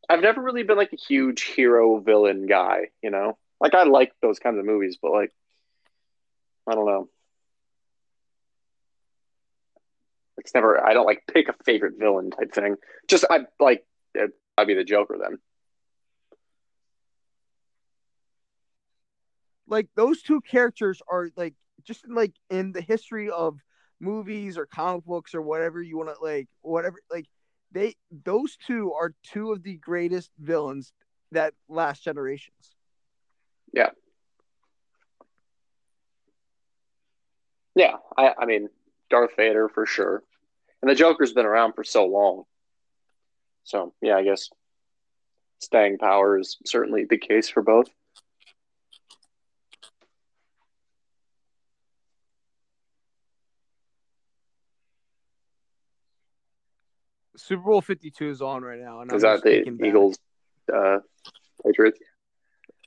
I've 0.09 0.21
never 0.21 0.41
really 0.41 0.63
been 0.63 0.77
like 0.77 0.93
a 0.93 0.97
huge 0.97 1.43
hero 1.43 1.99
villain 1.99 2.45
guy, 2.45 2.89
you 3.01 3.09
know. 3.09 3.37
Like 3.59 3.73
I 3.73 3.83
like 3.83 4.11
those 4.21 4.39
kinds 4.39 4.59
of 4.59 4.65
movies, 4.65 4.97
but 5.01 5.11
like 5.11 5.31
I 6.67 6.75
don't 6.75 6.85
know. 6.85 7.09
It's 10.37 10.53
never. 10.53 10.85
I 10.85 10.93
don't 10.93 11.05
like 11.05 11.23
pick 11.31 11.47
a 11.47 11.53
favorite 11.63 11.93
villain 11.97 12.31
type 12.31 12.53
thing. 12.53 12.75
Just 13.07 13.25
I 13.29 13.41
like. 13.59 13.85
I'd 14.57 14.67
be 14.67 14.75
the 14.75 14.83
Joker 14.83 15.17
then. 15.19 15.39
like 19.73 19.87
those 19.95 20.21
two 20.21 20.39
characters 20.41 21.01
are 21.09 21.29
like 21.35 21.55
just 21.83 22.05
in, 22.05 22.13
like 22.13 22.33
in 22.49 22.71
the 22.71 22.81
history 22.81 23.29
of 23.29 23.59
movies 23.99 24.57
or 24.57 24.65
comic 24.65 25.03
books 25.05 25.33
or 25.33 25.41
whatever 25.41 25.81
you 25.81 25.97
want 25.97 26.09
to 26.09 26.23
like 26.23 26.47
whatever 26.61 26.97
like 27.11 27.25
they 27.73 27.95
those 28.23 28.55
two 28.55 28.93
are 28.93 29.13
two 29.23 29.51
of 29.51 29.63
the 29.63 29.75
greatest 29.77 30.31
villains 30.39 30.93
that 31.31 31.53
last 31.67 32.03
generations 32.03 32.75
Yeah, 33.73 33.89
Yeah, 37.75 37.95
I, 38.17 38.33
I 38.39 38.45
mean, 38.45 38.69
Darth 39.09 39.35
Vader 39.35 39.69
for 39.69 39.85
sure. 39.85 40.23
And 40.81 40.89
the 40.89 40.95
Joker's 40.95 41.33
been 41.33 41.45
around 41.45 41.73
for 41.73 41.83
so 41.83 42.05
long. 42.05 42.43
So, 43.63 43.93
yeah, 44.01 44.15
I 44.15 44.23
guess 44.23 44.49
staying 45.59 45.97
power 45.97 46.37
is 46.37 46.57
certainly 46.65 47.05
the 47.09 47.17
case 47.17 47.49
for 47.49 47.63
both. 47.63 47.87
Super 57.43 57.63
bowl 57.63 57.81
52 57.81 58.29
is 58.29 58.41
on 58.41 58.63
right 58.63 58.79
now 58.79 59.01
and 59.01 59.11
Is 59.11 59.23
I'm 59.23 59.35
that 59.35 59.43
the. 59.43 59.85
Eagles, 59.85 60.17
uh, 60.73 60.99
Patriots? 61.63 61.99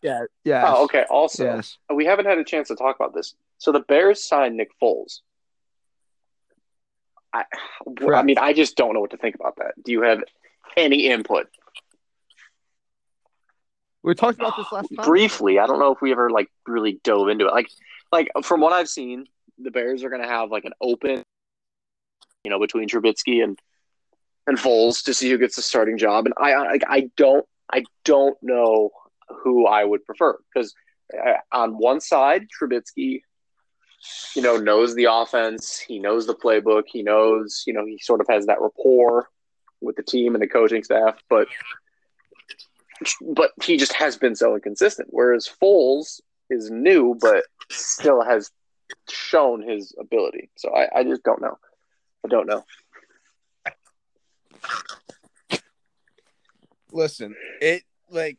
yeah 0.02 0.22
yeah 0.44 0.64
Oh, 0.66 0.84
okay. 0.84 1.04
Also, 1.10 1.44
yes 1.44 1.78
we 1.94 2.04
haven't 2.04 2.26
had 2.26 2.38
a 2.38 2.44
chance 2.44 2.68
to 2.68 2.76
talk 2.76 2.96
about 2.96 3.14
this. 3.14 3.34
So 3.58 3.72
the 3.72 3.80
Bears 3.80 4.22
signed 4.22 4.56
Nick 4.56 4.70
Foles. 4.82 5.20
I, 7.32 7.44
I 8.14 8.22
mean, 8.22 8.38
I 8.38 8.52
just 8.52 8.76
don't 8.76 8.94
know 8.94 9.00
what 9.00 9.10
to 9.10 9.18
think 9.18 9.34
about 9.34 9.56
that. 9.56 9.72
Do 9.84 9.92
you 9.92 10.02
have 10.02 10.22
any 10.76 11.06
input? 11.06 11.48
we 14.02 14.14
talked 14.14 14.38
about 14.38 14.56
this 14.56 14.70
last 14.70 14.88
time 14.94 15.04
briefly. 15.04 15.58
I 15.58 15.66
don't 15.66 15.80
know 15.80 15.92
if 15.92 16.00
we 16.00 16.12
ever 16.12 16.30
like 16.30 16.48
really 16.66 17.00
dove 17.02 17.28
into 17.28 17.46
it. 17.46 17.52
Like, 17.52 17.68
like 18.12 18.28
from 18.42 18.60
what 18.60 18.72
I've 18.72 18.88
seen, 18.88 19.26
the 19.58 19.72
Bears 19.72 20.04
are 20.04 20.10
going 20.10 20.22
to 20.22 20.28
have 20.28 20.50
like 20.50 20.64
an 20.64 20.72
open, 20.80 21.24
you 22.44 22.50
know, 22.50 22.60
between 22.60 22.88
Trubisky 22.88 23.42
and 23.42 23.58
and 24.46 24.58
Foles 24.58 25.04
to 25.04 25.14
see 25.14 25.30
who 25.30 25.38
gets 25.38 25.56
the 25.56 25.62
starting 25.62 25.98
job. 25.98 26.26
And 26.26 26.34
I, 26.38 26.52
I, 26.52 26.78
I 26.88 27.10
don't, 27.16 27.44
I 27.72 27.84
don't 28.04 28.36
know 28.42 28.90
who 29.42 29.66
I 29.66 29.84
would 29.84 30.04
prefer 30.04 30.38
because 30.52 30.74
uh, 31.12 31.34
on 31.52 31.72
one 31.72 32.00
side, 32.00 32.46
Trubisky 32.48 33.20
you 34.34 34.42
know, 34.42 34.56
knows 34.56 34.94
the 34.94 35.06
offense. 35.10 35.78
He 35.78 35.98
knows 35.98 36.26
the 36.26 36.34
playbook. 36.34 36.84
He 36.86 37.02
knows, 37.02 37.64
you 37.66 37.72
know, 37.72 37.84
he 37.84 37.98
sort 37.98 38.20
of 38.20 38.26
has 38.28 38.46
that 38.46 38.60
rapport 38.60 39.28
with 39.80 39.96
the 39.96 40.02
team 40.02 40.34
and 40.34 40.42
the 40.42 40.48
coaching 40.48 40.82
staff. 40.82 41.20
But 41.28 41.48
but 43.20 43.52
he 43.62 43.76
just 43.76 43.92
has 43.92 44.16
been 44.16 44.34
so 44.34 44.54
inconsistent. 44.54 45.08
Whereas 45.10 45.50
Foles 45.62 46.20
is 46.50 46.70
new, 46.70 47.16
but 47.20 47.44
still 47.70 48.22
has 48.22 48.50
shown 49.10 49.62
his 49.62 49.94
ability. 49.98 50.50
So 50.56 50.74
I, 50.74 51.00
I 51.00 51.04
just 51.04 51.22
don't 51.22 51.42
know. 51.42 51.58
I 52.24 52.28
don't 52.28 52.46
know. 52.46 52.64
Listen, 56.92 57.34
it 57.60 57.82
like 58.10 58.38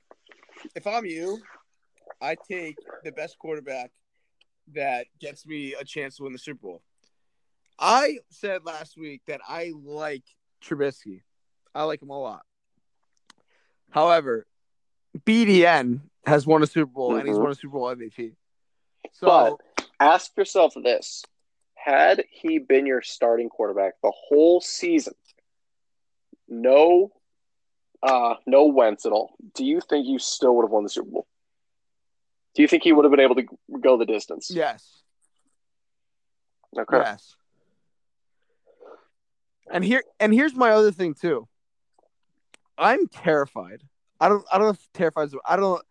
if 0.76 0.88
I'm 0.88 1.06
you, 1.06 1.42
I 2.22 2.36
take 2.36 2.78
the 3.04 3.12
best 3.12 3.38
quarterback 3.38 3.92
that 4.74 5.08
gets 5.20 5.46
me 5.46 5.74
a 5.74 5.84
chance 5.84 6.18
to 6.18 6.24
win 6.24 6.34
the 6.34 6.40
Super 6.40 6.62
Bowl. 6.62 6.82
I 7.80 8.20
said 8.32 8.66
last 8.66 8.98
week 8.98 9.22
that 9.28 9.42
I 9.48 9.74
like 9.76 10.24
Trubisky. 10.64 11.22
I 11.76 11.84
like 11.84 12.02
him 12.02 12.10
a 12.10 12.20
lot. 12.20 12.42
However, 13.92 14.48
BDN 15.20 16.02
has 16.26 16.48
won 16.48 16.64
a 16.64 16.68
Super 16.68 16.92
Bowl 16.92 17.16
and 17.16 17.28
he's 17.28 17.38
Mhm. 17.38 17.42
won 17.42 17.52
a 17.52 17.56
Super 17.56 17.74
Bowl 17.74 17.90
MVP. 17.90 18.36
So 19.14 19.28
But 19.28 19.86
ask 20.00 20.36
yourself 20.36 20.74
this: 20.76 21.24
Had 21.76 22.26
he 22.32 22.58
been 22.60 22.86
your 22.86 23.02
starting 23.02 23.50
quarterback 23.50 24.02
the 24.02 24.12
whole 24.12 24.60
season, 24.60 25.14
no, 26.48 27.12
uh, 28.04 28.36
no 28.46 28.66
Wentz 28.66 29.06
at 29.06 29.12
all, 29.12 29.36
do 29.54 29.66
you 29.66 29.82
think 29.82 30.08
you 30.08 30.20
still 30.20 30.56
would 30.56 30.64
have 30.64 30.72
won 30.72 30.84
the 30.84 30.90
Super 30.90 31.10
Bowl? 31.10 31.28
Do 32.56 32.62
you 32.62 32.68
think 32.68 32.84
he 32.84 32.92
would 32.94 33.06
have 33.06 33.12
been 33.12 33.20
able 33.20 33.36
to 33.36 33.46
go 33.82 33.98
the 33.98 34.06
distance? 34.06 34.50
yes, 34.52 35.02
Okay. 36.78 36.98
yes. 36.98 37.36
And 39.72 39.84
here 39.84 40.04
and 40.20 40.34
here's 40.34 40.56
my 40.56 40.72
other 40.72 40.92
thing 40.92 41.14
too. 41.14 41.48
I'm 42.78 43.08
terrified. 43.08 43.84
I 44.20 44.30
don't 44.30 44.46
I 44.52 44.58
don't 44.58 44.68
know 44.68 44.72
if 44.72 44.88
terrified 44.94 45.30
I 45.46 45.56
don't 45.58 45.82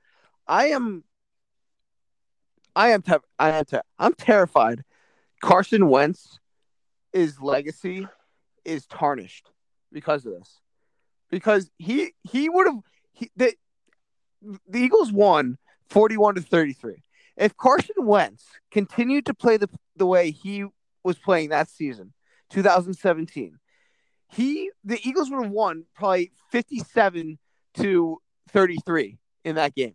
I 0.49 0.67
am 0.69 1.05
I 2.75 2.89
am 2.91 3.03
ter- 3.03 3.21
I 3.39 3.51
am 3.51 3.65
ter- 3.65 3.83
I'm 3.99 4.15
terrified. 4.15 4.83
Carson 5.43 5.89
Wentz 5.89 6.39
his 7.13 7.41
legacy 7.41 8.07
is 8.65 8.87
tarnished 8.87 9.51
because 9.97 10.27
of 10.27 10.35
this. 10.35 10.61
Because 11.31 11.71
he 11.79 12.13
he 12.23 12.51
would 12.51 12.67
have 12.67 12.81
he 13.13 13.31
the, 13.35 13.55
the 14.69 14.79
Eagles 14.79 15.11
won 15.11 15.57
41 15.89 16.35
to 16.35 16.43
33. 16.43 17.03
If 17.39 17.57
Carson 17.57 17.95
Wentz 18.01 18.45
continued 18.71 19.25
to 19.27 19.35
play 19.35 19.57
the 19.57 19.71
the 19.97 20.05
way 20.05 20.31
he 20.31 20.67
was 21.03 21.19
playing 21.19 21.49
that 21.49 21.71
season, 21.71 22.13
2017, 22.51 23.59
he 24.29 24.71
the 24.85 25.01
Eagles 25.03 25.31
would 25.31 25.45
have 25.45 25.51
won 25.51 25.87
probably 25.95 26.31
57 26.53 27.39
to 27.77 28.21
33 28.51 29.19
in 29.45 29.55
that 29.55 29.75
game. 29.75 29.95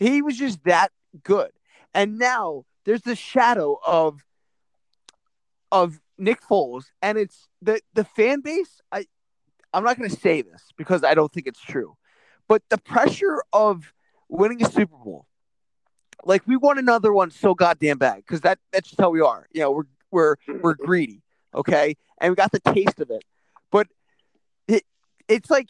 He 0.00 0.20
was 0.20 0.36
just 0.36 0.64
that 0.64 0.90
good. 1.22 1.52
And 1.94 2.18
now 2.18 2.64
there's 2.84 3.02
the 3.02 3.14
shadow 3.14 3.78
of 3.86 4.24
of 5.70 6.00
Nick 6.18 6.42
Foles 6.42 6.86
and 7.00 7.16
it's 7.16 7.46
the 7.62 7.80
the 7.94 8.04
fan 8.04 8.40
base 8.40 8.80
I 8.90 9.06
I'm 9.72 9.84
not 9.84 9.98
going 9.98 10.10
to 10.10 10.16
say 10.16 10.42
this 10.42 10.62
because 10.76 11.04
I 11.04 11.14
don't 11.14 11.32
think 11.32 11.46
it's 11.46 11.60
true. 11.60 11.96
But 12.48 12.62
the 12.70 12.78
pressure 12.78 13.42
of 13.52 13.92
winning 14.28 14.64
a 14.64 14.70
Super 14.70 14.96
Bowl 14.96 15.26
like 16.24 16.46
we 16.46 16.56
won 16.56 16.78
another 16.78 17.12
one 17.12 17.30
so 17.30 17.54
goddamn 17.54 17.98
bad 17.98 18.16
because 18.16 18.40
that 18.42 18.58
that's 18.72 18.88
just 18.88 19.00
how 19.00 19.10
we 19.10 19.20
are. 19.20 19.46
You 19.52 19.62
know, 19.62 19.70
we're 19.70 19.84
we're 20.10 20.36
we're 20.60 20.74
greedy, 20.74 21.22
okay, 21.54 21.96
and 22.20 22.30
we 22.30 22.36
got 22.36 22.52
the 22.52 22.60
taste 22.60 23.00
of 23.00 23.10
it. 23.10 23.24
But 23.70 23.88
it 24.66 24.84
it's 25.28 25.50
like 25.50 25.68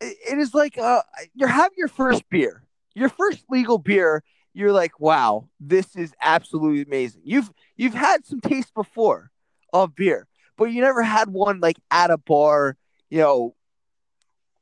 it, 0.00 0.16
it 0.30 0.38
is 0.38 0.54
like 0.54 0.78
uh 0.78 1.02
you're 1.34 1.48
having 1.48 1.76
your 1.76 1.88
first 1.88 2.28
beer, 2.28 2.64
your 2.94 3.08
first 3.08 3.44
legal 3.50 3.78
beer. 3.78 4.22
You're 4.54 4.72
like, 4.72 5.00
wow, 5.00 5.48
this 5.60 5.96
is 5.96 6.12
absolutely 6.20 6.82
amazing. 6.82 7.22
You've 7.24 7.50
you've 7.76 7.94
had 7.94 8.26
some 8.26 8.40
taste 8.40 8.74
before 8.74 9.30
of 9.72 9.94
beer, 9.94 10.28
but 10.62 10.70
you 10.70 10.80
never 10.80 11.02
had 11.02 11.28
one 11.28 11.58
like 11.58 11.76
at 11.90 12.12
a 12.12 12.18
bar. 12.18 12.76
You 13.10 13.18
know, 13.18 13.54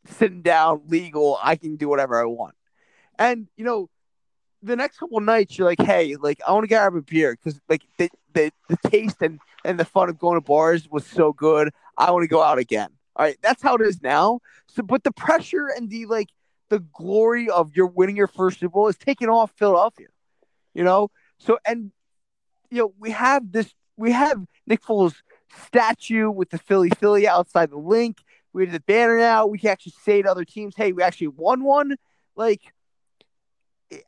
sitting 0.06 0.40
down, 0.40 0.80
legal. 0.86 1.38
I 1.42 1.56
can 1.56 1.76
do 1.76 1.90
whatever 1.90 2.18
I 2.18 2.24
want, 2.24 2.54
and 3.18 3.48
you 3.58 3.66
know 3.66 3.90
the 4.62 4.76
next 4.76 4.96
couple 4.96 5.20
nights 5.20 5.58
you're 5.58 5.66
like, 5.66 5.82
hey, 5.82 6.16
like 6.16 6.40
I 6.46 6.52
want 6.52 6.64
to 6.64 6.68
grab 6.68 6.94
a 6.94 7.02
beer 7.02 7.36
because 7.36 7.60
like 7.68 7.82
the, 7.98 8.08
the 8.32 8.50
the 8.68 8.78
taste 8.88 9.18
and 9.20 9.40
and 9.62 9.78
the 9.78 9.84
fun 9.84 10.08
of 10.08 10.18
going 10.18 10.40
to 10.40 10.40
bars 10.40 10.88
was 10.90 11.04
so 11.04 11.34
good. 11.34 11.70
I 11.98 12.10
want 12.12 12.24
to 12.24 12.28
go 12.28 12.42
out 12.42 12.56
again. 12.56 12.88
All 13.14 13.26
right, 13.26 13.36
that's 13.42 13.62
how 13.62 13.74
it 13.74 13.82
is 13.82 14.00
now. 14.02 14.40
So, 14.68 14.82
but 14.82 15.04
the 15.04 15.12
pressure 15.12 15.68
and 15.68 15.90
the 15.90 16.06
like 16.06 16.30
the 16.70 16.78
glory 16.78 17.50
of 17.50 17.76
your 17.76 17.88
winning 17.88 18.16
your 18.16 18.26
first 18.26 18.60
Super 18.60 18.72
Bowl 18.72 18.88
is 18.88 18.96
taking 18.96 19.28
off 19.28 19.52
Philadelphia. 19.54 20.08
You 20.72 20.82
know, 20.82 21.10
so 21.38 21.58
and 21.66 21.92
you 22.70 22.78
know 22.78 22.94
we 22.98 23.10
have 23.10 23.52
this 23.52 23.74
we 23.98 24.12
have 24.12 24.42
Nick 24.66 24.82
Foles 24.82 25.14
statue 25.66 26.30
with 26.30 26.50
the 26.50 26.58
Philly 26.58 26.90
Philly 26.90 27.26
outside 27.26 27.70
the 27.70 27.76
Linc. 27.76 28.18
We 28.52 28.64
have 28.64 28.72
the 28.72 28.80
banner 28.80 29.18
now. 29.18 29.46
We 29.46 29.58
can 29.58 29.70
actually 29.70 29.94
say 30.02 30.22
to 30.22 30.30
other 30.30 30.44
teams, 30.44 30.74
hey, 30.76 30.92
we 30.92 31.02
actually 31.02 31.28
won 31.28 31.62
one. 31.62 31.96
Like 32.36 32.60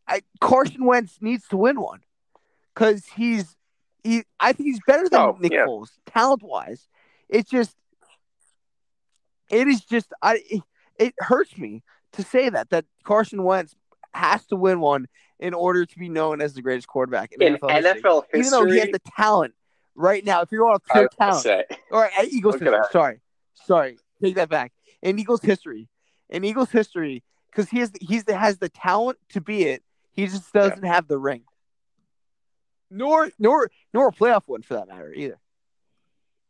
I, 0.07 0.23
Carson 0.41 0.85
Wentz 0.85 1.19
needs 1.21 1.47
to 1.49 1.57
win 1.57 1.81
one 1.81 2.01
because 2.75 3.05
he's 3.07 3.57
he. 4.03 4.25
I 4.41 4.53
think 4.53 4.69
he's 4.69 4.81
better 4.87 5.09
than 5.09 5.21
Oh, 5.21 5.37
Nick 5.39 5.53
yeah. 5.53 5.67
Foles 5.67 5.91
talent 6.07 6.43
wise. 6.43 6.89
It's 7.29 7.51
just 7.51 7.75
it 9.51 9.69
is 9.69 9.85
just 9.85 10.13
I. 10.23 10.41
It, 10.49 10.63
it 10.99 11.15
hurts 11.19 11.57
me 11.57 11.83
to 12.13 12.23
say 12.23 12.49
that 12.49 12.71
that 12.71 12.85
Carson 13.05 13.43
Wentz 13.43 13.75
has 14.13 14.45
to 14.47 14.57
win 14.57 14.81
one 14.81 15.07
in 15.41 15.55
order 15.55 15.85
to 15.85 15.99
be 15.99 16.09
known 16.09 16.41
as 16.41 16.55
the 16.55 16.63
greatest 16.63 16.87
quarterback 16.87 17.33
in, 17.33 17.43
In 17.43 17.57
NFL. 17.57 17.71
NFL 17.71 18.23
history, 18.31 18.41
even 18.41 18.51
though 18.51 18.67
he 18.67 18.79
has 18.79 18.91
the 18.91 19.01
talent 19.17 19.55
right 19.95 20.25
now. 20.25 20.41
If 20.43 20.53
you're 20.53 20.69
on 20.69 20.79
pure 20.91 21.09
talent, 21.19 21.43
say 21.43 21.65
right, 21.91 22.11
at 22.19 22.27
Eagles 22.29 22.59
history. 22.59 22.79
Sorry, 22.91 23.21
sorry, 23.55 23.99
take 24.23 24.35
that 24.37 24.49
back. 24.49 24.73
In 25.03 25.19
Eagles 25.19 25.43
history, 25.43 25.89
in 26.31 26.45
Eagles 26.45 26.71
history, 26.71 27.23
because 27.51 27.69
he 27.71 27.79
has 27.81 27.91
he's 28.01 28.25
the, 28.25 28.37
has 28.37 28.59
the 28.59 28.69
talent 28.69 29.19
to 29.31 29.41
be 29.41 29.65
it. 29.65 29.83
He 30.13 30.27
just 30.27 30.53
doesn't 30.53 30.83
have 30.85 31.09
the 31.09 31.19
ring, 31.19 31.43
nor 32.91 33.31
nor 33.39 33.71
nor 33.95 34.09
a 34.09 34.13
playoff 34.13 34.43
win 34.47 34.63
for 34.63 34.75
that 34.75 34.89
matter 34.89 35.13
either. 35.13 35.39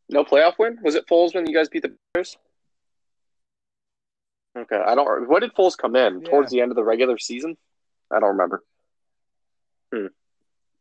no 0.08 0.24
playoff 0.24 0.54
win. 0.58 0.78
Was 0.82 0.94
it 0.94 1.06
Foles 1.06 1.34
when 1.34 1.46
you 1.46 1.54
guys 1.56 1.68
beat 1.68 1.82
the 1.82 1.94
Bears? 2.14 2.36
Okay, 4.58 4.76
I 4.76 4.94
don't. 4.94 5.28
What 5.28 5.40
did 5.40 5.54
Foles 5.54 5.76
come 5.78 5.96
in 5.96 6.20
Yeah. 6.20 6.28
towards 6.30 6.50
the 6.50 6.60
end 6.60 6.70
of 6.72 6.76
the 6.76 6.84
regular 6.84 7.16
season? 7.18 7.56
I 8.10 8.20
don't 8.20 8.30
remember. 8.30 8.62
Hmm. 9.94 10.06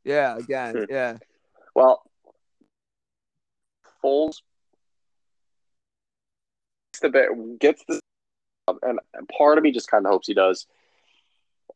Yeah, 0.03 0.37
again, 0.37 0.75
Hmm. 0.75 0.83
yeah, 0.89 1.17
Well, 1.75 2.03
Foles 4.03 4.41
the 7.01 7.09
Bear- 7.09 7.35
gets 7.59 7.83
the 7.87 7.99
and 8.83 8.99
part 9.37 9.57
of 9.57 9.63
me 9.63 9.71
just 9.71 9.89
kind 9.89 10.05
of 10.05 10.11
hopes 10.11 10.27
he 10.27 10.33
does, 10.33 10.65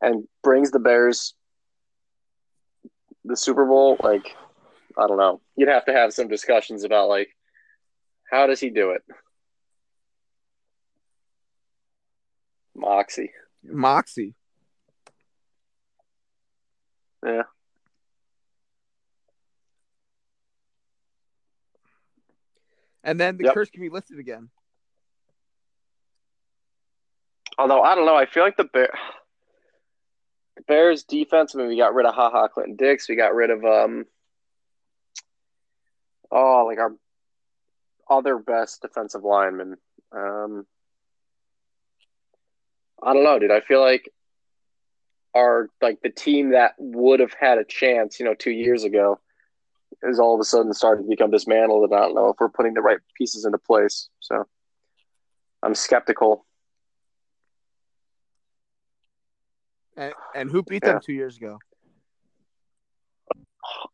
and 0.00 0.26
brings 0.42 0.70
the 0.70 0.78
Bears 0.78 1.34
the 3.24 3.36
Super 3.36 3.66
Bowl. 3.66 3.96
Like, 4.02 4.36
I 4.96 5.06
don't 5.06 5.18
know. 5.18 5.40
You'd 5.56 5.68
have 5.68 5.84
to 5.86 5.92
have 5.92 6.12
some 6.12 6.28
discussions 6.28 6.84
about 6.84 7.08
like 7.08 7.28
how 8.30 8.46
does 8.46 8.60
he 8.60 8.70
do 8.70 8.90
it? 8.90 9.02
Moxie. 12.74 13.32
Moxie. 13.64 14.34
Yeah. 17.24 17.42
And 23.06 23.20
then 23.20 23.36
the 23.38 23.44
Yep. 23.44 23.54
curse 23.54 23.70
can 23.70 23.80
be 23.80 23.88
lifted 23.88 24.18
again. 24.18 24.50
Although 27.56 27.80
I 27.80 27.94
don't 27.94 28.04
know, 28.04 28.16
I 28.16 28.26
feel 28.26 28.42
like 28.42 28.56
the 28.56 28.64
Bear, 28.64 28.92
the 30.56 30.62
Bears 30.62 31.04
defense. 31.04 31.54
I 31.54 31.58
mean, 31.58 31.68
we 31.68 31.78
got 31.78 31.94
rid 31.94 32.04
of 32.04 32.14
Ha 32.14 32.30
Ha 32.30 32.48
Clinton 32.48 32.76
Dix. 32.76 33.08
We 33.08 33.14
got 33.14 33.34
rid 33.34 33.50
of 33.50 33.64
um, 33.64 34.04
oh, 36.30 36.64
like 36.66 36.78
our 36.78 36.92
other 38.10 38.38
best 38.38 38.82
defensive 38.82 39.22
lineman. 39.22 39.76
Um, 40.12 40.66
I 43.02 43.14
don't 43.14 43.24
know, 43.24 43.38
dude. 43.38 43.52
I 43.52 43.60
feel 43.60 43.80
like 43.80 44.10
our 45.34 45.70
like 45.80 46.00
the 46.02 46.10
team 46.10 46.50
that 46.50 46.74
would 46.78 47.20
have 47.20 47.34
had 47.38 47.58
a 47.58 47.64
chance, 47.64 48.18
you 48.18 48.26
know, 48.26 48.34
two 48.34 48.50
years 48.50 48.82
ago, 48.84 49.20
is 50.08 50.18
all 50.18 50.34
of 50.34 50.40
a 50.40 50.44
sudden 50.44 50.72
starting 50.72 51.04
to 51.04 51.08
become 51.08 51.30
dismantled, 51.30 51.90
and 51.90 51.94
I 51.98 52.02
don't 52.02 52.14
know 52.14 52.28
if 52.28 52.36
we're 52.40 52.48
putting 52.48 52.74
the 52.74 52.82
right 52.82 52.98
pieces 53.16 53.44
into 53.44 53.58
place. 53.58 54.08
So 54.20 54.46
I'm 55.62 55.74
skeptical. 55.74 56.46
And, 59.96 60.12
and 60.34 60.50
who 60.50 60.62
beat 60.62 60.82
Yeah. 60.84 60.92
them 60.92 61.00
two 61.04 61.12
years 61.14 61.36
ago? 61.36 61.58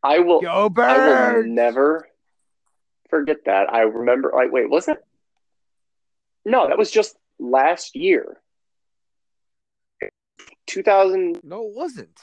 I 0.03 0.19
will. 0.19 0.41
Go 0.41 0.73
I 0.79 0.99
will 0.99 1.45
never 1.45 2.09
forget 3.09 3.45
that. 3.47 3.73
I 3.73 3.83
remember. 3.83 4.33
Like, 4.35 4.53
wait, 4.53 4.69
was 4.69 4.89
it? 4.89 4.99
No, 6.45 6.69
that 6.69 6.77
was 6.77 6.91
just 6.91 7.17
last 7.39 7.95
year. 7.95 8.39
2000, 10.67 11.41
No, 11.43 11.67
it 11.67 11.75
wasn't. 11.75 12.19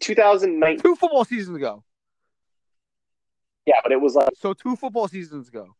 2019. 0.00 0.80
Two 0.80 0.96
football 0.96 1.24
seasons 1.24 1.56
ago. 1.56 1.84
Yeah, 3.66 3.76
but 3.82 3.92
it 3.92 4.00
was 4.00 4.14
like, 4.14 4.28
So 4.38 4.54
two 4.54 4.76
football 4.76 5.08
seasons 5.08 5.48
ago. 5.48 5.74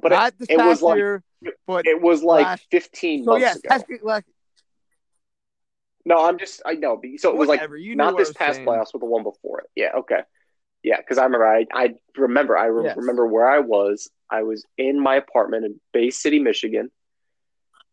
but 0.00 0.12
it, 0.12 0.14
Not 0.14 0.38
this 0.38 0.48
it 0.48 0.56
was 0.58 0.80
like- 0.82 0.96
year, 0.96 1.22
but 1.66 1.86
it 1.86 2.00
was 2.00 2.22
like 2.22 2.46
last- 2.46 2.66
15 2.70 3.24
so 3.24 3.30
months 3.32 3.42
yes, 3.42 3.82
ago. 3.82 3.96
like, 4.04 4.24
No, 6.04 6.24
I'm 6.26 6.38
just, 6.38 6.62
I 6.64 6.74
know. 6.74 7.00
So 7.18 7.30
it 7.30 7.36
was 7.36 7.48
like 7.48 7.60
whatever, 7.60 7.78
not 7.94 8.16
this 8.16 8.32
past 8.32 8.56
saying. 8.56 8.66
playoffs, 8.66 8.88
but 8.92 9.00
the 9.00 9.06
one 9.06 9.22
before 9.22 9.60
it. 9.60 9.66
Yeah, 9.76 9.92
okay. 9.98 10.20
Yeah, 10.82 10.96
because 10.98 11.18
I 11.18 11.24
remember, 11.24 11.46
I, 11.46 11.66
I 11.72 11.94
remember, 12.16 12.56
I 12.58 12.66
re- 12.66 12.84
Yes. 12.84 12.96
remember 12.96 13.26
where 13.26 13.48
I 13.48 13.60
was. 13.60 14.10
I 14.30 14.42
was 14.42 14.64
in 14.78 14.98
my 15.00 15.14
apartment 15.16 15.64
in 15.64 15.80
Bay 15.92 16.10
City, 16.10 16.38
Michigan, 16.40 16.90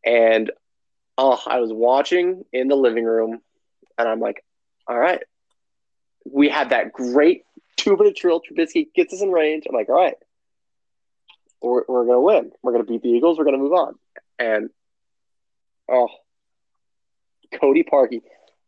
and 0.06 0.50
oh, 1.18 1.40
I 1.46 1.60
was 1.60 1.72
watching 1.72 2.44
in 2.54 2.68
the 2.68 2.76
living 2.76 3.04
room, 3.06 3.42
and 3.98 4.08
I'm 4.08 4.20
like, 4.20 4.44
all 4.88 4.98
right, 4.98 5.22
we 6.26 6.50
had 6.50 6.70
that 6.70 6.94
great 6.94 7.44
two 7.80 7.96
minute 7.96 8.16
drill. 8.16 8.42
Trubisky 8.42 8.88
gets 8.94 9.14
us 9.14 9.22
in 9.22 9.32
range. 9.32 9.66
I'm 9.68 9.76
like, 9.76 9.90
all 9.90 9.96
right, 9.96 10.16
we're, 11.62 11.84
we're 11.88 12.06
gonna 12.06 12.22
win. 12.22 12.52
We're 12.62 12.74
gonna 12.74 12.84
beat 12.84 13.02
the 13.02 13.10
Eagles. 13.10 13.38
We're 13.38 13.46
gonna 13.46 13.58
move 13.58 13.74
on. 13.74 13.96
And 14.38 14.70
oh, 15.90 16.10
Cody 17.60 17.84
Parkey 17.84 18.22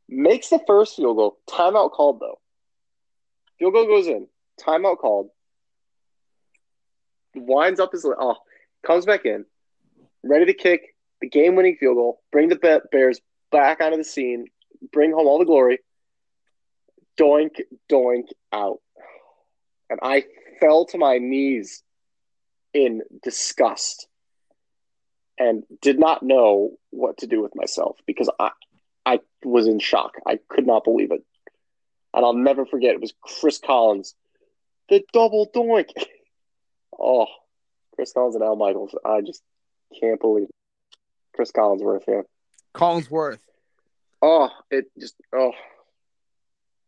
makes 0.10 0.50
the 0.50 0.60
first 0.66 0.96
field 0.96 1.18
goal. 1.18 1.38
Timeout 1.50 1.92
called 1.92 2.20
though. 2.20 2.40
Field 3.60 3.74
goal 3.74 3.86
goes 3.86 4.08
in. 4.08 4.28
Timeout 4.60 4.98
called. 4.98 5.30
Winds 7.34 7.80
up 7.80 7.94
his 7.94 8.06
oh, 8.06 8.36
comes 8.86 9.06
back 9.06 9.26
in, 9.26 9.46
ready 10.22 10.46
to 10.46 10.54
kick 10.54 10.96
the 11.22 11.30
game-winning 11.30 11.78
field 11.80 11.96
goal. 11.96 12.22
Bring 12.32 12.50
the 12.50 12.82
Bears 12.92 13.22
back 13.52 13.80
onto 13.80 13.96
the 13.96 14.04
scene. 14.04 14.48
Bring 14.92 15.12
home 15.14 15.28
all 15.28 15.40
the 15.40 15.46
glory. 15.46 15.80
Doink, 17.18 17.62
doink 17.90 18.26
out, 18.52 18.80
and 19.92 20.00
I 20.02 20.24
fell 20.62 20.86
to 20.88 20.98
my 20.98 21.18
knees 21.20 21.84
in 22.74 23.02
disgust 23.22 24.08
and 25.38 25.64
did 25.82 26.00
not 26.00 26.24
know 26.24 26.72
what 26.92 27.18
to 27.18 27.28
do 27.28 27.42
with 27.42 27.52
myself 27.56 27.98
because 28.08 28.30
I 28.40 28.52
I 29.06 29.20
was 29.44 29.68
in 29.68 29.80
shock. 29.80 30.14
I 30.26 30.40
could 30.48 30.66
not 30.66 30.84
believe 30.84 31.12
it. 31.12 31.24
And 32.14 32.26
I'll 32.26 32.34
never 32.34 32.66
forget 32.66 32.94
it 32.94 33.02
was 33.02 33.14
Chris 33.22 33.60
Collins. 33.60 34.16
The 34.90 35.04
double 35.14 35.48
doink. 35.54 35.90
Oh, 37.04 37.26
Chris 37.96 38.14
Collins 38.14 38.36
and 38.36 38.44
Al 38.44 38.58
Michaels. 38.58 38.94
I 39.04 39.22
just 39.22 39.42
can't 40.00 40.20
believe 40.20 40.44
it. 40.44 40.56
Chris 41.34 41.52
Collinsworth, 41.52 42.04
yeah. 42.08 42.22
Collinsworth. 42.76 43.40
Oh, 44.22 44.50
it 44.70 44.86
just 45.00 45.16
oh 45.34 45.54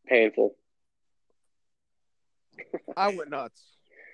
painful. 0.05 0.55
I 2.95 3.09
went 3.15 3.29
nuts. 3.29 3.61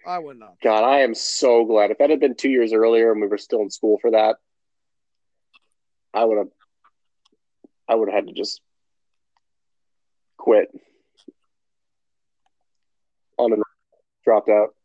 I 0.06 0.20
went 0.20 0.40
nuts. 0.40 0.58
God, 0.64 0.84
I 0.84 1.00
am 1.00 1.14
so 1.14 1.66
glad. 1.66 1.92
If 1.92 1.98
that 2.00 2.10
had 2.10 2.20
been 2.20 2.36
two 2.36 2.50
years 2.50 2.74
earlier 2.74 3.12
and 3.12 3.22
we 3.22 3.28
were 3.28 3.38
still 3.38 3.62
in 3.62 3.70
school 3.70 3.98
for 4.00 4.12
that, 4.12 4.38
I 6.14 6.26
would 6.26 6.38
have 6.38 6.48
I 7.88 7.96
would 7.96 8.10
have 8.10 8.16
had 8.16 8.28
to 8.28 8.34
just 8.34 8.62
quit. 10.38 10.70
On 13.38 13.54
and 13.54 13.64
dropped 14.24 14.50
out. 14.50 14.76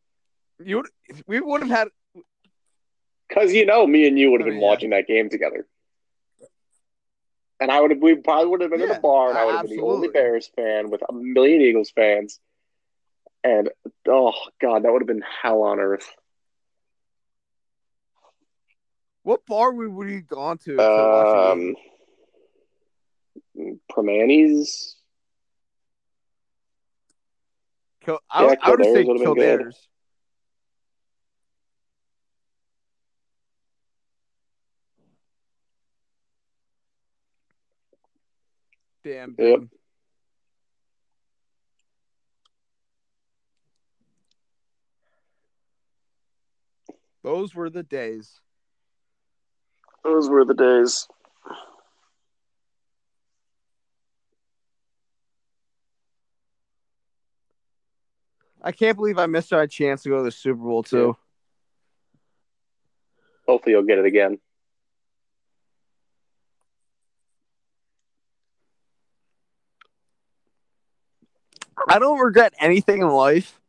You 0.64 0.76
would, 0.76 0.86
we 1.26 1.40
would 1.40 1.62
have 1.62 1.70
had 1.70 1.88
Because 3.28 3.52
you 3.52 3.66
know, 3.66 3.86
me 3.86 4.06
and 4.06 4.18
you 4.18 4.30
would 4.30 4.40
have 4.40 4.46
Oh, 4.46 4.50
been 4.50 4.60
yeah. 4.60 4.68
watching 4.68 4.90
that 4.90 5.06
game 5.06 5.28
together. 5.28 5.66
And 7.60 7.70
I 7.70 7.80
would 7.80 7.90
have, 7.90 8.00
we 8.00 8.14
probably 8.16 8.48
would 8.48 8.60
have 8.60 8.70
been 8.70 8.80
in 8.82 8.88
Yeah, 8.88 8.94
the 8.96 9.00
bar, 9.00 9.30
and 9.30 9.38
I 9.38 9.44
would 9.44 9.54
have 9.54 9.62
been 9.62 9.76
the 9.76 9.82
only. 9.82 10.08
Bears 10.08 10.48
fan 10.54 10.90
with 10.90 11.02
a 11.08 11.12
million 11.12 11.60
Eagles 11.60 11.90
fans. 11.90 12.40
And 13.44 13.68
oh 14.08 14.32
god, 14.60 14.82
that 14.84 14.92
would 14.92 15.02
have 15.02 15.06
been 15.06 15.22
hell 15.42 15.62
on 15.62 15.78
earth. 15.78 16.10
what 19.22 19.44
bar 19.46 19.72
would 19.72 19.88
would 19.88 20.08
you 20.10 20.22
gone 20.22 20.58
to? 20.58 20.76
to 20.76 20.82
watch 20.82 21.28
a 21.28 21.54
game? 21.56 21.76
Um, 23.58 23.80
Permanis. 23.92 24.94
Kill, 28.04 28.18
I, 28.30 28.44
would- 28.46 28.58
I 28.62 28.70
would 28.70 28.80
have 28.80 28.88
said 28.88 29.06
would've 29.06 29.22
been 29.22 29.34
good. 29.34 29.58
Kildare. 29.58 29.72
Damn, 39.04 39.34
Yep. 39.38 39.60
Those 47.24 47.54
were 47.54 47.70
the 47.70 47.82
days. 47.82 48.38
Those 50.04 50.28
were 50.28 50.44
the 50.44 50.52
days. 50.52 51.08
I 58.62 58.72
can't 58.72 58.96
believe 58.96 59.18
I 59.18 59.24
missed 59.24 59.54
our 59.54 59.66
chance 59.66 60.02
to 60.02 60.10
go 60.10 60.18
to 60.18 60.24
the 60.24 60.30
Super 60.30 60.62
Bowl 60.62 60.82
too. 60.82 61.16
Hopefully, 63.48 63.72
you'll 63.72 63.84
get 63.84 63.98
it 63.98 64.04
again. 64.04 64.38
I 71.88 71.98
don't 71.98 72.18
regret 72.18 72.52
anything 72.60 73.00
in 73.00 73.08
life, 73.08 73.60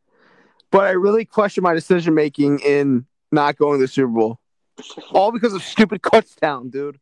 but 0.71 0.83
I 0.83 0.91
really 0.91 1.23
question 1.23 1.63
my 1.63 1.73
decision 1.73 2.13
making 2.13 2.59
in 2.59 3.05
not 3.35 3.57
going 3.57 3.79
to 3.79 3.83
the 3.83 3.87
Super 3.87 4.07
Bowl. 4.07 4.39
All 5.11 5.31
because 5.31 5.53
of 5.53 5.61
stupid 5.63 6.01
Kutztown, 6.01 6.71
dude. 6.71 6.99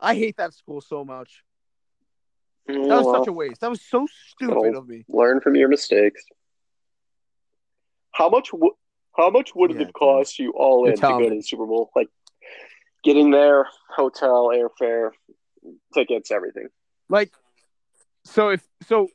I 0.00 0.14
hate 0.14 0.36
that 0.36 0.54
school 0.54 0.80
so 0.80 1.04
much. 1.04 1.42
That 2.66 2.78
was 2.78 2.88
Well, 3.06 3.14
such 3.14 3.26
a 3.28 3.32
waste. 3.32 3.60
That 3.60 3.70
was 3.70 3.80
so 3.82 4.06
stupid 4.30 4.74
of 4.74 4.86
me. 4.88 5.04
learn 5.08 5.40
from 5.40 5.54
your 5.56 5.68
mistakes. 5.68 6.22
How 8.12 8.28
much? 8.28 8.50
W- 8.52 8.76
how 9.16 9.30
much 9.30 9.54
would 9.54 9.72
Yeah, 9.72 9.82
it 9.82 9.92
cost 9.92 10.38
you 10.38 10.52
all 10.56 10.86
in 10.86 10.96
to 10.96 11.00
go 11.00 11.18
me. 11.18 11.28
to 11.30 11.34
the 11.36 11.42
Super 11.42 11.66
Bowl? 11.66 11.90
Like 11.94 12.08
getting 13.02 13.30
there, 13.30 13.68
hotel, 13.94 14.48
airfare, 14.48 15.10
tickets, 15.92 16.30
everything. 16.30 16.68
Like, 17.08 17.32
so 18.24 18.48
if 18.50 18.66
so, 18.88 19.08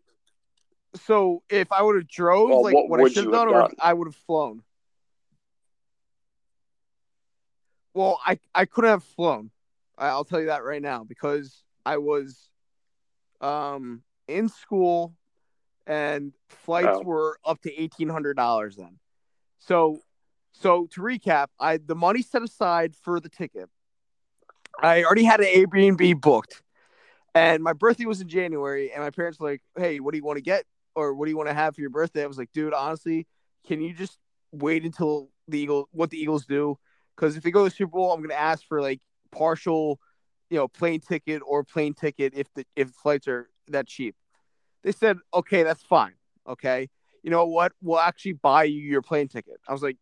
so 0.96 1.44
if 1.50 1.72
I 1.72 1.82
would 1.82 1.96
have 1.96 2.08
drove, 2.08 2.50
Well, 2.50 2.64
like 2.64 2.74
what 2.74 2.90
what, 2.90 3.00
I 3.02 3.08
should 3.10 3.26
have 3.26 3.34
have 3.34 3.48
done, 3.48 3.48
or 3.50 3.70
I 3.80 3.94
would 3.94 4.08
have 4.08 4.16
flown. 4.16 4.64
Well, 7.94 8.20
I 8.26 8.40
I 8.54 8.66
couldn't 8.66 8.90
have 8.92 9.04
flown. 9.04 9.52
I, 9.98 10.08
I'll 10.08 10.24
tell 10.26 10.40
you 10.40 10.48
that 10.48 10.64
right 10.64 10.82
now 10.82 11.04
because 11.04 11.64
I 11.86 11.98
was, 11.98 12.50
um, 13.42 14.04
in 14.28 14.48
school, 14.48 15.16
and 15.88 16.34
flights 16.48 17.00
Oh. 17.00 17.04
were 17.04 17.40
up 17.46 17.62
to 17.62 17.74
eighteen 17.82 18.10
hundred 18.10 18.36
dollars 18.36 18.76
then. 18.76 19.00
So, 19.58 20.00
so 20.54 20.88
to 20.92 21.02
recap, 21.02 21.48
I 21.60 21.78
the 21.78 21.96
money 21.96 22.22
set 22.22 22.42
aside 22.44 22.96
for 22.96 23.20
the 23.20 23.30
ticket. 23.30 23.70
I 24.82 25.04
already 25.04 25.26
had 25.26 25.42
an 25.42 25.48
Airbnb 25.48 26.22
booked, 26.22 26.62
and 27.36 27.62
my 27.62 27.74
birthday 27.74 28.06
was 28.06 28.22
in 28.22 28.30
January. 28.30 28.92
And 28.94 29.04
my 29.04 29.10
parents 29.10 29.40
were 29.40 29.50
like, 29.50 29.62
"Hey, 29.76 30.00
what 30.00 30.12
do 30.12 30.18
you 30.18 30.24
want 30.24 30.38
to 30.38 30.44
get, 30.44 30.66
or 31.00 31.14
what 31.14 31.26
do 31.26 31.32
you 31.32 31.38
want 31.38 31.50
to 31.50 31.56
have 31.56 31.76
for 31.76 31.82
your 31.82 31.90
birthday?" 31.90 32.24
I 32.24 32.28
was 32.28 32.38
like, 32.38 32.52
"Dude, 32.52 32.74
honestly, 32.74 33.28
can 33.66 33.82
you 33.82 33.94
just 33.94 34.20
wait 34.52 34.84
until 34.84 35.30
the 35.48 35.60
Eagle 35.60 35.90
what 35.92 36.10
the 36.10 36.18
Eagles 36.18 36.46
do? 36.46 36.78
Because 37.16 37.36
if 37.36 37.44
they 37.44 37.52
go 37.52 37.64
to 37.64 37.70
the 37.70 37.76
Super 37.76 37.92
Bowl, 37.92 38.14
I'm 38.14 38.22
gonna 38.22 38.34
ask 38.34 38.66
for 38.66 38.82
like 38.82 39.02
partial, 39.32 40.00
you 40.50 40.58
know, 40.58 40.68
plane 40.68 41.00
ticket 41.00 41.42
or 41.46 41.64
plane 41.64 41.94
ticket 41.94 42.34
if 42.36 42.48
the 42.54 42.66
if 42.76 42.90
flights 42.92 43.28
are 43.28 43.50
that 43.68 43.88
cheap." 43.88 44.16
They 44.84 44.92
said, 44.92 45.18
"Okay, 45.34 45.64
that's 45.64 45.84
fine. 45.84 46.14
Okay, 46.48 46.90
you 47.24 47.30
know 47.30 47.46
what? 47.46 47.74
We'll 47.82 48.00
actually 48.00 48.34
buy 48.34 48.64
you 48.64 48.82
your 48.82 49.02
plane 49.02 49.28
ticket." 49.28 49.60
I 49.68 49.74
was 49.74 49.84
like, 49.84 49.98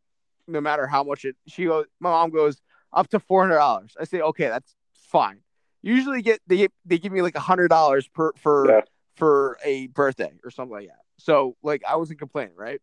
"No 0.48 0.62
matter 0.62 0.88
how 0.88 1.04
much 1.04 1.26
it." 1.26 1.36
She 1.48 1.66
goes, 1.66 1.86
"My 2.00 2.10
mom 2.12 2.30
goes 2.30 2.62
up 2.94 3.08
to 3.10 3.20
four 3.20 3.42
hundred 3.44 3.58
dollars." 3.58 3.96
I 4.00 4.04
say, 4.04 4.22
"Okay, 4.22 4.48
that's 4.48 4.76
fine." 4.94 5.42
Usually 5.82 6.22
get 6.22 6.42
they 6.48 6.68
they 6.86 6.98
give 6.98 7.12
me 7.12 7.22
like 7.22 7.36
a 7.36 7.40
hundred 7.40 7.70
dollars 7.70 8.08
per 8.08 8.34
for 8.34 8.68
Yeah. 8.70 8.82
For 9.18 9.58
a 9.64 9.88
birthday 9.88 10.34
or 10.44 10.52
something 10.52 10.74
like 10.74 10.88
that. 10.88 11.02
So 11.18 11.58
like 11.64 11.84
I 11.88 11.96
wasn't 11.96 12.20
complaining, 12.20 12.56
right? 12.56 12.82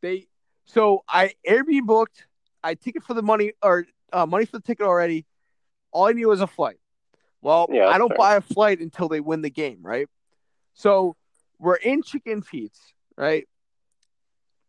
They 0.00 0.26
so 0.64 1.04
I 1.08 1.34
Airbnb 1.48 1.86
booked, 1.86 2.26
I 2.64 2.74
ticket 2.74 3.02
for 3.04 3.14
the 3.14 3.22
money 3.22 3.52
or 3.62 3.86
uh, 4.12 4.26
money 4.26 4.46
for 4.46 4.58
the 4.58 4.62
ticket 4.62 4.86
already. 4.86 5.26
All 5.92 6.06
I 6.06 6.12
needed 6.12 6.26
was 6.26 6.40
a 6.40 6.46
flight. 6.46 6.78
Well, 7.42 7.68
Yeah, 7.70 7.88
I 7.88 7.98
don't 7.98 8.08
fair. 8.08 8.16
buy 8.16 8.36
a 8.36 8.40
flight 8.40 8.80
until 8.80 9.08
they 9.08 9.20
win 9.20 9.42
the 9.42 9.50
game, 9.50 9.80
right? 9.82 10.08
So 10.74 11.16
we're 11.58 11.74
in 11.76 12.02
Chicken 12.02 12.40
Feets, 12.42 12.94
right? 13.16 13.46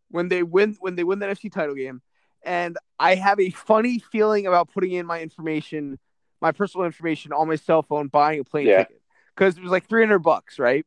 When 0.09 0.27
they 0.27 0.43
win, 0.43 0.75
when 0.79 0.95
they 0.95 1.03
win 1.03 1.19
the 1.19 1.27
NFC 1.27 1.51
title 1.51 1.75
game, 1.75 2.01
and 2.43 2.77
I 2.99 3.15
have 3.15 3.39
a 3.39 3.51
funny 3.51 3.99
feeling 3.99 4.47
about 4.47 4.71
putting 4.73 4.91
in 4.91 5.05
my 5.05 5.21
information, 5.21 5.97
my 6.41 6.51
personal 6.51 6.85
information 6.85 7.31
on 7.31 7.47
my 7.47 7.55
cell 7.55 7.83
phone, 7.83 8.07
buying 8.07 8.39
a 8.39 8.43
plane 8.43 8.67
Yeah. 8.67 8.79
ticket 8.79 9.01
because 9.35 9.57
it 9.57 9.63
was 9.63 9.71
like 9.71 9.87
three 9.87 10.01
hundred 10.01 10.19
bucks, 10.19 10.59
right? 10.59 10.85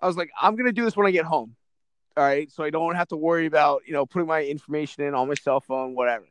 I 0.00 0.06
was 0.06 0.16
like, 0.16 0.30
I'm 0.40 0.56
gonna 0.56 0.72
do 0.72 0.84
this 0.84 0.96
when 0.96 1.06
I 1.06 1.10
get 1.10 1.24
home, 1.24 1.56
all 2.16 2.24
right, 2.24 2.50
so 2.50 2.62
I 2.64 2.70
don't 2.70 2.94
have 2.94 3.08
to 3.08 3.16
worry 3.16 3.46
about 3.46 3.82
you 3.86 3.92
know 3.92 4.06
putting 4.06 4.28
my 4.28 4.44
information 4.44 5.04
in 5.04 5.14
on 5.14 5.28
my 5.28 5.34
cell 5.34 5.60
phone, 5.60 5.94
whatever. 5.94 6.26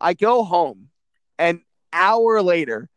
I 0.00 0.14
go 0.14 0.44
home, 0.44 0.90
an 1.38 1.62
hour 1.92 2.40
later, 2.42 2.88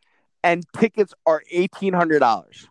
and 0.44 0.64
tickets 0.78 1.14
are 1.26 1.42
eighteen 1.52 1.94
hundred 1.94 2.20
dollars. 2.20 2.68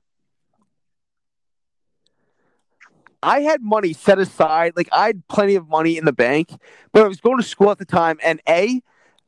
I 3.22 3.40
had 3.40 3.60
money 3.62 3.92
set 3.92 4.18
aside, 4.18 4.72
like 4.76 4.88
I 4.92 5.08
had 5.08 5.28
plenty 5.28 5.54
of 5.54 5.68
money 5.68 5.98
in 5.98 6.04
the 6.04 6.12
bank, 6.12 6.50
but 6.92 7.04
I 7.04 7.08
was 7.08 7.20
going 7.20 7.36
to 7.36 7.42
school 7.46 7.70
at 7.70 7.78
the 7.78 7.84
time, 7.84 8.18
and 8.24 8.40
a, 8.48 8.80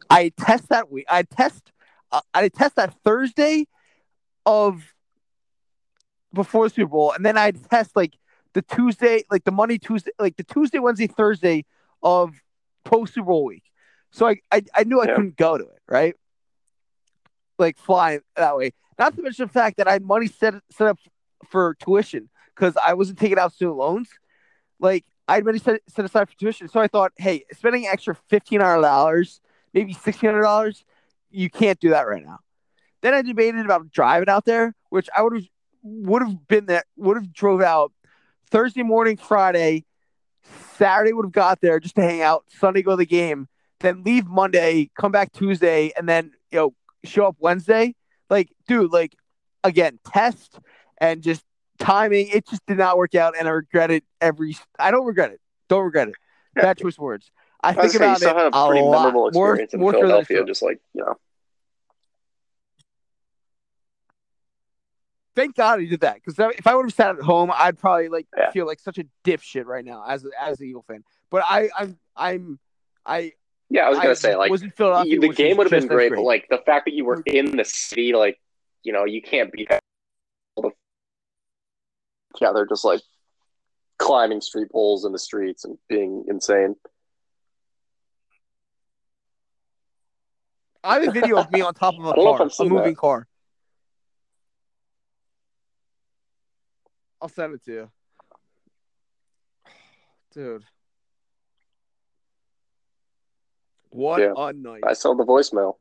I 0.09 0.33
test 0.39 0.71
that 0.71 0.91
week. 0.91 1.05
I 1.11 1.25
test, 1.25 1.73
uh, 2.11 2.21
I 2.33 2.49
test 2.49 2.77
that 2.77 2.95
Thursday 3.05 3.67
of 4.47 4.95
before 6.33 6.69
the 6.69 6.75
Super 6.75 6.89
Bowl, 6.91 7.13
and 7.13 7.25
then 7.25 7.37
I'd 7.37 7.63
test 7.71 7.95
like 7.95 8.17
the 8.55 8.63
Tuesday, 8.63 9.25
like 9.31 9.45
the 9.45 9.51
Monday 9.53 9.79
Tuesday, 9.79 10.11
like 10.19 10.37
the 10.37 10.45
Tuesday, 10.45 10.79
Wednesday, 10.79 11.07
Thursday 11.07 11.65
of 12.03 12.35
post 12.85 13.15
Super 13.15 13.27
Bowl 13.27 13.45
week. 13.45 13.65
So 14.11 14.27
I, 14.29 14.37
I, 14.51 14.63
I 14.75 14.85
knew 14.85 15.01
I 15.01 15.07
Yeah. 15.07 15.17
couldn't 15.17 15.37
go 15.37 15.57
to 15.59 15.65
it, 15.65 15.81
right? 15.89 16.15
Like 17.59 17.79
flying 17.79 18.21
that 18.37 18.57
way. 18.57 18.73
Not 18.99 19.15
to 19.17 19.23
mention 19.23 19.47
the 19.47 19.53
fact 19.53 19.77
that 19.79 19.89
I 19.89 19.93
had 19.93 20.03
money 20.03 20.27
set 20.27 20.55
set 20.71 20.89
up 20.89 20.99
for 21.49 21.75
tuition 21.75 22.29
because 22.55 22.77
I 22.77 22.95
wasn't 22.95 23.19
taking 23.19 23.39
out 23.39 23.53
student 23.53 23.77
loans. 23.77 24.09
Like 24.81 25.05
I 25.29 25.37
had 25.37 25.45
money 25.45 25.59
set, 25.59 25.81
set 25.89 26.05
aside 26.05 26.29
for 26.29 26.37
tuition, 26.37 26.69
so 26.69 26.81
I 26.81 26.89
thought, 26.89 27.13
hey, 27.17 27.45
spending 27.53 27.87
extra 27.87 28.15
fifteen 28.29 28.61
hundred 28.61 28.83
dollars, 28.83 29.41
maybe 29.73 29.93
sixteen 29.93 30.31
hundred 30.31 30.43
dollars, 30.43 30.85
you 31.31 31.49
can't 31.49 31.79
do 31.79 31.91
that 31.91 32.07
right 32.07 32.25
now. 32.25 32.41
Then 33.03 33.15
I 33.15 33.23
debated 33.23 33.65
about 33.65 33.91
driving 33.91 34.29
out 34.29 34.45
there, 34.45 34.75
which 34.91 35.09
I 35.17 35.23
would 35.23 35.35
have 35.35 35.45
would 35.83 36.23
have 36.23 36.47
been 36.47 36.67
there, 36.67 36.85
would 36.97 37.17
have 37.17 37.33
drove 37.33 37.61
out 37.61 37.93
Thursday 38.51 38.83
morning, 38.83 39.17
Friday, 39.17 39.85
Saturday 40.77 41.13
would 41.13 41.27
have 41.27 41.33
got 41.33 41.61
there 41.61 41.81
just 41.81 41.97
to 41.97 42.03
hang 42.03 42.23
out, 42.23 42.45
Sunday 42.49 42.83
go 42.83 42.93
to 42.93 42.97
the 42.97 43.07
game, 43.07 43.49
then 43.81 44.03
leave 44.05 44.27
Monday, 44.27 44.91
come 44.97 45.13
back 45.13 45.33
Tuesday, 45.33 45.93
and 45.97 46.09
then 46.09 46.33
you 46.51 46.59
know 46.59 46.75
show 47.05 47.27
up 47.27 47.37
Wednesday. 47.39 47.95
Like, 48.31 48.51
dude, 48.67 48.93
like 48.93 49.17
again, 49.65 49.99
test 50.05 50.59
and 50.99 51.23
just 51.23 51.45
timing. 51.79 52.29
It 52.29 52.47
just 52.49 52.65
did 52.67 52.79
not 52.79 52.97
work 52.97 53.15
out, 53.15 53.35
and 53.39 53.49
I 53.49 53.51
regret 53.51 53.91
it 53.91 54.05
every. 54.21 54.57
I 54.79 54.91
don't 54.91 55.07
regret 55.07 55.33
it. 55.33 55.41
Don't 55.69 55.85
regret 55.85 56.09
it. 56.09 56.15
Yeah. 56.57 56.63
Bad 56.63 56.79
choice 56.79 56.99
words. 56.99 57.31
I 57.63 57.71
I 57.71 57.73
think 57.75 57.95
about 57.95 58.17
still 58.19 58.31
it 58.31 58.37
had 58.37 58.53
a 58.53 58.57
a 58.57 58.69
pretty 58.69 58.85
lot 58.85 59.05
memorable 59.07 59.31
more, 59.33 59.53
experience 59.53 59.75
in 59.75 59.81
more 59.81 59.93
than 59.93 60.01
Philadelphia. 60.03 60.45
Just 60.45 60.63
like 60.63 60.81
you 60.95 61.05
know, 61.05 61.17
Thank 65.35 65.57
God 65.57 65.81
he 65.81 65.87
did 65.87 66.01
that 66.01 66.17
because 66.17 66.35
if 66.39 66.67
I 66.67 66.75
would 66.75 66.85
have 66.85 66.95
sat 66.95 67.17
at 67.17 67.23
home, 67.23 67.51
I'd 67.55 67.79
probably 67.79 68.09
like 68.09 68.27
Yeah. 68.37 68.51
feel 68.51 68.67
like 68.67 68.81
such 68.81 68.99
a 68.99 69.05
dipshit 69.25 69.65
right 69.65 69.85
now 69.85 70.05
as 70.07 70.27
as 70.39 70.61
an 70.61 70.67
Eagle 70.67 70.83
fan. 70.83 71.05
But 71.31 71.45
I, 71.47 71.71
I'm, 71.77 71.99
I'm, 72.15 72.59
I. 73.07 73.33
yeah, 73.71 73.87
I 73.87 73.89
was 73.89 73.99
gonna 73.99 74.15
say 74.15 74.37
like 74.37 74.51
was 74.51 74.63
in 74.63 74.71
Philadelphia. 74.71 75.19
the 75.19 75.29
game 75.29 75.57
would 75.57 75.65
have 75.65 75.71
been 75.71 75.91
as 75.91 75.97
great, 75.97 76.11
but 76.15 76.23
like 76.23 76.47
the 76.51 76.59
fact 76.59 76.85
that 76.85 76.93
you 76.93 77.07
were 77.07 77.17
mm-hmm. 77.23 77.37
in 77.51 77.57
the 77.57 77.65
city, 77.65 78.13
like 78.13 78.39
you 78.83 78.93
know, 78.93 79.05
you 79.05 79.23
can't 79.23 79.51
be. 79.51 79.67
Yeah, 82.41 82.53
they're 82.53 82.67
just 82.67 82.85
like 82.85 83.01
climbing 83.99 84.41
street 84.41 84.71
poles 84.71 85.05
in 85.05 85.13
the 85.13 85.19
streets 85.19 85.65
and 85.65 85.79
being 85.89 86.25
insane. 86.29 86.77
I 90.85 90.95
have 90.95 91.09
a 91.09 91.13
video 91.13 91.39
of 91.39 91.51
me 91.53 91.61
on 91.61 91.75
top 91.75 91.95
of 91.99 92.05
a 92.05 92.09
I 92.13 92.15
don't 92.15 92.25
know 92.25 92.45
if 92.45 92.57
car, 92.57 92.67
a 92.67 92.69
moving 92.69 92.93
that. 92.93 92.97
car. 92.97 93.29
I'll 97.23 97.29
send 97.29 97.55
it 97.55 97.65
to 97.67 97.73
you, 97.73 97.91
dude. 100.35 100.65
What 103.91 104.21
Yeah. 104.21 104.33
a 104.37 104.53
night! 104.53 104.83
I 104.85 104.95
saw 104.95 105.15
the 105.15 105.25
voicemail. 105.25 105.79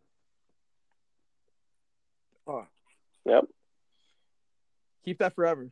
Oh. 2.45 2.67
Yep. 3.25 3.45
Keep 5.03 5.17
that 5.17 5.33
forever. 5.33 5.71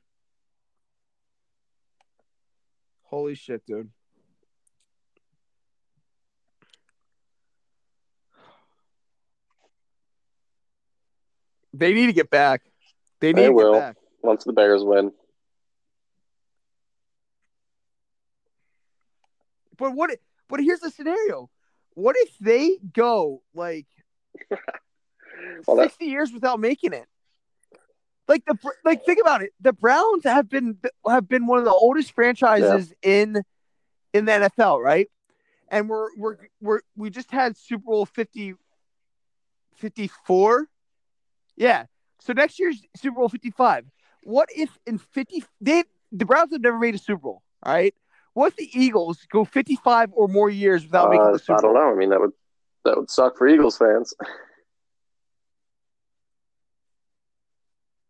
Holy 3.03 3.35
shit, 3.35 3.63
dude. 3.67 3.91
They 11.73 11.93
need 11.93 12.07
to 12.07 12.13
get 12.13 12.31
back. 12.31 12.63
They 13.19 13.33
need 13.33 13.41
They 13.43 13.47
to 13.47 13.53
will. 13.53 13.73
get 13.73 13.79
back. 13.79 13.97
Once 14.23 14.43
the 14.43 14.53
Bears 14.53 14.83
win, 14.83 15.11
But 19.79 19.95
what? 19.95 20.11
But 20.47 20.59
here's 20.59 20.81
the 20.81 20.91
scenario: 20.91 21.49
What 21.93 22.15
if 22.19 22.37
they 22.39 22.77
go 22.93 23.41
like 23.55 23.87
well, 25.67 25.77
that 25.77 25.85
sixty 25.85 26.05
years 26.05 26.31
without 26.31 26.59
making 26.59 26.93
it? 26.93 27.05
Like 28.27 28.45
the 28.45 28.55
like, 28.85 29.05
think 29.05 29.19
about 29.19 29.41
it. 29.41 29.53
The 29.59 29.73
Browns 29.73 30.23
have 30.25 30.49
been 30.49 30.77
have 31.07 31.27
been 31.27 31.47
one 31.47 31.57
of 31.57 31.65
the 31.65 31.71
oldest 31.71 32.11
franchises 32.11 32.93
in 33.01 33.41
in 34.13 34.25
the 34.25 34.31
NFL, 34.31 34.83
right? 34.83 35.09
And 35.69 35.89
we're 35.89 36.09
we're 36.15 36.37
we're 36.61 36.81
we 36.95 37.09
just 37.09 37.31
had 37.31 37.57
Super 37.57 37.85
Bowl 37.85 38.05
50, 38.05 38.53
54. 39.75 40.67
Yeah. 41.57 41.85
So 42.19 42.33
next 42.33 42.59
year's 42.59 42.81
Super 42.95 43.15
Bowl 43.15 43.29
fifty 43.29 43.49
five. 43.49 43.85
What 44.23 44.49
if 44.55 44.69
in 44.85 44.97
fifty 44.99 45.43
they 45.61 45.83
the 46.11 46.25
Browns 46.25 46.51
have 46.51 46.61
never 46.61 46.77
made 46.77 46.95
a 46.95 46.99
Super 46.99 47.21
Bowl, 47.21 47.41
all 47.63 47.73
right? 47.73 47.95
What 48.39 48.53
if 48.53 48.55
the 48.55 48.69
Eagles 48.79 49.27
go 49.29 49.43
fifty 49.43 49.75
five 49.75 50.11
or 50.13 50.29
more 50.29 50.49
years 50.49 50.85
without 50.85 51.09
making 51.09 51.25
uh, 51.25 51.31
the 51.33 51.39
Super 51.39 51.61
Bowl? 51.61 51.71
I 51.71 51.73
don't 51.73 51.83
know. 51.83 51.93
I 51.93 51.97
mean, 51.97 52.09
that 52.11 52.21
would 52.21 52.31
that 52.85 52.95
would 52.95 53.09
suck 53.09 53.37
for 53.37 53.47
Eagles 53.49 53.77
fans. 53.77 54.13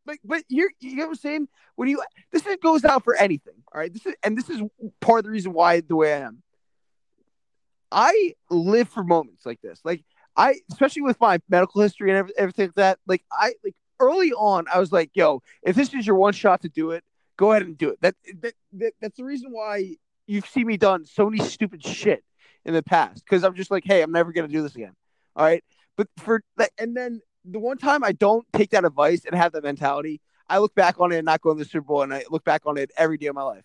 Like, 0.06 0.22
but 0.24 0.42
you're 0.48 0.72
you 0.80 0.96
know 0.96 1.04
what 1.04 1.10
I'm 1.10 1.16
saying? 1.16 1.48
When 1.76 1.88
you 1.88 2.02
this 2.32 2.44
is, 2.44 2.58
goes 2.64 2.84
out 2.84 3.04
for 3.04 3.16
anything, 3.16 3.54
all 3.72 3.80
right? 3.80 3.94
This 3.94 4.08
is 4.08 4.16
and 4.24 4.36
this 4.36 4.50
is 4.50 4.60
part 5.00 5.20
of 5.20 5.26
the 5.26 5.30
reason 5.30 5.54
why 5.54 5.82
the 5.82 5.96
way 5.96 6.16
I 6.16 6.22
am. 6.22 6.42
I 7.92 8.34
live 8.50 8.90
for 8.90 9.04
moments 9.04 9.46
like 9.46 9.62
this. 9.62 9.80
Like 9.84 10.04
I, 10.36 10.56
especially 10.72 11.04
with 11.04 11.22
my 11.22 11.40
medical 11.48 11.82
history 11.82 12.10
and 12.10 12.32
everything 12.40 12.70
like 12.70 12.76
that. 12.76 13.00
Like 13.06 13.24
I, 13.32 13.54
like 13.64 13.76
early 14.00 14.32
on, 14.32 14.66
I 14.74 14.80
was 14.80 14.92
like, 14.92 15.12
"Yo, 15.14 15.44
if 15.62 15.76
this 15.76 15.94
is 15.94 16.08
your 16.08 16.16
one 16.16 16.34
shot 16.34 16.64
to 16.64 16.70
do 16.70 16.90
it, 16.90 17.04
go 17.38 17.52
ahead 17.52 17.62
and 17.62 17.78
do 17.78 17.90
it." 17.90 18.02
That, 18.02 18.16
that, 18.42 18.54
that 18.74 18.94
that's 19.00 19.18
the 19.18 19.26
reason 19.26 19.52
why 19.52 19.98
you've 20.30 20.48
seen 20.48 20.68
me 20.68 20.78
done 20.78 21.06
so 21.06 21.30
many 21.30 21.44
stupid 21.44 21.84
shit 21.84 22.24
in 22.64 22.74
the 22.74 22.84
past 22.84 23.24
because 23.26 23.44
I'm 23.44 23.56
just 23.56 23.72
like, 23.72 23.84
"Hey, 23.86 24.02
I'm 24.02 24.12
never 24.12 24.32
gonna 24.32 24.48
do 24.48 24.62
this 24.62 24.76
again." 24.76 24.94
All 25.36 25.46
right, 25.46 25.64
but 25.98 26.08
for 26.18 26.44
and 26.78 26.96
then 26.96 27.22
the 27.46 27.60
one 27.60 27.78
time 27.78 28.04
I 28.04 28.12
don't 28.12 28.46
take 28.54 28.70
that 28.72 28.86
advice 28.86 29.26
and 29.26 29.36
have 29.36 29.54
that 29.54 29.64
mentality, 29.64 30.22
I 30.48 30.60
look 30.60 30.76
back 30.76 31.00
on 31.00 31.12
it 31.12 31.18
and 31.18 31.26
not 31.26 31.42
go 31.42 31.52
in 31.52 31.58
the 31.58 31.66
Super 31.66 31.86
Bowl, 31.86 32.02
and 32.04 32.14
I 32.14 32.26
look 32.30 32.44
back 32.44 32.66
on 32.66 32.78
it 32.78 32.92
every 32.98 33.18
day 33.18 33.28
of 33.28 33.36
my 33.36 33.44
life. 33.44 33.64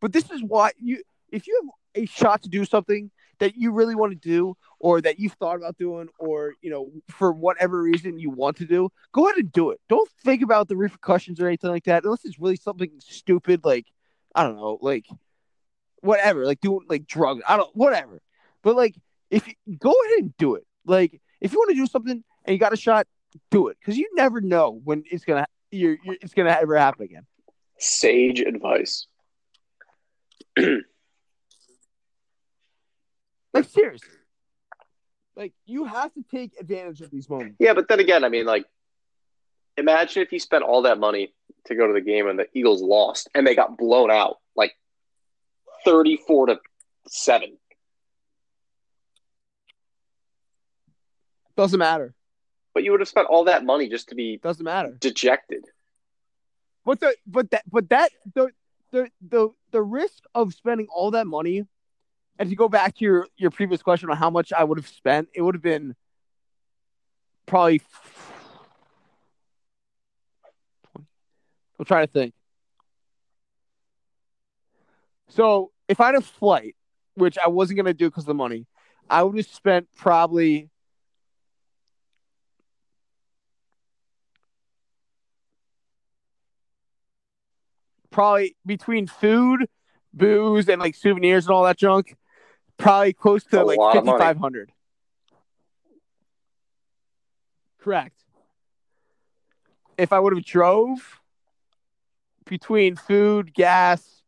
But 0.00 0.12
this 0.12 0.30
is 0.30 0.42
why 0.42 0.72
you, 0.78 1.02
if 1.30 1.46
you 1.46 1.60
have 1.62 2.02
a 2.02 2.06
shot 2.06 2.42
to 2.42 2.48
do 2.48 2.64
something 2.64 3.10
that 3.38 3.56
you 3.56 3.72
really 3.72 3.94
want 3.94 4.12
to 4.12 4.28
do, 4.28 4.56
or 4.78 5.00
that 5.00 5.18
you've 5.18 5.32
thought 5.32 5.56
about 5.56 5.76
doing, 5.78 6.08
or 6.18 6.54
you 6.60 6.70
know, 6.70 6.92
for 7.08 7.32
whatever 7.32 7.82
reason 7.82 8.18
you 8.18 8.30
want 8.30 8.56
to 8.58 8.66
do, 8.66 8.88
go 9.12 9.26
ahead 9.26 9.38
and 9.38 9.50
do 9.52 9.70
it. 9.70 9.80
Don't 9.88 10.08
think 10.24 10.42
about 10.42 10.68
the 10.68 10.76
repercussions 10.76 11.40
or 11.40 11.48
anything 11.48 11.70
like 11.70 11.84
that, 11.84 12.04
unless 12.04 12.24
it's 12.24 12.38
really 12.38 12.56
something 12.56 12.90
stupid, 13.00 13.64
like 13.64 13.86
I 14.34 14.42
don't 14.44 14.56
know, 14.56 14.78
like 14.80 15.06
whatever, 16.04 16.44
like 16.44 16.60
doing 16.60 16.86
like 16.88 17.06
drugs. 17.06 17.42
I 17.48 17.56
don't, 17.56 17.74
whatever. 17.74 18.20
But 18.62 18.76
like, 18.76 18.94
if 19.30 19.46
you 19.48 19.76
go 19.78 19.90
ahead 19.90 20.20
and 20.20 20.36
do 20.36 20.54
it, 20.54 20.66
like 20.86 21.20
if 21.40 21.52
you 21.52 21.58
want 21.58 21.70
to 21.70 21.76
do 21.76 21.86
something 21.86 22.22
and 22.44 22.52
you 22.52 22.58
got 22.58 22.72
a 22.72 22.76
shot, 22.76 23.06
do 23.50 23.68
it 23.68 23.76
because 23.80 23.96
you 23.96 24.08
never 24.14 24.40
know 24.40 24.80
when 24.84 25.02
it's 25.10 25.24
gonna 25.24 25.46
you're, 25.70 25.96
you're 26.04 26.16
it's 26.20 26.34
gonna 26.34 26.56
ever 26.60 26.76
happen 26.76 27.04
again. 27.04 27.26
Sage 27.78 28.40
advice. 28.40 29.06
Like 33.54 33.66
seriously, 33.66 34.08
like 35.36 35.52
you 35.64 35.84
have 35.84 36.12
to 36.14 36.24
take 36.28 36.58
advantage 36.58 37.00
of 37.00 37.10
these 37.12 37.30
moments. 37.30 37.54
Yeah, 37.60 37.74
but 37.74 37.86
then 37.86 38.00
again, 38.00 38.24
I 38.24 38.28
mean, 38.28 38.46
like, 38.46 38.64
imagine 39.76 40.22
if 40.22 40.32
you 40.32 40.40
spent 40.40 40.64
all 40.64 40.82
that 40.82 40.98
money 40.98 41.32
to 41.66 41.76
go 41.76 41.86
to 41.86 41.92
the 41.92 42.00
game 42.00 42.26
and 42.28 42.36
the 42.36 42.48
Eagles 42.52 42.82
lost 42.82 43.28
and 43.32 43.46
they 43.46 43.54
got 43.54 43.78
blown 43.78 44.10
out, 44.10 44.38
like 45.84 45.92
thirty-four 45.92 46.46
to 46.46 46.58
seven. 47.06 47.56
Doesn't 51.56 51.78
matter. 51.78 52.14
But 52.74 52.82
you 52.82 52.90
would 52.90 53.00
have 53.00 53.08
spent 53.08 53.28
all 53.28 53.44
that 53.44 53.64
money 53.64 53.88
just 53.88 54.08
to 54.08 54.14
be 54.16 54.38
Doesn't 54.38 54.64
matter. 54.64 54.96
dejected. 55.00 55.64
But 56.84 57.00
the 57.00 57.14
but 57.26 57.50
that 57.52 57.62
but 57.70 57.88
that 57.90 58.10
the 58.34 58.50
the 58.90 59.10
the 59.20 59.50
the 59.70 59.82
risk 59.82 60.24
of 60.34 60.52
spending 60.52 60.88
all 60.94 61.12
that 61.12 61.26
money, 61.26 61.64
and 62.38 62.50
to 62.50 62.56
go 62.56 62.68
back 62.68 62.96
to 62.96 63.04
your 63.04 63.28
your 63.36 63.50
previous 63.50 63.82
question 63.82 64.10
on 64.10 64.16
how 64.16 64.30
much 64.30 64.52
I 64.52 64.64
would 64.64 64.78
have 64.78 64.88
spent, 64.88 65.28
it 65.34 65.42
would 65.42 65.54
have 65.54 65.62
been 65.62 65.94
probably. 67.46 67.80
I'm 71.78 71.84
trying 71.84 72.06
to 72.06 72.12
think. 72.12 72.34
So 75.28 75.70
if 75.88 76.00
I 76.00 76.06
had 76.06 76.14
a 76.14 76.20
flight, 76.20 76.76
which 77.14 77.38
I 77.38 77.48
wasn't 77.48 77.78
gonna 77.78 77.94
do 77.94 78.08
because 78.08 78.24
of 78.24 78.28
the 78.28 78.34
money, 78.34 78.66
I 79.08 79.22
would 79.22 79.36
have 79.36 79.46
spent 79.46 79.88
probably 79.96 80.70
probably 88.10 88.56
between 88.64 89.06
food, 89.06 89.66
booze, 90.12 90.68
and 90.68 90.80
like 90.80 90.94
souvenirs 90.94 91.46
and 91.46 91.54
all 91.54 91.64
that 91.64 91.76
junk, 91.76 92.16
probably 92.76 93.12
close 93.12 93.44
to 93.44 93.62
A 93.62 93.64
like 93.64 93.92
fifty 93.92 94.10
five 94.10 94.38
hundred. 94.38 94.72
Correct. 97.80 98.14
If 99.98 100.12
I 100.12 100.18
would 100.18 100.34
have 100.34 100.44
drove 100.44 101.20
between 102.46 102.96
food, 102.96 103.52
gas, 103.52 104.22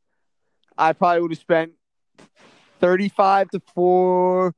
I 0.78 0.92
probably 0.92 1.22
would 1.22 1.30
have 1.32 1.38
spent 1.38 1.72
thirty 2.80 3.08
five 3.08 3.50
to 3.50 3.60
four. 3.74 4.54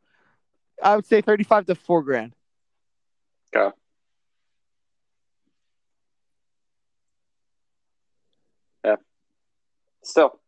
I 0.82 0.96
would 0.96 1.06
say 1.06 1.20
thirty 1.20 1.44
five 1.44 1.66
to 1.66 1.74
four 1.74 2.02
grand. 2.02 2.34
Okay. 3.54 3.74
Yeah. 8.84 8.96
Still, 10.02 10.40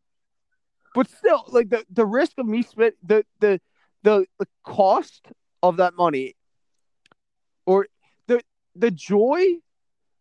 but 0.95 1.09
still 1.11 1.45
like 1.49 1.71
the 1.71 1.85
the 1.91 2.07
risk 2.07 2.33
of 2.39 2.47
me 2.47 2.63
spend 2.63 2.95
the 3.03 3.25
the 3.41 3.61
the 4.03 4.27
the 4.39 4.47
cost 4.65 5.27
of 5.63 5.77
that 5.77 5.95
money 5.95 6.35
or 7.67 7.87
the 8.27 8.41
the 8.75 8.91
joy 8.91 9.43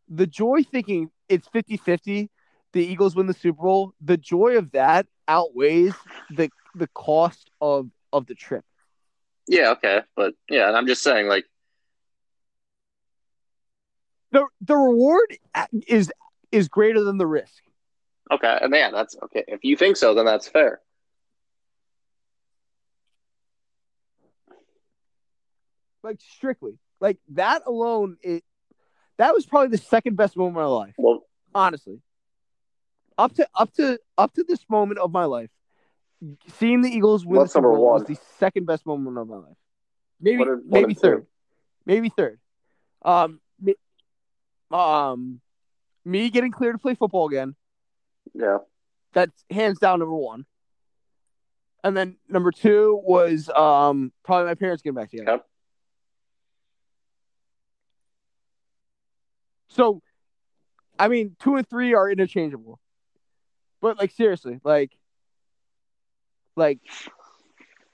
the 0.07 0.27
joy 0.27 0.63
thinking 0.63 1.11
it's 1.27 1.47
50-50 1.49 2.29
the 2.73 2.83
eagles 2.83 3.15
win 3.15 3.27
the 3.27 3.33
super 3.33 3.61
bowl 3.61 3.93
the 4.01 4.17
joy 4.17 4.57
of 4.57 4.71
that 4.71 5.07
outweighs 5.29 5.93
the 6.31 6.49
the 6.75 6.87
cost 6.87 7.49
of 7.61 7.89
of 8.11 8.25
the 8.25 8.35
trip 8.35 8.65
yeah, 9.51 9.71
okay, 9.71 10.01
but 10.15 10.35
yeah, 10.47 10.67
and 10.67 10.77
I'm 10.77 10.85
just 10.85 11.01
saying, 11.01 11.27
like, 11.27 11.43
the 14.31 14.45
the 14.61 14.75
reward 14.75 15.37
is 15.87 16.11
is 16.51 16.67
greater 16.67 17.03
than 17.03 17.17
the 17.17 17.25
risk 17.25 17.63
okay, 18.31 18.59
and 18.61 18.71
yeah, 18.75 18.91
that's 18.91 19.15
okay. 19.23 19.43
If 19.47 19.63
you 19.63 19.75
think 19.75 19.97
so, 19.97 20.13
then 20.13 20.25
that's 20.25 20.47
fair. 20.47 20.81
like 26.03 26.19
strictly 26.21 26.77
like 27.01 27.17
that 27.29 27.61
alone 27.65 28.17
it 28.21 28.43
that 29.17 29.33
was 29.33 29.45
probably 29.45 29.67
the 29.69 29.77
second 29.77 30.15
best 30.15 30.37
moment 30.37 30.57
of 30.57 30.63
my 30.63 30.67
life 30.67 30.93
Well, 30.97 31.25
honestly. 31.53 31.99
Up 33.19 33.33
to 33.35 33.45
up 33.53 33.73
to 33.73 33.99
up 34.17 34.33
to 34.35 34.45
this 34.45 34.63
moment 34.69 34.97
of 34.97 35.11
my 35.11 35.25
life, 35.25 35.49
seeing 36.57 36.81
the 36.81 36.89
Eagles 36.89 37.25
win 37.25 37.39
What's 37.39 37.51
the 37.51 37.57
Super 37.59 37.73
Bowl 37.75 37.85
was 37.93 38.05
the 38.05 38.17
second 38.37 38.65
best 38.65 38.85
moment 38.85 39.17
of 39.17 39.27
my 39.27 39.35
life. 39.35 39.57
Maybe 40.21 40.37
What 40.39 40.47
are- 40.47 40.55
what 40.55 40.65
maybe 40.71 40.91
are 40.93 40.95
two? 40.95 41.01
third, 41.01 41.27
maybe 41.85 42.07
third. 42.09 42.39
Um, 43.01 43.41
me, 43.59 43.75
um, 44.71 45.41
me 46.05 46.29
getting 46.29 46.51
clear 46.53 46.71
to 46.71 46.77
play 46.77 46.95
football 46.95 47.27
again. 47.27 47.55
yeah, 48.33 48.59
That's 49.11 49.43
hands 49.49 49.79
down 49.79 49.99
number 49.99 50.15
one. 50.15 50.45
And 51.83 51.95
then 51.97 52.15
number 52.29 52.51
two 52.53 53.01
was 53.03 53.49
um 53.49 54.13
probably 54.23 54.45
my 54.47 54.55
parents 54.55 54.81
getting 54.81 54.95
back 54.95 55.09
together. 55.11 55.31
Yep. 55.31 55.45
So, 59.69 60.01
I 60.97 61.09
mean, 61.09 61.35
two 61.39 61.55
and 61.57 61.67
three 61.69 61.93
are 61.93 62.09
interchangeable, 62.09 62.79
but 63.81 63.97
like 63.97 64.11
seriously, 64.11 64.59
like, 64.63 64.91
like 66.55 66.79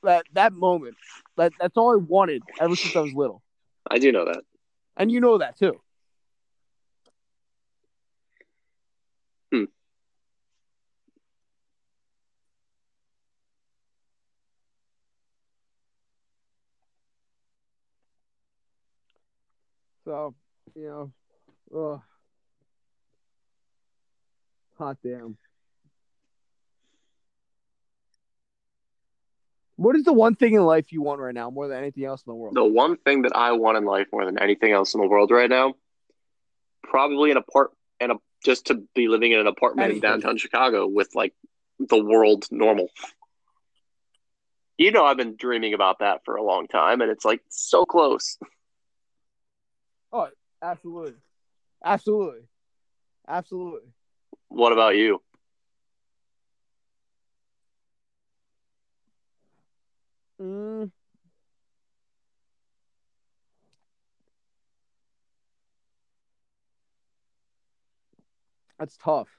that 0.03 0.25
that 0.33 0.53
moment, 0.53 0.95
that 1.38 1.53
that's 1.59 1.77
all 1.77 1.93
I 1.93 1.97
wanted 1.97 2.43
ever 2.59 2.75
since 2.75 2.95
I 2.95 3.01
was 3.01 3.13
little, 3.13 3.41
I 3.89 3.99
do 3.99 4.11
know 4.11 4.25
that. 4.25 4.43
and 4.97 5.11
you 5.11 5.19
know 5.19 5.38
that 5.39 5.57
too. 5.57 5.79
Hmm. 9.51 9.65
So, 20.05 20.36
you 20.75 20.88
know, 20.88 21.13
ugh. 21.93 22.01
hot 24.77 24.97
damn. 25.03 25.38
What 29.78 29.95
is 29.95 30.03
the 30.03 30.13
one 30.13 30.36
thing 30.36 30.53
in 30.53 30.61
life 30.61 30.91
you 30.91 31.01
want 31.01 31.19
right 31.19 31.34
now 31.34 31.49
more 31.49 31.67
than 31.67 31.78
anything 31.78 32.05
else 32.05 32.23
in 32.26 32.32
the 32.32 32.36
world? 32.36 32.55
The 32.55 32.63
one 32.63 32.97
thing 32.97 33.23
that 33.23 33.36
I 33.36 33.51
want 33.51 33.78
in 33.78 33.86
life 33.86 34.07
more 34.11 34.26
than 34.26 34.39
anything 34.39 34.71
else 34.71 34.93
in 34.93 35.01
the 35.01 35.07
world 35.07 35.32
right 35.32 35.49
now, 35.49 35.73
probably 36.84 37.32
an 37.32 37.38
apart 37.38 37.71
and 37.99 38.13
a 38.13 38.15
just 38.43 38.67
to 38.67 38.84
be 38.93 39.07
living 39.07 39.32
in 39.32 39.39
an 39.39 39.47
apartment 39.47 39.91
in 39.91 39.99
downtown 39.99 40.38
Chicago 40.38 40.88
with 40.88 41.09
like 41.15 41.34
the 41.80 42.01
world 42.01 42.45
normal. 42.51 42.89
You 44.78 44.91
know, 44.91 45.03
I've 45.03 45.17
been 45.17 45.36
dreaming 45.36 45.73
about 45.73 45.99
that 45.99 46.21
for 46.26 46.36
a 46.36 46.43
long 46.43 46.67
time, 46.67 47.01
and 47.01 47.09
it's 47.09 47.26
like 47.26 47.41
so 47.49 47.86
close. 47.86 48.38
Oh, 50.11 50.30
absolutely. 50.61 51.15
Absolutely. 51.84 52.41
Absolutely. 53.28 53.89
What 54.49 54.73
about 54.73 54.95
you? 54.95 55.21
Mm. 60.41 60.91
That's 68.77 68.97
tough. 68.97 69.29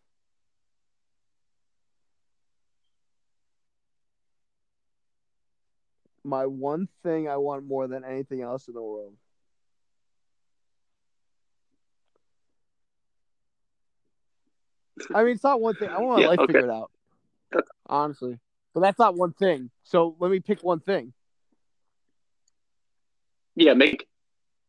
My 6.25 6.47
one 6.47 6.89
thing 7.03 7.29
I 7.29 7.37
want 7.37 7.65
more 7.65 7.87
than 7.87 8.05
anything 8.05 8.43
else 8.43 8.67
in 8.69 8.75
the 8.75 8.83
world. 8.83 9.15
I 15.15 15.23
mean, 15.23 15.35
it's 15.35 15.45
not 15.45 15.61
one 15.61 15.75
thing. 15.75 15.89
I 15.89 15.99
want 16.01 16.21
my 16.21 16.21
Yeah, 16.23 16.29
life 16.29 16.41
okay. 16.41 16.53
figured 16.53 16.71
out. 16.71 16.91
Honestly. 17.87 18.39
But 18.77 18.83
that's 18.83 18.99
not 18.99 19.17
one 19.17 19.33
thing. 19.33 19.71
So 19.85 20.17
let 20.21 20.31
me 20.31 20.39
pick 20.39 20.63
one 20.63 20.81
thing. 20.81 21.15
Yeah, 23.55 23.73
make 23.73 24.07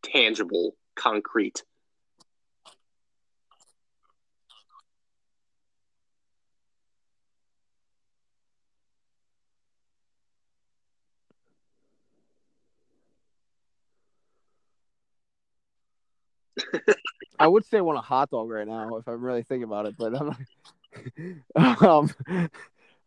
tangible, 0.02 0.78
concrete. 0.96 1.62
I 17.38 17.48
would 17.50 17.66
say 17.66 17.80
I 17.80 17.82
want 17.82 17.98
a 17.98 18.02
hot 18.02 18.30
dog 18.30 18.50
right 18.50 18.66
now 18.66 18.96
if 18.96 19.06
I'm 19.06 19.22
really 19.22 19.44
thinking 19.44 19.66
about 19.66 19.86
it, 19.86 19.96
but 19.98 20.16
I'm 20.16 20.34
not. 21.58 21.82
um, 21.84 22.10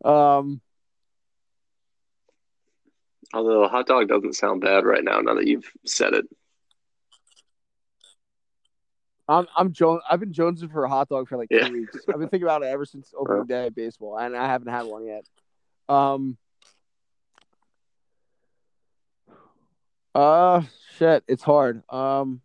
um, 0.04 0.60
Although 3.32 3.64
a 3.64 3.68
hot 3.68 3.86
dog 3.86 4.08
doesn't 4.08 4.34
sound 4.34 4.60
bad 4.60 4.84
right 4.84 5.04
now. 5.04 5.20
Now 5.20 5.34
that 5.34 5.46
you've 5.46 5.70
said 5.86 6.14
it, 6.14 6.26
I'm 9.28 9.46
I'm 9.56 9.72
Jones. 9.72 10.02
I've 10.10 10.18
been 10.18 10.32
jonesing 10.32 10.72
for 10.72 10.82
a 10.82 10.88
hot 10.88 11.08
dog 11.08 11.28
for 11.28 11.38
like 11.38 11.48
two 11.48 11.72
weeks. 11.72 11.98
I've 12.08 12.18
been 12.18 12.28
thinking 12.28 12.42
about 12.42 12.62
it 12.62 12.66
ever 12.66 12.84
since 12.84 13.14
opening 13.18 13.46
day 13.46 13.68
of 13.68 13.74
baseball, 13.74 14.18
and 14.18 14.36
I 14.36 14.46
haven't 14.46 14.72
had 14.72 14.86
one 14.86 15.06
yet. 15.06 15.24
Um. 15.88 16.36
Uh, 20.12 20.62
shit, 20.96 21.22
it's 21.28 21.42
hard. 21.44 21.84
Um. 21.88 22.40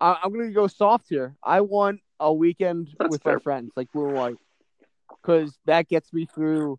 I'm 0.00 0.32
gonna 0.32 0.50
go 0.50 0.66
soft 0.66 1.08
here. 1.08 1.34
I 1.42 1.60
want 1.60 2.00
a 2.20 2.32
weekend 2.32 2.90
That's 2.98 3.10
with 3.10 3.22
fair. 3.22 3.34
my 3.34 3.38
friends, 3.40 3.72
like 3.76 3.90
blue 3.92 4.06
and 4.08 4.16
white, 4.16 4.36
because 5.22 5.58
that 5.66 5.88
gets 5.88 6.12
me 6.12 6.26
through 6.26 6.78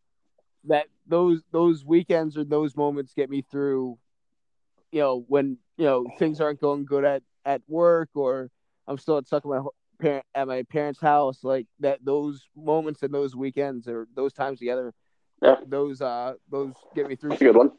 that 0.66 0.88
those 1.08 1.42
those 1.52 1.86
weekends 1.86 2.38
or 2.38 2.44
those 2.44 2.76
moments 2.76 3.14
get 3.14 3.30
me 3.30 3.42
through. 3.42 3.98
You 4.92 5.02
know 5.02 5.26
when 5.28 5.58
you 5.78 5.86
know 5.86 6.06
things 6.18 6.40
aren't 6.40 6.62
going 6.62 6.86
good 6.86 7.04
at 7.04 7.24
at 7.46 7.62
work 7.68 8.10
or 8.16 8.50
I'm 8.88 8.98
still 8.98 9.22
stuck 9.24 9.46
at 9.46 9.50
my 9.50 9.62
parent 10.00 10.26
at 10.34 10.48
my 10.48 10.64
parents' 10.64 11.00
house. 11.00 11.44
Like 11.44 11.68
that, 11.80 12.04
those 12.04 12.48
moments 12.56 13.04
and 13.04 13.14
those 13.14 13.36
weekends 13.36 13.88
or 13.88 14.08
those 14.16 14.34
times 14.34 14.60
together. 14.60 14.94
Yeah. 15.42 15.56
Those 15.68 16.02
uh 16.02 16.34
those 16.50 16.74
get 16.96 17.08
me 17.08 17.16
through. 17.16 17.32
That's 17.32 17.42
a 17.42 17.46
good 17.46 17.56
one. 17.56 17.72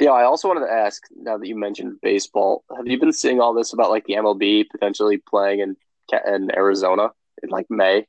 Yeah, 0.00 0.12
I 0.12 0.24
also 0.24 0.48
wanted 0.48 0.66
to 0.66 0.72
ask 0.72 1.02
now 1.14 1.36
that 1.36 1.46
you 1.46 1.54
mentioned 1.54 1.98
baseball, 2.00 2.64
have 2.74 2.86
you 2.86 2.98
been 2.98 3.12
seeing 3.12 3.38
all 3.38 3.52
this 3.52 3.74
about 3.74 3.90
like 3.90 4.06
the 4.06 4.14
MLB 4.14 4.64
potentially 4.70 5.18
playing 5.18 5.60
in 5.60 5.76
in 6.26 6.50
Arizona 6.56 7.10
in 7.42 7.50
like 7.50 7.66
May? 7.68 8.06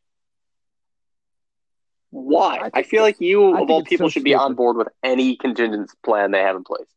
Why? 2.10 2.70
I 2.74 2.80
I, 2.80 2.84
feel 2.84 3.04
like 3.04 3.20
you 3.20 3.56
I 3.56 3.62
of 3.62 3.70
all 3.70 3.84
people 3.84 4.08
so 4.08 4.12
should 4.12 4.24
be 4.24 4.34
on 4.34 4.56
board 4.56 4.78
with 4.78 4.88
any 5.04 5.36
contingency 5.36 5.94
plan 6.04 6.32
they 6.32 6.39
have 6.39 6.56
in 6.56 6.64
place. 6.64 6.88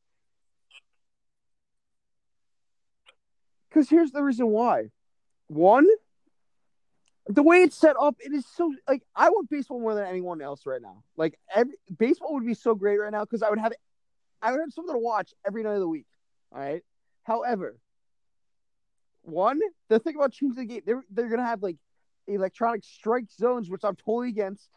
Because 3.68 3.90
here's 3.90 4.12
the 4.12 4.22
reason 4.22 4.46
why. 4.48 4.90
One, 5.48 5.86
the 7.26 7.42
way 7.42 7.62
it's 7.62 7.76
set 7.76 7.96
up, 8.00 8.14
it 8.20 8.32
is 8.32 8.46
so 8.46 8.72
like 8.88 9.02
I 9.16 9.30
want 9.30 9.50
baseball 9.50 9.80
more 9.80 9.96
than 9.96 10.06
anyone 10.06 10.40
else 10.40 10.66
right 10.66 10.80
now. 10.80 11.02
Like 11.16 11.36
every 11.52 11.74
baseball 11.96 12.34
would 12.34 12.46
be 12.46 12.54
so 12.54 12.76
great 12.76 12.98
right 12.98 13.10
now 13.10 13.22
because 13.22 13.42
I 13.42 13.50
would 13.50 13.58
have 13.58 13.72
I 14.44 14.52
would 14.52 14.60
have 14.60 14.72
something 14.72 14.94
to 14.94 14.98
watch 14.98 15.32
every 15.46 15.62
night 15.62 15.72
of 15.74 15.80
the 15.80 15.88
week. 15.88 16.06
All 16.52 16.60
right. 16.60 16.82
However, 17.22 17.78
one, 19.22 19.58
the 19.88 19.98
thing 19.98 20.16
about 20.16 20.32
changing 20.32 20.56
the 20.56 20.66
game, 20.66 20.82
they're 20.84 21.02
they're 21.10 21.30
gonna 21.30 21.46
have 21.46 21.62
like 21.62 21.78
electronic 22.26 22.84
strike 22.84 23.30
zones, 23.32 23.70
which 23.70 23.84
I'm 23.84 23.96
totally 23.96 24.28
against. 24.28 24.68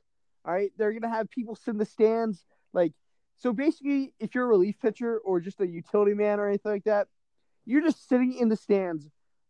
All 0.45 0.53
right. 0.53 0.72
They're 0.78 0.93
gonna 0.93 1.13
have 1.13 1.30
people 1.30 1.55
sit 1.55 1.72
in 1.72 1.78
the 1.78 1.86
stands. 1.86 2.45
Like 2.72 2.93
so 3.36 3.51
basically, 3.51 4.13
if 4.20 4.34
you're 4.34 4.45
a 4.45 4.47
relief 4.47 4.80
pitcher 4.82 5.18
or 5.20 5.41
just 5.41 5.59
a 5.59 5.68
utility 5.68 6.13
man 6.13 6.39
or 6.39 6.47
anything 6.47 6.72
like 6.72 6.86
that, 6.86 7.07
you're 7.65 7.82
just 7.82 8.07
sitting 8.07 8.34
in 8.34 8.47
the 8.47 8.55
stands. 8.55 9.05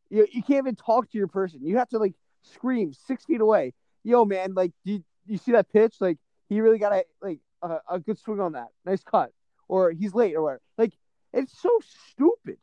You, 0.10 0.26
you 0.32 0.42
can't 0.42 0.66
even 0.66 0.76
talk 0.76 1.12
to 1.12 1.18
your 1.18 1.28
person. 1.28 1.60
You 1.62 1.78
have 1.78 1.90
to 1.90 2.00
like 2.00 2.16
scream 2.42 2.92
six 2.94 3.26
feet 3.26 3.40
away. 3.40 3.76
Yo, 4.04 4.26
man, 4.26 4.56
like 4.56 4.72
you 4.84 5.04
you 5.28 5.38
see 5.38 5.52
that 5.52 5.72
pitch? 5.72 5.98
Like 6.00 6.18
he 6.50 6.60
really 6.60 6.80
got 6.80 6.92
a 6.92 7.06
like 7.22 7.40
a, 7.62 7.78
a 7.92 8.00
good 8.00 8.18
swing 8.18 8.40
on 8.40 8.54
that. 8.54 8.70
Nice 8.84 9.04
cut. 9.04 9.32
Or 9.68 9.92
he's 9.92 10.14
late 10.14 10.36
or 10.36 10.44
whatever. 10.44 10.62
Like 10.78 10.94
it's 11.34 11.60
so 11.60 11.70
stupid. 12.12 12.58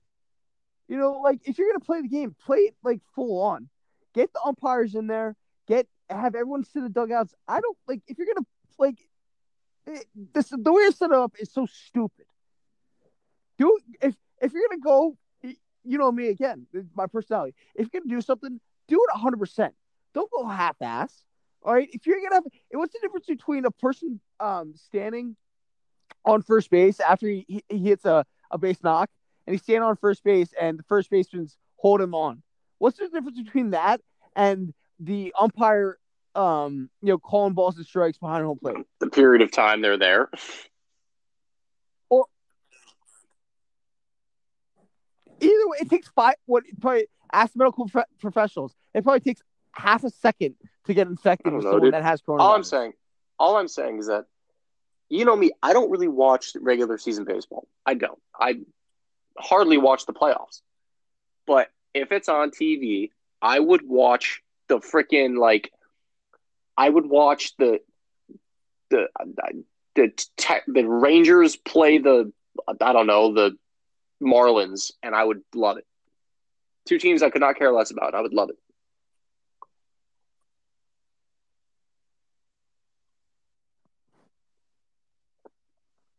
You 0.88 0.98
know, 0.98 1.20
like 1.22 1.40
if 1.44 1.58
you're 1.58 1.68
gonna 1.68 1.80
play 1.80 2.02
the 2.02 2.08
game, 2.08 2.34
play 2.44 2.58
it 2.58 2.76
like 2.82 3.00
full 3.14 3.40
on. 3.40 3.68
Get 4.14 4.32
the 4.32 4.40
umpires 4.44 4.94
in 4.94 5.06
there. 5.06 5.36
Get 5.66 5.86
have 6.10 6.34
everyone 6.34 6.64
sit 6.64 6.78
in 6.78 6.84
the 6.84 6.90
dugouts. 6.90 7.34
I 7.48 7.60
don't 7.60 7.76
like 7.88 8.02
if 8.06 8.18
you're 8.18 8.26
gonna 8.26 8.46
like 8.78 8.98
it, 9.86 10.06
this 10.32 10.50
the 10.50 10.72
way 10.72 10.82
it's 10.82 10.98
set 10.98 11.12
up 11.12 11.34
is 11.38 11.52
so 11.52 11.66
stupid. 11.66 12.26
Do 13.58 13.78
if 14.02 14.14
if 14.40 14.52
you're 14.52 14.68
gonna 14.68 14.80
go, 14.80 15.16
you 15.42 15.98
know 15.98 16.12
me 16.12 16.28
again, 16.28 16.66
my 16.94 17.06
personality. 17.06 17.54
If 17.74 17.88
you're 17.92 18.00
gonna 18.00 18.14
do 18.14 18.20
something, 18.20 18.60
do 18.88 18.96
it 18.96 19.14
100. 19.14 19.38
percent 19.38 19.74
Don't 20.12 20.30
go 20.30 20.46
half 20.46 20.76
ass. 20.82 21.24
All 21.62 21.72
right. 21.72 21.88
If 21.92 22.06
you're 22.06 22.20
gonna 22.20 22.36
have, 22.36 22.44
what's 22.72 22.92
the 22.92 22.98
difference 23.00 23.26
between 23.26 23.64
a 23.64 23.70
person 23.70 24.20
um 24.40 24.74
standing 24.76 25.36
on 26.24 26.42
first 26.42 26.70
base 26.70 27.00
after 27.00 27.28
he, 27.28 27.44
he, 27.48 27.64
he 27.68 27.78
hits 27.78 28.04
a, 28.04 28.24
a 28.50 28.58
base 28.58 28.82
knock 28.82 29.10
and 29.46 29.54
he's 29.54 29.62
standing 29.62 29.82
on 29.82 29.96
first 29.96 30.24
base 30.24 30.52
and 30.60 30.78
the 30.78 30.82
first 30.84 31.10
baseman's 31.10 31.56
hold 31.76 32.00
him 32.00 32.14
on? 32.14 32.42
What's 32.78 32.98
the 32.98 33.08
difference 33.08 33.40
between 33.40 33.70
that 33.70 34.00
and 34.36 34.72
the 35.00 35.34
umpire 35.38 35.98
um 36.34 36.90
you 37.00 37.08
know 37.08 37.18
calling 37.18 37.52
balls 37.52 37.76
and 37.76 37.86
strikes 37.86 38.18
behind 38.18 38.44
home 38.44 38.58
plate? 38.58 38.76
The 39.00 39.08
period 39.08 39.42
of 39.42 39.50
time 39.50 39.82
they're 39.82 39.98
there. 39.98 40.30
Or 42.08 42.26
Either 45.40 45.68
way, 45.68 45.78
it 45.80 45.90
takes 45.90 46.08
five. 46.08 46.34
What 46.46 46.64
probably 46.80 47.06
ask 47.32 47.54
medical 47.56 47.86
prof- 47.88 48.06
professionals. 48.20 48.74
It 48.94 49.02
probably 49.02 49.20
takes 49.20 49.42
half 49.72 50.04
a 50.04 50.10
second 50.10 50.54
to 50.86 50.94
get 50.94 51.06
infected 51.06 51.52
with 51.52 51.64
know, 51.64 51.70
someone 51.70 51.82
dude. 51.86 51.94
that 51.94 52.02
has 52.04 52.22
coronavirus. 52.22 52.40
All 52.40 52.54
I'm 52.54 52.64
saying, 52.64 52.92
all 53.38 53.56
I'm 53.56 53.68
saying 53.68 53.98
is 53.98 54.06
that 54.06 54.26
you 55.14 55.24
know 55.24 55.36
me, 55.36 55.52
I 55.62 55.72
don't 55.72 55.90
really 55.90 56.08
watch 56.08 56.52
regular 56.60 56.98
season 56.98 57.24
baseball. 57.24 57.68
I 57.86 57.94
don't. 57.94 58.18
I 58.38 58.60
hardly 59.38 59.78
watch 59.78 60.06
the 60.06 60.12
playoffs. 60.12 60.60
But 61.46 61.68
if 61.92 62.10
it's 62.12 62.28
on 62.28 62.50
TV, 62.50 63.10
I 63.40 63.58
would 63.58 63.86
watch 63.86 64.42
the 64.68 64.78
freaking 64.78 65.38
like 65.38 65.72
I 66.76 66.88
would 66.88 67.06
watch 67.06 67.56
the 67.58 67.80
the 68.90 69.08
the 69.94 70.12
te- 70.36 70.66
the 70.66 70.84
Rangers 70.84 71.56
play 71.56 71.98
the 71.98 72.32
I 72.80 72.92
don't 72.92 73.06
know, 73.06 73.32
the 73.34 73.56
Marlins 74.22 74.92
and 75.02 75.14
I 75.14 75.24
would 75.24 75.42
love 75.54 75.76
it. 75.76 75.86
Two 76.86 76.98
teams 76.98 77.22
I 77.22 77.30
could 77.30 77.40
not 77.40 77.56
care 77.56 77.72
less 77.72 77.90
about. 77.90 78.14
I 78.14 78.20
would 78.20 78.34
love 78.34 78.50
it. 78.50 78.56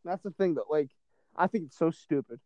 That's 0.06 0.22
the 0.22 0.30
thing, 0.30 0.54
though. 0.54 0.64
Like, 0.70 0.90
I 1.36 1.46
think 1.48 1.66
it's 1.66 1.78
so 1.78 1.90
stupid. 1.90 2.40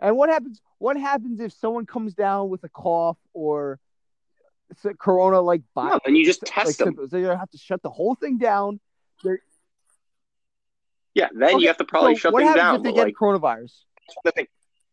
And 0.00 0.16
what 0.16 0.28
happens? 0.28 0.60
What 0.78 0.96
happens 0.98 1.40
if 1.40 1.52
someone 1.52 1.86
comes 1.86 2.14
down 2.14 2.50
with 2.50 2.64
a 2.64 2.68
cough 2.68 3.16
or 3.32 3.78
corona 4.98 5.40
like 5.40 5.62
No, 5.76 6.00
and 6.04 6.16
you 6.16 6.24
just 6.24 6.40
test 6.42 6.66
like, 6.66 6.76
them. 6.76 6.86
symptoms? 6.88 7.10
They're 7.10 7.22
gonna 7.22 7.38
have 7.38 7.50
to 7.50 7.58
shut 7.58 7.80
the 7.82 7.90
whole 7.90 8.14
thing 8.16 8.38
down. 8.38 8.80
They're, 9.22 9.38
Yeah, 11.14 11.28
then 11.32 11.54
Okay, 11.54 11.62
you 11.62 11.68
have 11.68 11.76
to 11.76 11.84
probably 11.84 12.16
so 12.16 12.20
shut 12.22 12.32
what 12.32 12.40
things 12.40 12.56
happens 12.56 12.62
down. 12.64 12.76
if 12.76 12.82
they 12.82 12.92
get 12.92 13.04
like, 13.04 13.14
coronavirus? 13.14 13.84
the 14.24 14.32
thing. 14.32 14.46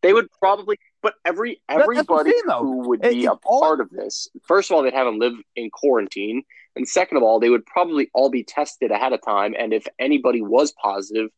They 0.04 0.14
would 0.14 0.30
probably, 0.39 0.78
but 1.02 1.16
every 1.26 1.62
That- 1.68 1.78
that's 1.80 1.88
what 1.88 1.96
I'm 1.98 2.00
everybody 2.00 2.32
saying, 2.32 2.44
who 2.60 2.89
would 2.89 3.02
be 3.02 3.24
it- 3.24 3.28
a 3.28 3.32
all- 3.44 3.62
part 3.62 3.82
of 3.82 3.89
this, 3.89 4.28
first 4.44 4.70
of 4.70 4.76
all, 4.76 4.84
they'd 4.84 4.94
have 4.94 5.08
them 5.08 5.18
live 5.20 5.34
in 5.56 5.70
quarantine, 5.72 6.44
and 6.76 6.88
second 6.88 7.18
of 7.18 7.24
all, 7.24 7.40
they 7.40 7.50
would 7.50 7.66
probably 7.66 8.10
all 8.14 8.30
be 8.30 8.44
tested 8.44 8.92
ahead 8.92 9.14
of 9.14 9.22
time. 9.22 9.56
And 9.58 9.74
if 9.74 9.86
anybody 10.00 10.42
was 10.42 10.72
positive, 10.72 11.30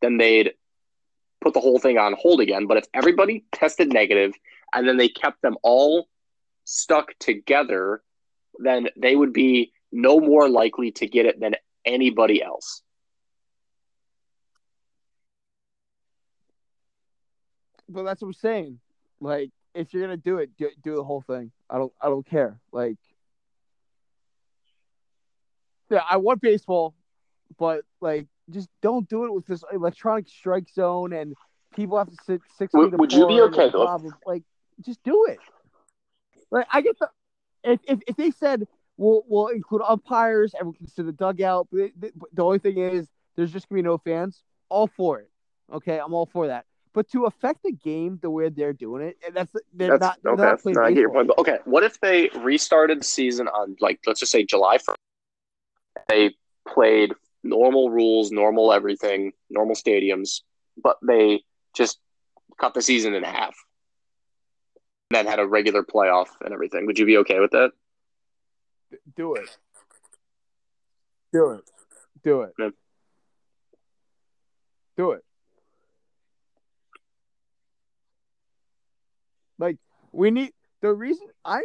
then 0.00 0.18
they'd 0.18 0.52
put 1.40 1.54
the 1.54 1.60
whole 1.60 1.78
thing 1.78 1.98
on 1.98 2.14
hold 2.18 2.40
again. 2.40 2.66
But 2.66 2.78
if 2.78 2.84
everybody 2.94 3.44
tested 3.52 3.92
negative, 3.92 4.32
and 4.72 4.86
then 4.86 4.96
they 4.96 5.08
kept 5.08 5.42
them 5.42 5.56
all 5.62 6.08
stuck 6.64 7.18
together, 7.18 8.02
then 8.58 8.88
they 8.96 9.16
would 9.16 9.32
be 9.32 9.72
no 9.90 10.20
more 10.20 10.48
likely 10.48 10.92
to 10.92 11.06
get 11.06 11.26
it 11.26 11.40
than 11.40 11.54
anybody 11.84 12.42
else. 12.42 12.82
But 17.88 18.02
that's 18.04 18.20
what 18.20 18.28
I'm 18.28 18.34
saying. 18.34 18.80
Like, 19.20 19.50
if 19.74 19.92
you're 19.94 20.02
gonna 20.02 20.18
do 20.18 20.38
it, 20.38 20.50
do, 20.58 20.68
do 20.82 20.96
the 20.96 21.04
whole 21.04 21.22
thing. 21.22 21.50
I 21.70 21.78
don't. 21.78 21.92
I 22.00 22.08
don't 22.08 22.26
care. 22.26 22.60
Like, 22.70 22.98
yeah, 25.90 26.02
I 26.08 26.16
want 26.18 26.40
baseball, 26.40 26.94
but 27.58 27.82
like, 28.00 28.26
just 28.50 28.68
don't 28.82 29.08
do 29.08 29.24
it 29.24 29.32
with 29.32 29.46
this 29.46 29.62
electronic 29.72 30.28
strike 30.28 30.68
zone 30.70 31.12
and 31.12 31.34
people 31.74 31.98
have 31.98 32.08
to 32.08 32.16
sit 32.26 32.40
six 32.56 32.72
Would- 32.74 32.90
feet 32.90 32.98
would 32.98 33.12
you 33.12 33.26
be 33.26 33.40
okay, 33.42 33.64
and 33.64 33.72
though? 33.72 33.98
blah, 33.98 34.10
Like, 34.26 34.42
just 34.80 35.02
do 35.02 35.26
it. 35.28 35.38
Like, 36.50 36.66
I 36.72 36.80
get 36.80 36.98
the 36.98 37.08
if 37.64 37.80
if, 37.84 37.98
if 38.06 38.16
they 38.16 38.30
said 38.30 38.66
we'll 38.96 39.22
we'll 39.28 39.48
include 39.48 39.82
umpires, 39.86 40.54
can 40.58 40.74
sit 40.86 41.00
in 41.00 41.06
the 41.06 41.12
dugout. 41.12 41.68
But 41.70 41.90
the, 41.98 42.12
the 42.32 42.44
only 42.44 42.58
thing 42.58 42.78
is, 42.78 43.08
there's 43.36 43.52
just 43.52 43.68
gonna 43.68 43.82
be 43.82 43.86
no 43.86 43.98
fans. 43.98 44.42
All 44.70 44.86
for 44.86 45.18
it. 45.20 45.30
Okay, 45.72 45.98
I'm 45.98 46.14
all 46.14 46.26
for 46.26 46.46
that. 46.46 46.64
But 46.94 47.10
to 47.12 47.26
affect 47.26 47.62
the 47.62 47.72
game 47.72 48.18
the 48.22 48.30
way 48.30 48.48
they're 48.48 48.72
doing 48.72 49.02
it, 49.02 49.18
and 49.26 49.34
that's 49.34 49.52
they're 49.74 49.98
That's 49.98 50.00
not 50.00 50.18
they're 50.22 50.32
okay. 50.32 50.42
not 50.42 50.60
playing 50.60 50.76
No, 50.76 50.84
I 50.84 50.90
get 50.92 51.00
your 51.00 51.10
point. 51.12 51.30
Okay, 51.38 51.58
what 51.64 51.82
if 51.84 52.00
they 52.00 52.30
restarted 52.36 53.00
the 53.00 53.04
season 53.04 53.48
on 53.48 53.76
like 53.80 54.00
let's 54.06 54.20
just 54.20 54.32
say 54.32 54.44
July 54.44 54.78
first? 54.78 54.98
They 56.08 56.34
played 56.66 57.14
normal 57.42 57.90
rules, 57.90 58.30
normal 58.30 58.72
everything, 58.72 59.32
normal 59.50 59.74
stadiums, 59.74 60.40
but 60.82 60.98
they 61.02 61.42
just 61.74 61.98
cut 62.60 62.74
the 62.74 62.82
season 62.82 63.14
in 63.14 63.22
half. 63.22 63.56
And 65.10 65.16
then 65.16 65.26
had 65.26 65.38
a 65.38 65.46
regular 65.46 65.82
playoff 65.82 66.28
and 66.44 66.52
everything. 66.52 66.86
Would 66.86 66.98
you 66.98 67.06
be 67.06 67.16
okay 67.18 67.40
with 67.40 67.52
that? 67.52 67.72
Do 69.16 69.34
it. 69.34 69.56
Do 71.32 71.50
it. 71.52 71.70
Do 72.24 72.42
it. 72.42 72.52
Yeah. 72.58 72.68
Do 74.96 75.12
it. 75.12 75.24
Like 79.58 79.78
we 80.12 80.30
need 80.30 80.52
the 80.80 80.92
reason 80.92 81.26
I'm, 81.44 81.62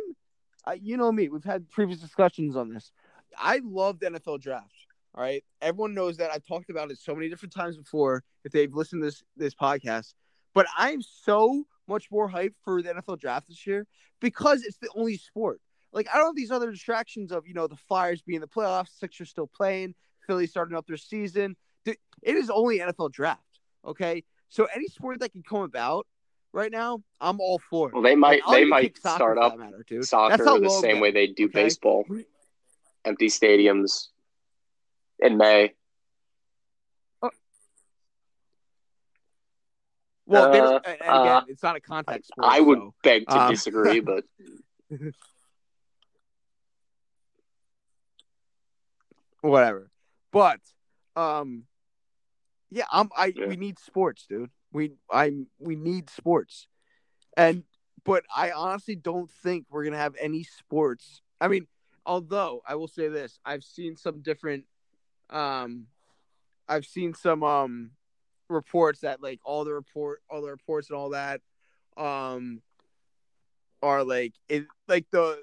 I, 0.65 0.73
you 0.73 0.97
know 0.97 1.11
me. 1.11 1.29
We've 1.29 1.43
had 1.43 1.69
previous 1.69 1.99
discussions 1.99 2.55
on 2.55 2.73
this. 2.73 2.91
I 3.37 3.61
love 3.63 3.99
the 3.99 4.07
NFL 4.07 4.41
draft. 4.41 4.73
All 5.15 5.23
right, 5.23 5.43
everyone 5.61 5.93
knows 5.93 6.17
that. 6.17 6.31
I've 6.31 6.45
talked 6.45 6.69
about 6.69 6.89
it 6.89 6.97
so 6.97 7.13
many 7.13 7.29
different 7.29 7.53
times 7.53 7.77
before. 7.77 8.23
If 8.43 8.51
they've 8.51 8.73
listened 8.73 9.01
to 9.03 9.05
this 9.07 9.23
this 9.37 9.53
podcast, 9.53 10.13
but 10.53 10.65
I'm 10.77 11.01
so 11.01 11.65
much 11.87 12.09
more 12.11 12.29
hyped 12.29 12.55
for 12.63 12.81
the 12.81 12.93
NFL 12.93 13.19
draft 13.19 13.47
this 13.47 13.67
year 13.67 13.85
because 14.19 14.63
it's 14.63 14.77
the 14.77 14.89
only 14.95 15.17
sport. 15.17 15.59
Like 15.91 16.07
I 16.11 16.17
don't 16.17 16.27
have 16.27 16.35
these 16.35 16.51
other 16.51 16.71
distractions 16.71 17.31
of 17.31 17.47
you 17.47 17.53
know 17.53 17.67
the 17.67 17.75
Flyers 17.75 18.21
being 18.21 18.37
in 18.37 18.41
the 18.41 18.47
playoffs, 18.47 18.97
Sixers 18.99 19.29
still 19.29 19.47
playing, 19.47 19.93
Philly 20.25 20.47
starting 20.47 20.75
up 20.75 20.87
their 20.87 20.97
season. 20.97 21.55
It 21.85 21.97
is 22.23 22.49
only 22.49 22.79
NFL 22.79 23.11
draft. 23.11 23.41
Okay, 23.85 24.23
so 24.49 24.67
any 24.73 24.87
sport 24.87 25.19
that 25.19 25.31
can 25.31 25.43
come 25.43 25.61
about 25.61 26.07
right 26.53 26.71
now, 26.71 27.03
I'm 27.19 27.41
all 27.41 27.59
for 27.69 27.89
it. 27.89 27.93
Well, 27.93 28.03
they 28.03 28.15
might 28.15 28.45
Like, 28.47 28.55
they 28.55 28.65
might 28.65 28.97
start 28.97 29.37
up 29.37 29.57
matter, 29.57 29.83
soccer 30.01 30.37
That's 30.37 30.47
how 30.47 30.59
the 30.59 30.69
same 30.69 30.99
way 30.99 31.11
they 31.11 31.27
do 31.27 31.45
okay? 31.45 31.63
baseball. 31.63 32.05
Empty 33.05 33.27
stadiums 33.27 34.07
in 35.19 35.37
May. 35.37 35.73
Well, 40.25 40.43
Uh, 40.45 40.51
don't, 40.51 40.85
and 40.85 41.01
and 41.01 41.19
again, 41.19 41.35
uh, 41.35 41.41
it's 41.49 41.63
not 41.63 41.75
a 41.75 41.81
contact 41.81 42.27
sport. 42.27 42.47
I 42.49 42.59
would 42.61 42.79
so- 42.79 42.93
beg 43.03 43.27
to 43.27 43.39
um, 43.41 43.51
disagree, 43.51 43.99
but 43.99 44.23
whatever. 49.41 49.89
But 50.31 50.59
um 51.15 51.65
yeah, 52.71 52.85
I'm 52.91 53.09
I 53.15 53.33
Yeah. 53.35 53.47
we 53.47 53.55
need 53.57 53.77
sports, 53.79 54.25
dude. 54.27 54.49
We 54.71 54.93
I 55.11 55.31
we 55.59 55.75
need 55.75 56.09
sports. 56.09 56.67
And 57.37 57.63
but 58.03 58.23
I 58.35 58.51
honestly 58.51 58.95
don't 58.95 59.29
think 59.29 59.65
we're 59.69 59.83
going 59.83 59.93
to 59.93 59.99
have 59.99 60.15
any 60.19 60.43
sports. 60.43 61.21
I 61.39 61.47
mean, 61.47 61.67
although 62.05 62.61
I 62.67 62.75
will 62.75 62.87
say 62.87 63.07
this, 63.07 63.39
I've 63.45 63.63
seen 63.63 63.95
some 63.97 64.21
different 64.21 64.65
um 65.29 65.87
I've 66.67 66.85
seen 66.85 67.13
some 67.13 67.43
um 67.43 67.91
reports 68.49 69.01
that 69.01 69.21
like 69.21 69.39
all 69.43 69.63
the 69.65 69.73
report 69.73 70.21
all 70.29 70.41
the 70.41 70.51
reports 70.51 70.89
and 70.89 70.97
all 70.97 71.09
that 71.11 71.41
um 71.97 72.61
are 73.81 74.03
like 74.03 74.33
it 74.49 74.65
like 74.87 75.05
the 75.11 75.41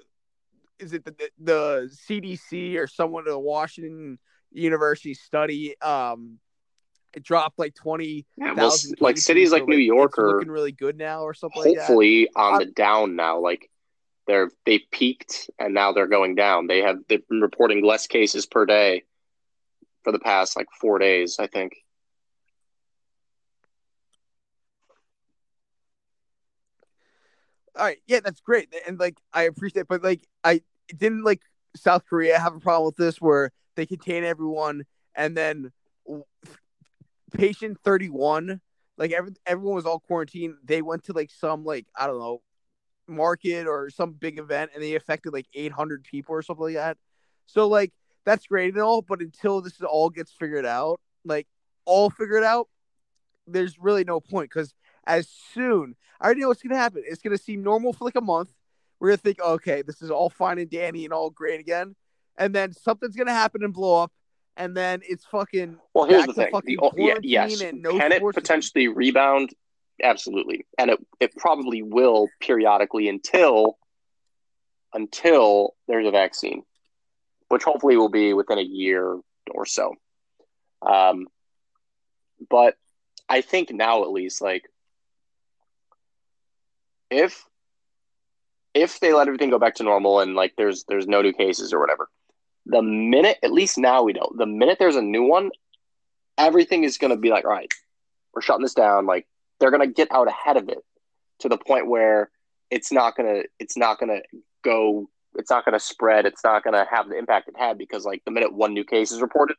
is 0.79 0.93
it 0.93 1.05
the, 1.05 1.15
the 1.39 1.91
CDC 2.09 2.77
or 2.77 2.87
someone 2.87 3.23
at 3.27 3.31
the 3.31 3.39
Washington 3.39 4.17
University 4.51 5.13
study 5.13 5.79
um 5.81 6.39
it 7.13 7.23
dropped 7.23 7.59
like 7.59 7.75
20 7.75 8.25
yeah, 8.37 8.53
well, 8.53 8.75
like 8.99 9.17
cities 9.17 9.49
so, 9.49 9.57
like 9.57 9.67
New 9.67 9.77
York 9.77 10.17
are 10.17 10.35
looking 10.35 10.51
really 10.51 10.71
good 10.71 10.97
now 10.97 11.21
or 11.21 11.33
something 11.33 11.61
like 11.61 11.75
that. 11.75 11.81
hopefully 11.81 12.29
on 12.35 12.55
I- 12.55 12.59
the 12.59 12.65
down 12.71 13.15
now. 13.15 13.39
Like 13.39 13.69
they're 14.27 14.49
they 14.65 14.79
peaked 14.91 15.49
and 15.59 15.73
now 15.73 15.91
they're 15.91 16.07
going 16.07 16.35
down. 16.35 16.67
They 16.67 16.79
have 16.79 16.97
they've 17.07 17.27
been 17.27 17.41
reporting 17.41 17.83
less 17.83 18.07
cases 18.07 18.45
per 18.45 18.65
day 18.65 19.03
for 20.03 20.11
the 20.11 20.19
past 20.19 20.55
like 20.55 20.67
four 20.79 20.99
days, 20.99 21.37
I 21.39 21.47
think. 21.47 21.73
All 27.77 27.85
right, 27.85 27.99
yeah, 28.05 28.19
that's 28.19 28.41
great, 28.41 28.73
and 28.85 28.99
like 28.99 29.17
I 29.33 29.43
appreciate, 29.43 29.83
it, 29.83 29.87
but 29.87 30.03
like 30.03 30.27
I 30.43 30.61
didn't 30.95 31.23
like 31.23 31.41
South 31.75 32.05
Korea 32.05 32.37
have 32.37 32.53
a 32.55 32.59
problem 32.59 32.85
with 32.85 32.97
this 32.97 33.21
where 33.21 33.51
they 33.75 33.85
contain 33.85 34.25
everyone, 34.25 34.83
and 35.15 35.37
then 35.37 35.71
patient 37.33 37.77
thirty 37.83 38.09
one, 38.09 38.59
like 38.97 39.11
every 39.11 39.31
everyone 39.45 39.75
was 39.75 39.85
all 39.85 39.99
quarantined. 39.99 40.55
They 40.63 40.81
went 40.81 41.05
to 41.05 41.13
like 41.13 41.31
some 41.31 41.63
like 41.63 41.87
I 41.97 42.07
don't 42.07 42.19
know 42.19 42.41
market 43.07 43.67
or 43.67 43.89
some 43.89 44.13
big 44.13 44.39
event, 44.39 44.71
and 44.73 44.83
they 44.83 44.95
affected 44.95 45.33
like 45.33 45.47
eight 45.53 45.71
hundred 45.71 46.03
people 46.03 46.35
or 46.35 46.41
something 46.41 46.65
like 46.65 46.75
that. 46.75 46.97
So 47.45 47.67
like 47.67 47.91
that's 48.25 48.47
great 48.47 48.73
and 48.73 48.81
all, 48.83 49.01
but 49.01 49.21
until 49.21 49.61
this 49.61 49.73
is 49.73 49.81
all 49.81 50.09
gets 50.09 50.31
figured 50.31 50.65
out, 50.65 50.99
like 51.25 51.47
all 51.85 52.09
figured 52.09 52.43
out, 52.43 52.69
there's 53.47 53.79
really 53.79 54.03
no 54.03 54.19
point 54.19 54.49
because 54.49 54.73
as 55.07 55.27
soon 55.53 55.95
I 56.19 56.25
already 56.25 56.41
know 56.41 56.49
what's 56.49 56.61
gonna 56.61 56.77
happen. 56.77 57.03
It's 57.05 57.21
gonna 57.21 57.37
seem 57.37 57.63
normal 57.63 57.93
for 57.93 58.05
like 58.05 58.15
a 58.15 58.21
month. 58.21 58.49
We're 58.99 59.09
gonna 59.09 59.17
think, 59.17 59.39
okay, 59.41 59.81
this 59.81 60.01
is 60.03 60.11
all 60.11 60.29
fine 60.29 60.59
and 60.59 60.69
dandy 60.69 61.03
and 61.05 61.13
all 61.13 61.31
great 61.31 61.59
again, 61.59 61.95
and 62.37 62.53
then 62.53 62.73
something's 62.73 63.15
gonna 63.15 63.33
happen 63.33 63.63
and 63.63 63.73
blow 63.73 64.03
up, 64.03 64.11
and 64.55 64.77
then 64.77 65.01
it's 65.03 65.25
fucking 65.25 65.79
Well, 65.95 66.05
here's 66.05 66.21
back 66.21 66.27
the 66.27 66.33
thing. 66.43 66.51
fucking 66.51 66.77
The, 66.79 66.91
yeah, 66.97 67.17
yes. 67.23 67.61
and 67.61 67.81
no 67.81 67.97
Can 67.97 68.11
it 68.11 68.21
potentially 68.21 68.87
rebound? 68.87 69.49
Absolutely. 70.03 70.65
And 70.77 70.91
it, 70.91 70.99
it 71.19 71.35
probably 71.35 71.81
will 71.81 72.27
periodically 72.39 73.07
until 73.07 73.77
until 74.93 75.75
there's 75.87 76.05
a 76.07 76.11
vaccine, 76.11 76.63
which 77.47 77.63
hopefully 77.63 77.95
will 77.95 78.09
be 78.09 78.33
within 78.33 78.57
a 78.57 78.63
year 78.63 79.17
or 79.51 79.65
so. 79.65 79.95
Um, 80.81 81.27
but 82.49 82.75
I 83.29 83.41
think 83.41 83.71
now 83.71 84.03
at 84.03 84.11
least 84.11 84.41
like 84.41 84.69
if 87.09 87.45
if 88.73 88.99
they 88.99 89.13
let 89.13 89.27
everything 89.27 89.49
go 89.49 89.59
back 89.59 89.75
to 89.75 89.83
normal 89.83 90.19
and 90.19 90.35
like 90.35 90.53
there's 90.57 90.83
there's 90.87 91.07
no 91.07 91.21
new 91.21 91.33
cases 91.33 91.73
or 91.73 91.79
whatever, 91.79 92.09
the 92.65 92.81
minute 92.81 93.37
at 93.43 93.51
least 93.51 93.77
now 93.77 94.03
we 94.03 94.13
know 94.13 94.31
the 94.37 94.45
minute 94.45 94.77
there's 94.79 94.95
a 94.95 95.01
new 95.01 95.23
one, 95.23 95.51
everything 96.37 96.83
is 96.83 96.97
going 96.97 97.11
to 97.11 97.17
be 97.17 97.29
like, 97.29 97.45
all 97.45 97.51
right, 97.51 97.71
we're 98.33 98.41
shutting 98.41 98.63
this 98.63 98.73
down. 98.73 99.05
Like 99.05 99.27
they're 99.61 99.71
going 99.71 99.87
to 99.87 99.93
get 99.93 100.09
out 100.11 100.27
ahead 100.27 100.57
of 100.57 100.67
it 100.67 100.79
to 101.39 101.47
the 101.47 101.57
point 101.57 101.87
where 101.87 102.29
it's 102.69 102.91
not 102.91 103.15
going 103.15 103.33
to 103.33 103.47
it's 103.59 103.77
not 103.77 103.99
going 103.99 104.09
to 104.09 104.21
go 104.63 105.07
it's 105.35 105.49
not 105.49 105.63
going 105.63 105.73
to 105.73 105.79
spread 105.79 106.25
it's 106.25 106.43
not 106.43 106.63
going 106.63 106.73
to 106.73 106.85
have 106.91 107.07
the 107.07 107.17
impact 107.17 107.47
it 107.47 107.55
had 107.57 107.77
because 107.77 108.03
like 108.03 108.21
the 108.25 108.31
minute 108.31 108.53
one 108.53 108.73
new 108.73 108.83
case 108.83 109.11
is 109.11 109.21
reported 109.21 109.55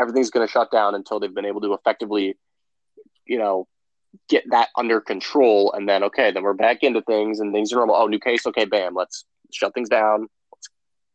everything's 0.00 0.30
going 0.30 0.44
to 0.44 0.50
shut 0.50 0.70
down 0.72 0.94
until 0.96 1.20
they've 1.20 1.34
been 1.34 1.44
able 1.44 1.60
to 1.60 1.74
effectively 1.74 2.36
you 3.26 3.38
know 3.38 3.68
get 4.28 4.42
that 4.50 4.68
under 4.76 5.00
control 5.00 5.72
and 5.72 5.88
then 5.88 6.02
okay 6.02 6.32
then 6.32 6.42
we're 6.42 6.54
back 6.54 6.82
into 6.82 7.00
things 7.02 7.40
and 7.40 7.52
things 7.52 7.72
are 7.72 7.76
normal. 7.76 7.94
Oh 7.94 8.06
new 8.06 8.18
case 8.18 8.46
okay 8.46 8.64
bam 8.64 8.94
let's 8.94 9.24
shut 9.52 9.74
things 9.74 9.88
down. 9.88 10.28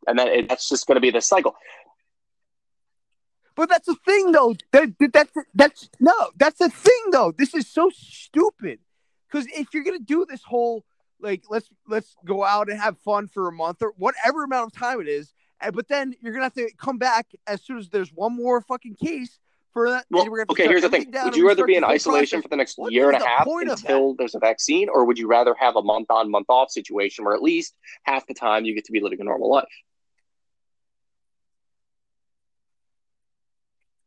And 0.06 0.18
then 0.18 0.28
it, 0.28 0.48
that's 0.48 0.68
just 0.68 0.86
going 0.86 0.96
to 0.96 1.00
be 1.00 1.10
the 1.10 1.20
cycle 1.20 1.54
But 3.58 3.68
that's 3.68 3.86
the 3.86 3.96
thing, 4.06 4.30
though. 4.30 4.54
That, 4.70 4.96
that- 5.00 5.12
that's 5.12 5.32
that's 5.52 5.90
no, 5.98 6.14
that's 6.36 6.60
the 6.60 6.70
thing, 6.70 7.02
though. 7.10 7.32
This 7.36 7.54
is 7.54 7.66
so 7.66 7.90
stupid. 7.92 8.78
Because 9.28 9.48
if 9.48 9.74
you're 9.74 9.82
gonna 9.82 9.98
do 9.98 10.24
this 10.24 10.44
whole 10.44 10.84
like 11.20 11.42
let's 11.50 11.68
let's 11.88 12.14
go 12.24 12.44
out 12.44 12.70
and 12.70 12.80
have 12.80 12.96
fun 12.98 13.26
for 13.26 13.48
a 13.48 13.52
month 13.52 13.82
or 13.82 13.92
whatever 13.96 14.44
amount 14.44 14.72
of 14.72 14.78
time 14.78 15.00
it 15.00 15.08
is, 15.08 15.34
and, 15.60 15.74
but 15.74 15.88
then 15.88 16.14
you're 16.20 16.32
gonna 16.32 16.44
have 16.44 16.54
to 16.54 16.70
come 16.78 16.98
back 16.98 17.26
as 17.48 17.60
soon 17.60 17.78
as 17.78 17.88
there's 17.88 18.10
one 18.10 18.36
more 18.36 18.60
fucking 18.60 18.94
case 18.94 19.40
for 19.72 19.90
that. 19.90 20.06
well 20.10 20.26
okay 20.50 20.66
here's 20.68 20.82
the 20.82 20.88
thing 20.88 21.12
would 21.24 21.36
you 21.36 21.46
rather 21.46 21.66
be 21.66 21.74
in 21.74 21.84
isolation 21.84 22.38
process. 22.38 22.42
for 22.42 22.48
the 22.48 22.56
next 22.56 22.78
What 22.78 22.92
year 22.92 23.10
and 23.10 23.20
a 23.22 23.26
half 23.26 23.46
until 23.46 24.14
there's 24.14 24.34
a 24.34 24.38
vaccine 24.38 24.88
or 24.88 25.04
would 25.04 25.18
you 25.18 25.26
rather 25.26 25.54
have 25.58 25.76
a 25.76 25.82
month 25.82 26.10
on 26.10 26.30
month 26.30 26.46
off 26.48 26.70
situation 26.70 27.24
where 27.24 27.34
at 27.34 27.42
least 27.42 27.74
half 28.04 28.26
the 28.26 28.34
time 28.34 28.64
you 28.64 28.74
get 28.74 28.84
to 28.86 28.92
be 28.92 29.00
living 29.00 29.20
a 29.20 29.24
normal 29.24 29.50
life 29.50 29.68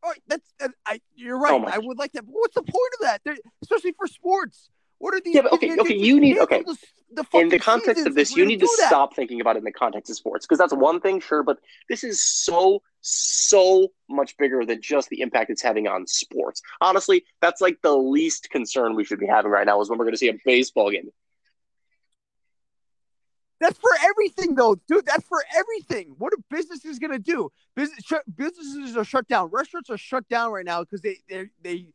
All 0.02 0.10
right, 0.10 0.22
that's 0.26 0.52
that, 0.58 0.70
I. 0.86 1.00
You're 1.14 1.36
oh 1.36 1.40
right. 1.40 1.62
Oh 1.64 1.70
I 1.70 1.78
would 1.78 1.98
like 1.98 2.12
that. 2.12 2.24
But 2.26 2.32
what's 2.32 2.54
the 2.54 2.62
point 2.62 2.92
of 3.00 3.06
that? 3.06 3.20
There, 3.24 3.36
especially 3.62 3.92
for 3.92 4.06
sports. 4.06 4.68
What 4.98 5.14
are 5.14 5.20
these? 5.20 5.34
Yeah, 5.34 5.42
but 5.42 5.54
okay, 5.54 5.76
okay, 5.80 5.96
you 5.96 6.20
need- 6.20 6.38
okay. 6.38 6.62
The, 6.62 6.76
the 7.14 7.38
in 7.38 7.48
the 7.48 7.58
context 7.58 8.06
of 8.06 8.14
this, 8.14 8.34
you 8.34 8.46
need 8.46 8.60
to 8.60 8.68
that. 8.78 8.86
stop 8.86 9.14
thinking 9.14 9.40
about 9.40 9.56
it 9.56 9.58
in 9.58 9.64
the 9.64 9.72
context 9.72 10.10
of 10.10 10.16
sports 10.16 10.46
because 10.46 10.58
that's 10.58 10.72
one 10.72 11.00
thing, 11.00 11.20
sure, 11.20 11.42
but 11.42 11.58
this 11.88 12.04
is 12.04 12.22
so 12.22 12.82
so 13.00 13.88
much 14.08 14.36
bigger 14.38 14.64
than 14.64 14.80
just 14.80 15.08
the 15.08 15.20
impact 15.20 15.50
it's 15.50 15.60
having 15.60 15.88
on 15.88 16.06
sports. 16.06 16.62
Honestly, 16.80 17.24
that's 17.40 17.60
like 17.60 17.82
the 17.82 17.92
least 17.92 18.48
concern 18.50 18.94
we 18.94 19.04
should 19.04 19.18
be 19.18 19.26
having 19.26 19.50
right 19.50 19.66
now 19.66 19.80
is 19.80 19.90
when 19.90 19.98
we're 19.98 20.04
going 20.04 20.14
to 20.14 20.18
see 20.18 20.28
a 20.28 20.38
baseball 20.44 20.90
game. 20.90 21.10
That's 23.62 23.78
for 23.78 23.90
everything, 24.02 24.56
though, 24.56 24.74
dude. 24.88 25.06
That's 25.06 25.24
for 25.28 25.44
everything. 25.56 26.16
What 26.18 26.32
are 26.32 26.42
businesses 26.50 26.98
gonna 26.98 27.20
do? 27.20 27.48
Business 27.76 28.04
shut, 28.04 28.24
businesses 28.36 28.96
are 28.96 29.04
shut 29.04 29.28
down. 29.28 29.50
Restaurants 29.52 29.88
are 29.88 29.96
shut 29.96 30.28
down 30.28 30.50
right 30.50 30.64
now 30.64 30.80
because 30.80 31.00
they 31.00 31.18
they 31.30 31.46
they 31.62 31.86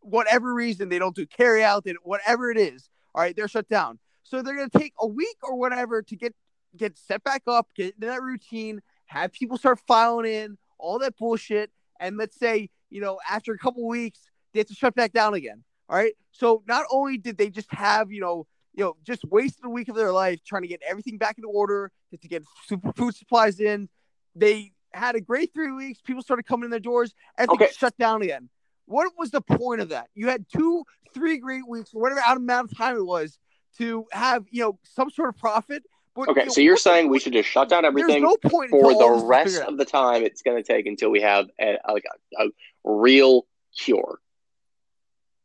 whatever 0.00 0.52
reason 0.52 0.88
they 0.88 0.98
don't 0.98 1.14
do 1.14 1.24
carry 1.24 1.62
out. 1.62 1.84
They 1.84 1.94
whatever 2.02 2.50
it 2.50 2.58
is. 2.58 2.90
All 3.14 3.22
right, 3.22 3.36
they're 3.36 3.46
shut 3.46 3.68
down. 3.68 4.00
So 4.24 4.42
they're 4.42 4.56
gonna 4.56 4.68
take 4.68 4.94
a 5.00 5.06
week 5.06 5.36
or 5.44 5.54
whatever 5.54 6.02
to 6.02 6.16
get 6.16 6.34
get 6.76 6.98
set 6.98 7.22
back 7.22 7.42
up, 7.46 7.68
get 7.76 7.94
into 7.94 8.08
that 8.08 8.20
routine, 8.20 8.82
have 9.06 9.32
people 9.32 9.56
start 9.56 9.78
filing 9.86 10.26
in 10.26 10.58
all 10.76 10.98
that 10.98 11.16
bullshit, 11.16 11.70
and 12.00 12.16
let's 12.16 12.36
say 12.36 12.68
you 12.90 13.00
know 13.00 13.20
after 13.30 13.52
a 13.52 13.58
couple 13.58 13.86
weeks 13.86 14.22
they 14.52 14.58
have 14.58 14.66
to 14.66 14.74
shut 14.74 14.96
back 14.96 15.12
down 15.12 15.34
again. 15.34 15.62
All 15.88 15.94
right. 15.94 16.14
So 16.32 16.64
not 16.66 16.84
only 16.90 17.16
did 17.16 17.38
they 17.38 17.48
just 17.48 17.72
have 17.72 18.10
you 18.10 18.20
know 18.20 18.48
you 18.74 18.84
know, 18.84 18.96
just 19.04 19.24
wasted 19.24 19.64
a 19.64 19.68
week 19.68 19.88
of 19.88 19.96
their 19.96 20.12
life 20.12 20.40
trying 20.44 20.62
to 20.62 20.68
get 20.68 20.80
everything 20.88 21.18
back 21.18 21.36
into 21.38 21.48
order, 21.48 21.90
to 22.10 22.28
get 22.28 22.42
super 22.66 22.92
food 22.92 23.14
supplies 23.14 23.60
in. 23.60 23.88
They 24.34 24.72
had 24.92 25.14
a 25.14 25.20
great 25.20 25.52
three 25.52 25.72
weeks. 25.72 26.00
People 26.00 26.22
started 26.22 26.44
coming 26.44 26.64
in 26.64 26.70
their 26.70 26.80
doors. 26.80 27.14
Everything 27.38 27.66
Okay. 27.66 27.72
shut 27.72 27.96
down 27.98 28.22
again. 28.22 28.48
What 28.86 29.12
was 29.16 29.30
the 29.30 29.40
point 29.40 29.80
of 29.80 29.90
that? 29.90 30.08
You 30.14 30.28
had 30.28 30.46
two, 30.54 30.84
three 31.14 31.38
great 31.38 31.66
weeks, 31.66 31.90
or 31.94 32.02
whatever 32.02 32.20
amount 32.26 32.72
of 32.72 32.76
time 32.76 32.96
it 32.96 33.04
was, 33.04 33.38
to 33.78 34.06
have 34.12 34.44
you 34.50 34.62
know 34.62 34.78
some 34.82 35.10
sort 35.10 35.28
of 35.28 35.38
profit. 35.38 35.82
But, 36.14 36.28
Okay, 36.28 36.40
you 36.42 36.46
know, 36.48 36.52
so 36.52 36.60
you're 36.60 36.76
saying 36.76 37.08
we 37.08 37.18
should 37.18 37.32
just 37.32 37.48
shut 37.48 37.70
down 37.70 37.86
everything 37.86 38.22
no 38.22 38.36
for 38.68 38.94
the 38.94 39.24
rest 39.26 39.62
of 39.62 39.78
the 39.78 39.84
time 39.86 40.22
it's 40.24 40.42
going 40.42 40.62
to 40.62 40.62
take 40.62 40.84
until 40.84 41.08
we 41.08 41.22
have 41.22 41.46
a, 41.58 41.78
a, 41.86 41.94
a 42.38 42.48
real 42.84 43.46
cure. 43.78 44.18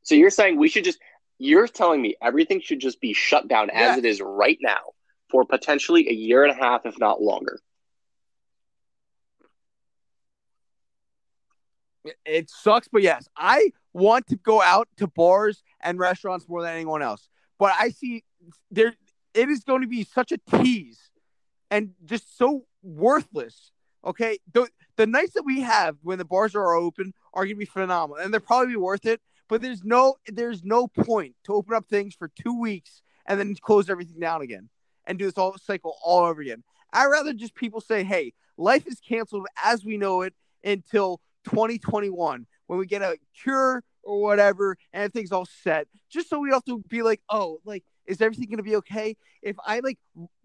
So 0.03 0.15
you're 0.15 0.29
saying 0.29 0.57
we 0.57 0.67
should 0.67 0.83
just 0.83 0.99
you're 1.39 1.67
telling 1.67 2.01
me 2.01 2.15
everything 2.21 2.61
should 2.61 2.79
just 2.79 2.99
be 2.99 3.13
shut 3.13 3.47
down 3.47 3.69
Yes. 3.73 3.91
as 3.93 3.97
it 3.97 4.05
is 4.05 4.21
right 4.21 4.57
now 4.61 4.79
for 5.29 5.45
potentially 5.45 6.07
a 6.09 6.13
year 6.13 6.43
and 6.43 6.51
a 6.51 6.55
half, 6.63 6.85
if 6.85 6.97
not 6.99 7.21
longer. 7.21 7.59
It 12.25 12.49
sucks, 12.49 12.87
but 12.87 13.01
yes, 13.01 13.27
I 13.35 13.71
want 13.93 14.27
to 14.27 14.37
go 14.37 14.61
out 14.61 14.87
to 14.97 15.07
bars 15.07 15.61
and 15.81 15.99
restaurants 15.99 16.47
more 16.47 16.61
than 16.61 16.73
anyone 16.73 17.01
else. 17.01 17.27
But 17.59 17.73
I 17.77 17.89
see 17.89 18.23
there 18.71 18.93
it 19.33 19.49
is 19.49 19.63
going 19.63 19.81
to 19.81 19.87
be 19.87 20.03
such 20.05 20.31
a 20.31 20.37
tease 20.37 21.09
and 21.69 21.91
just 22.05 22.37
so 22.37 22.65
worthless. 22.81 23.71
Okay, 24.05 24.37
the 24.53 24.69
the 24.95 25.05
nights 25.05 25.33
that 25.33 25.43
we 25.43 25.61
have 25.61 25.97
when 26.01 26.17
the 26.17 26.23
bars 26.25 26.55
are 26.55 26.73
open 26.75 27.13
are 27.33 27.43
going 27.43 27.55
to 27.55 27.59
be 27.59 27.65
phenomenal, 27.65 28.23
and 28.23 28.31
they're 28.33 28.39
probably 28.39 28.77
worth 28.77 29.05
it. 29.05 29.19
But 29.49 29.61
there's 29.61 29.83
no 29.83 30.15
there's 30.27 30.63
no 30.63 30.87
point 30.87 31.35
to 31.45 31.53
open 31.53 31.73
up 31.73 31.87
things 31.87 32.15
for 32.15 32.29
two 32.29 32.59
weeks 32.59 33.01
and 33.25 33.39
then 33.39 33.55
close 33.55 33.89
everything 33.89 34.19
down 34.19 34.41
again 34.41 34.69
and 35.05 35.17
do 35.17 35.25
this 35.25 35.35
whole 35.35 35.55
cycle 35.61 35.95
all 36.03 36.25
over 36.25 36.41
again. 36.41 36.63
I'd 36.93 37.05
rather 37.05 37.33
just 37.33 37.55
people 37.55 37.81
say, 37.81 38.03
"Hey, 38.03 38.33
life 38.57 38.87
is 38.87 38.99
canceled 38.99 39.47
as 39.63 39.83
we 39.85 39.97
know 39.97 40.21
it 40.21 40.33
until 40.63 41.21
2021 41.45 42.45
when 42.67 42.79
we 42.79 42.85
get 42.85 43.01
a 43.01 43.17
cure 43.41 43.83
or 44.03 44.21
whatever 44.21 44.77
and 44.93 45.03
everything's 45.03 45.31
all 45.31 45.47
set." 45.63 45.87
Just 46.09 46.29
so 46.29 46.39
we 46.39 46.51
have 46.51 46.65
to 46.65 46.79
be 46.89 47.01
like, 47.01 47.21
"Oh, 47.29 47.59
like 47.65 47.83
is 48.05 48.21
everything 48.21 48.47
going 48.47 48.57
to 48.57 48.63
be 48.63 48.77
okay? 48.77 49.15
If 49.41 49.57
I 49.65 49.79
like 49.79 49.99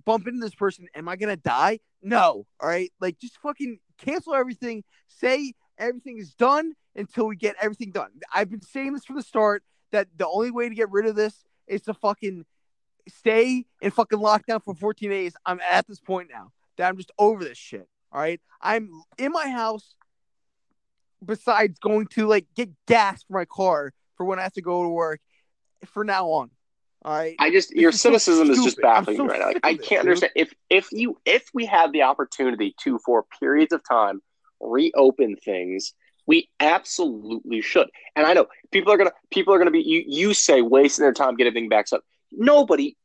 bump 0.04 0.26
into 0.26 0.40
this 0.40 0.54
person, 0.54 0.88
am 0.94 1.08
I 1.08 1.16
going 1.16 1.34
to 1.34 1.40
die? 1.40 1.78
No. 2.02 2.46
All 2.60 2.68
right, 2.68 2.92
like 3.00 3.18
just 3.18 3.38
fucking 3.38 3.78
cancel 3.98 4.34
everything. 4.34 4.84
Say 5.08 5.54
everything 5.78 6.18
is 6.18 6.34
done 6.34 6.72
until 6.94 7.26
we 7.26 7.36
get 7.36 7.56
everything 7.60 7.92
done. 7.92 8.10
I've 8.32 8.50
been 8.50 8.62
saying 8.62 8.92
this 8.92 9.04
from 9.04 9.16
the 9.16 9.22
start 9.22 9.62
that 9.92 10.08
the 10.16 10.26
only 10.26 10.50
way 10.50 10.68
to 10.68 10.74
get 10.74 10.90
rid 10.90 11.06
of 11.06 11.16
this 11.16 11.44
is 11.66 11.82
to 11.82 11.94
fucking 11.94 12.44
stay 13.08 13.66
in 13.80 13.90
fucking 13.90 14.18
lockdown 14.18 14.62
for 14.62 14.74
14 14.74 15.10
days. 15.10 15.34
I'm 15.46 15.60
at 15.70 15.86
this 15.86 16.00
point 16.00 16.28
now 16.32 16.52
that 16.76 16.88
I'm 16.88 16.96
just 16.96 17.12
over 17.18 17.44
this 17.44 17.58
shit. 17.58 17.88
All 18.12 18.20
right. 18.20 18.40
I'm 18.60 18.90
in 19.18 19.32
my 19.32 19.48
house 19.48 19.94
besides 21.24 21.78
going 21.78 22.06
to 22.08 22.26
like 22.26 22.46
get 22.54 22.70
gas 22.86 23.22
for 23.22 23.34
my 23.34 23.44
car 23.44 23.92
for 24.16 24.26
when 24.26 24.38
I 24.38 24.42
have 24.42 24.52
to 24.54 24.62
go 24.62 24.82
to 24.82 24.88
work 24.88 25.20
for 25.86 26.04
now 26.04 26.26
on. 26.28 26.50
All 27.04 27.12
right. 27.12 27.34
I 27.38 27.50
just 27.50 27.70
This 27.70 27.78
your 27.80 27.90
is 27.90 28.00
so 28.00 28.10
cynicism 28.10 28.50
is 28.50 28.62
just 28.62 28.80
baffling 28.80 29.16
so 29.16 29.24
me 29.24 29.30
right 29.30 29.40
now. 29.40 29.46
Like, 29.46 29.60
I 29.62 29.74
can't 29.74 29.88
dude. 29.88 29.98
understand 30.00 30.32
if 30.36 30.54
if 30.70 30.88
you 30.92 31.18
if 31.24 31.48
we 31.52 31.64
had 31.64 31.92
the 31.92 32.02
opportunity 32.02 32.74
to 32.80 32.98
for 33.04 33.24
periods 33.40 33.72
of 33.72 33.82
time 33.88 34.20
reopen 34.60 35.36
things, 35.36 35.94
we 36.26 36.48
absolutely 36.60 37.60
should. 37.60 37.88
And 38.16 38.26
I 38.26 38.32
know 38.32 38.46
people 38.70 38.92
are 38.92 38.96
gonna 38.96 39.12
people 39.30 39.54
are 39.54 39.58
gonna 39.58 39.70
be 39.70 39.82
you 39.82 40.04
you 40.06 40.34
say 40.34 40.62
wasting 40.62 41.02
their 41.02 41.12
time 41.12 41.36
getting 41.36 41.68
back 41.68 41.86
up. 41.92 42.02
Nobody 42.30 42.96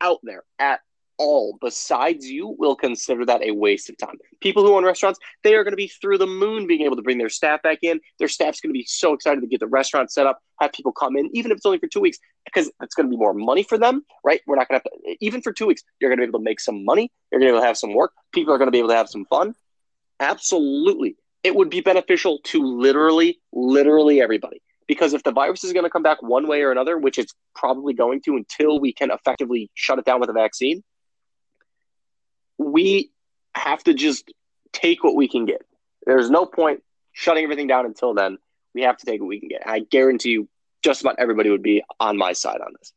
out 0.00 0.20
there 0.22 0.42
at 0.58 0.80
all 1.18 1.58
besides 1.60 2.26
you 2.26 2.54
will 2.58 2.76
consider 2.76 3.24
that 3.24 3.42
a 3.42 3.50
waste 3.50 3.88
of 3.88 3.96
time. 3.98 4.16
People 4.40 4.64
who 4.64 4.74
own 4.76 4.84
restaurants, 4.84 5.18
they 5.42 5.54
are 5.54 5.64
going 5.64 5.72
to 5.72 5.76
be 5.76 5.88
through 5.88 6.18
the 6.18 6.26
moon 6.26 6.66
being 6.66 6.82
able 6.82 6.96
to 6.96 7.02
bring 7.02 7.18
their 7.18 7.28
staff 7.28 7.62
back 7.62 7.78
in. 7.82 8.00
Their 8.18 8.28
staff's 8.28 8.60
going 8.60 8.70
to 8.70 8.78
be 8.78 8.84
so 8.86 9.12
excited 9.12 9.40
to 9.40 9.46
get 9.46 9.60
the 9.60 9.66
restaurant 9.66 10.10
set 10.10 10.26
up, 10.26 10.40
have 10.60 10.72
people 10.72 10.92
come 10.92 11.16
in, 11.16 11.30
even 11.34 11.50
if 11.50 11.58
it's 11.58 11.66
only 11.66 11.78
for 11.78 11.86
two 11.86 12.00
weeks, 12.00 12.18
because 12.44 12.70
it's 12.82 12.94
going 12.94 13.06
to 13.06 13.10
be 13.10 13.16
more 13.16 13.34
money 13.34 13.62
for 13.62 13.78
them, 13.78 14.04
right? 14.24 14.40
We're 14.46 14.56
not 14.56 14.68
going 14.68 14.80
to 14.80 14.90
have 14.90 15.02
to, 15.02 15.16
even 15.24 15.42
for 15.42 15.52
two 15.52 15.66
weeks, 15.66 15.82
you're 16.00 16.10
going 16.10 16.18
to 16.18 16.26
be 16.26 16.28
able 16.28 16.40
to 16.40 16.44
make 16.44 16.60
some 16.60 16.84
money. 16.84 17.10
You're 17.30 17.40
going 17.40 17.48
to 17.48 17.52
be 17.52 17.56
able 17.56 17.62
to 17.62 17.66
have 17.66 17.78
some 17.78 17.94
work. 17.94 18.12
People 18.32 18.54
are 18.54 18.58
going 18.58 18.68
to 18.68 18.72
be 18.72 18.78
able 18.78 18.90
to 18.90 18.96
have 18.96 19.08
some 19.08 19.24
fun. 19.26 19.54
Absolutely. 20.20 21.16
It 21.46 21.54
would 21.54 21.70
be 21.70 21.80
beneficial 21.80 22.40
to 22.46 22.60
literally, 22.60 23.38
literally 23.52 24.20
everybody. 24.20 24.60
Because 24.88 25.12
if 25.12 25.22
the 25.22 25.30
virus 25.30 25.62
is 25.62 25.72
going 25.72 25.84
to 25.84 25.90
come 25.90 26.02
back 26.02 26.20
one 26.20 26.48
way 26.48 26.62
or 26.62 26.72
another, 26.72 26.98
which 26.98 27.18
it's 27.18 27.32
probably 27.54 27.94
going 27.94 28.20
to 28.22 28.34
until 28.34 28.80
we 28.80 28.92
can 28.92 29.12
effectively 29.12 29.70
shut 29.74 30.00
it 30.00 30.04
down 30.04 30.18
with 30.18 30.28
a 30.28 30.32
vaccine, 30.32 30.82
we 32.58 33.12
have 33.54 33.80
to 33.84 33.94
just 33.94 34.32
take 34.72 35.04
what 35.04 35.14
we 35.14 35.28
can 35.28 35.46
get. 35.46 35.62
There's 36.04 36.30
no 36.30 36.46
point 36.46 36.82
shutting 37.12 37.44
everything 37.44 37.68
down 37.68 37.86
until 37.86 38.12
then. 38.12 38.38
We 38.74 38.82
have 38.82 38.96
to 38.96 39.06
take 39.06 39.20
what 39.20 39.28
we 39.28 39.38
can 39.38 39.48
get. 39.48 39.62
I 39.64 39.78
guarantee 39.78 40.30
you, 40.30 40.48
just 40.82 41.00
about 41.00 41.14
everybody 41.20 41.50
would 41.50 41.62
be 41.62 41.84
on 42.00 42.16
my 42.16 42.32
side 42.32 42.60
on 42.60 42.72
this. 42.76 42.92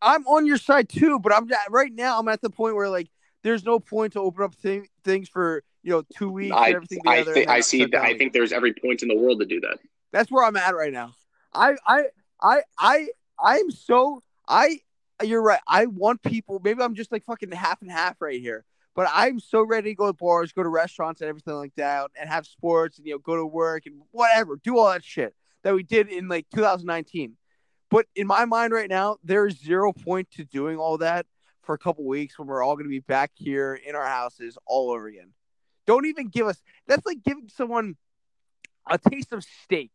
I'm 0.00 0.24
on 0.28 0.46
your 0.46 0.58
side 0.58 0.88
too, 0.88 1.18
but 1.18 1.34
I'm 1.34 1.50
right 1.68 1.92
now. 1.92 2.20
I'm 2.20 2.28
at 2.28 2.42
the 2.42 2.50
point 2.50 2.76
where 2.76 2.88
like 2.88 3.08
there's 3.44 3.62
no 3.62 3.78
point 3.78 4.14
to 4.14 4.20
open 4.20 4.42
up 4.42 4.60
th- 4.60 4.88
things 5.04 5.28
for 5.28 5.62
you 5.84 5.92
know 5.92 6.02
two 6.16 6.30
weeks 6.30 6.56
I, 6.56 6.70
everything 6.70 7.00
I, 7.06 7.18
together. 7.18 7.34
think 7.34 7.48
I 7.48 7.60
see. 7.60 7.86
down 7.86 8.04
I 8.04 8.18
think 8.18 8.32
there's 8.32 8.50
every 8.52 8.72
point 8.72 9.02
in 9.02 9.08
the 9.08 9.16
world 9.16 9.38
to 9.38 9.46
do 9.46 9.60
that. 9.60 9.78
That's 10.10 10.32
where 10.32 10.42
I'm 10.42 10.56
at 10.56 10.74
right 10.74 10.92
now. 10.92 11.14
I 11.52 11.76
I 11.86 12.04
I 12.42 12.62
I 12.78 13.08
I 13.38 13.58
am 13.58 13.70
so 13.70 14.22
I 14.48 14.80
you're 15.22 15.42
right. 15.42 15.60
I 15.68 15.86
want 15.86 16.22
people 16.22 16.60
maybe 16.64 16.82
I'm 16.82 16.96
just 16.96 17.12
like 17.12 17.24
fucking 17.24 17.52
half 17.52 17.80
and 17.82 17.92
half 17.92 18.20
right 18.20 18.40
here. 18.40 18.64
But 18.96 19.08
I'm 19.12 19.40
so 19.40 19.62
ready 19.62 19.90
to 19.90 19.94
go 19.96 20.06
to 20.06 20.12
bars, 20.12 20.52
go 20.52 20.62
to 20.62 20.68
restaurants 20.68 21.20
and 21.20 21.28
everything 21.28 21.54
like 21.54 21.74
that 21.76 22.10
and 22.18 22.28
have 22.28 22.46
sports 22.46 22.98
and 22.98 23.06
you 23.06 23.14
know 23.14 23.18
go 23.18 23.36
to 23.36 23.46
work 23.46 23.86
and 23.86 24.00
whatever, 24.10 24.56
do 24.56 24.78
all 24.78 24.90
that 24.90 25.04
shit 25.04 25.34
that 25.62 25.74
we 25.74 25.82
did 25.82 26.08
in 26.08 26.28
like 26.28 26.46
2019. 26.54 27.36
But 27.90 28.06
in 28.16 28.26
my 28.26 28.44
mind 28.44 28.72
right 28.72 28.88
now, 28.88 29.18
there's 29.22 29.60
zero 29.60 29.92
point 29.92 30.30
to 30.32 30.44
doing 30.44 30.78
all 30.78 30.98
that 30.98 31.26
for 31.64 31.74
a 31.74 31.78
couple 31.78 32.04
weeks 32.04 32.38
when 32.38 32.48
we're 32.48 32.62
all 32.62 32.74
going 32.74 32.84
to 32.84 32.90
be 32.90 33.00
back 33.00 33.30
here 33.34 33.74
in 33.74 33.94
our 33.94 34.06
houses 34.06 34.58
all 34.66 34.90
over 34.90 35.06
again. 35.06 35.32
Don't 35.86 36.06
even 36.06 36.28
give 36.28 36.46
us 36.46 36.62
that's 36.86 37.04
like 37.04 37.22
giving 37.22 37.48
someone 37.48 37.96
a 38.88 38.98
taste 38.98 39.32
of 39.32 39.44
steak 39.64 39.90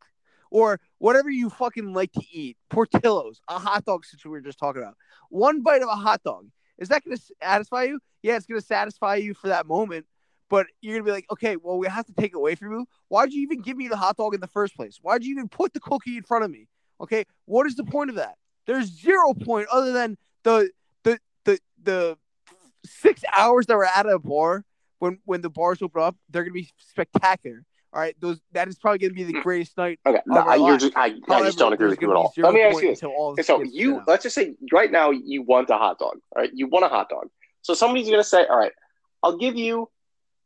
or 0.52 0.80
whatever 0.98 1.30
you 1.30 1.50
fucking 1.50 1.94
like 1.94 2.12
to 2.14 2.24
eat. 2.32 2.58
Portillo's, 2.70 3.42
a 3.48 3.60
hot 3.60 3.86
dog 3.86 4.06
situation 4.06 4.32
we 4.32 4.38
were 4.38 4.44
just 4.44 4.60
talking 4.60 4.82
about. 4.82 4.96
One 5.30 5.62
bite 5.62 5.82
of 5.82 5.90
a 5.90 5.96
hot 5.96 6.24
dog. 6.24 6.48
Is 6.78 6.90
that 6.90 7.04
going 7.04 7.18
to 7.18 7.24
satisfy 7.42 7.84
you? 7.84 8.00
Yeah, 8.24 8.36
it's 8.36 8.46
going 8.46 8.60
to 8.60 8.66
satisfy 8.66 9.16
you 9.16 9.34
for 9.34 9.48
that 9.50 9.66
moment. 9.66 10.06
But 10.50 10.66
you're 10.82 10.94
going 10.94 11.06
to 11.06 11.10
be 11.10 11.12
like, 11.12 11.26
okay, 11.32 11.58
well, 11.58 11.78
we 11.78 11.88
have 11.88 12.08
to 12.08 12.14
take 12.14 12.32
it 12.32 12.38
away 12.38 12.56
from 12.56 12.72
you. 12.72 12.88
Why'd 13.08 13.32
you 13.32 13.44
even 13.44 13.62
give 13.62 13.78
me 13.78 13.88
the 13.88 13.98
hot 13.98 14.18
dog 14.18 14.34
in 14.34 14.42
the 14.42 14.48
first 14.48 14.76
place? 14.76 14.98
Why'd 15.02 15.24
you 15.24 15.32
even 15.32 15.48
put 15.48 15.74
the 15.74 15.80
cookie 15.80 16.18
in 16.18 16.24
front 16.24 16.44
of 16.44 16.50
me? 16.50 16.68
Okay, 17.00 17.26
what 17.46 17.68
is 17.68 17.76
the 17.76 17.84
point 17.84 18.10
of 18.10 18.16
that? 18.16 18.36
There's 18.66 18.88
zero 18.88 19.34
point 19.34 19.68
other 19.72 19.92
than 19.92 20.18
the 20.44 20.72
the 21.84 22.18
six 22.86 23.24
hours 23.36 23.66
that 23.68 23.78
we're 23.78 23.86
at 23.86 24.06
a 24.06 24.20
bar 24.20 24.66
when 25.00 25.20
when 25.26 25.42
the 25.42 25.50
bars 25.50 25.82
open 25.82 26.02
up. 26.02 26.16
They're 26.30 26.44
gonna 26.44 26.54
be 26.54 26.70
spectacular. 26.78 27.66
All 27.92 28.00
right, 28.00 28.16
those 28.20 28.40
that 28.52 28.68
is 28.68 28.78
probably 28.78 29.00
gonna 29.00 29.14
be 29.14 29.24
the 29.24 29.34
hmm. 29.34 29.42
greatest 29.42 29.76
night. 29.78 30.00
Okay, 30.06 30.22
no, 30.28 30.42
I, 30.42 30.56
you're 30.56 30.78
just, 30.78 30.96
I, 30.96 31.16
I 31.28 31.44
just 31.44 31.58
don't 31.58 31.74
agree 31.74 31.90
with 31.90 32.02
you 32.02 32.12
at 32.12 32.16
all. 32.16 32.32
Let 32.38 32.54
me 32.54 32.62
ask 32.62 32.82
you 32.82 32.90
this. 32.90 33.48
so 33.48 33.64
you 33.64 34.02
let's 34.06 34.24
just 34.24 34.36
say 34.36 34.54
right 34.72 34.92
now 34.92 35.10
you 35.10 35.42
want 35.42 35.70
a 35.70 35.78
hot 35.78 35.98
dog. 35.98 36.18
All 36.36 36.42
right, 36.42 36.52
you 36.54 36.68
want 36.68 36.86
a 36.86 36.90
hot 36.90 37.10
dog. 37.10 37.30
So 37.62 37.74
somebody's 37.74 38.10
gonna 38.10 38.24
say, 38.24 38.46
all 38.46 38.58
right, 38.58 38.72
I'll 39.24 39.38
give 39.38 39.56
you, 39.56 39.90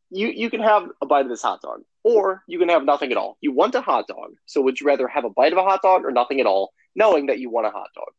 you 0.10 0.28
you 0.28 0.50
can 0.50 0.62
have 0.62 0.88
a 1.02 1.06
bite 1.06 1.26
of 1.26 1.30
this 1.30 1.42
hot 1.42 1.62
dog, 1.62 1.82
or 2.04 2.44
you 2.48 2.60
can 2.60 2.70
have 2.70 2.86
nothing 2.86 3.12
at 3.12 3.18
all. 3.18 3.38
You 3.42 3.52
want 3.52 3.76
a 3.76 3.82
hot 3.82 4.08
dog, 4.08 4.36
so 4.46 4.62
would 4.62 4.80
you 4.80 4.88
rather 4.88 5.08
have 5.10 5.26
a 5.26 5.30
bite 5.30 5.52
of 5.52 5.58
a 5.58 5.64
hot 5.64 5.82
dog 5.82 6.06
or 6.06 6.12
nothing 6.12 6.40
at 6.40 6.46
all, 6.46 6.72
knowing 6.96 7.26
that 7.26 7.40
you 7.40 7.50
want 7.50 7.68
a 7.68 7.72
hot 7.72 7.90
dog? 7.94 8.14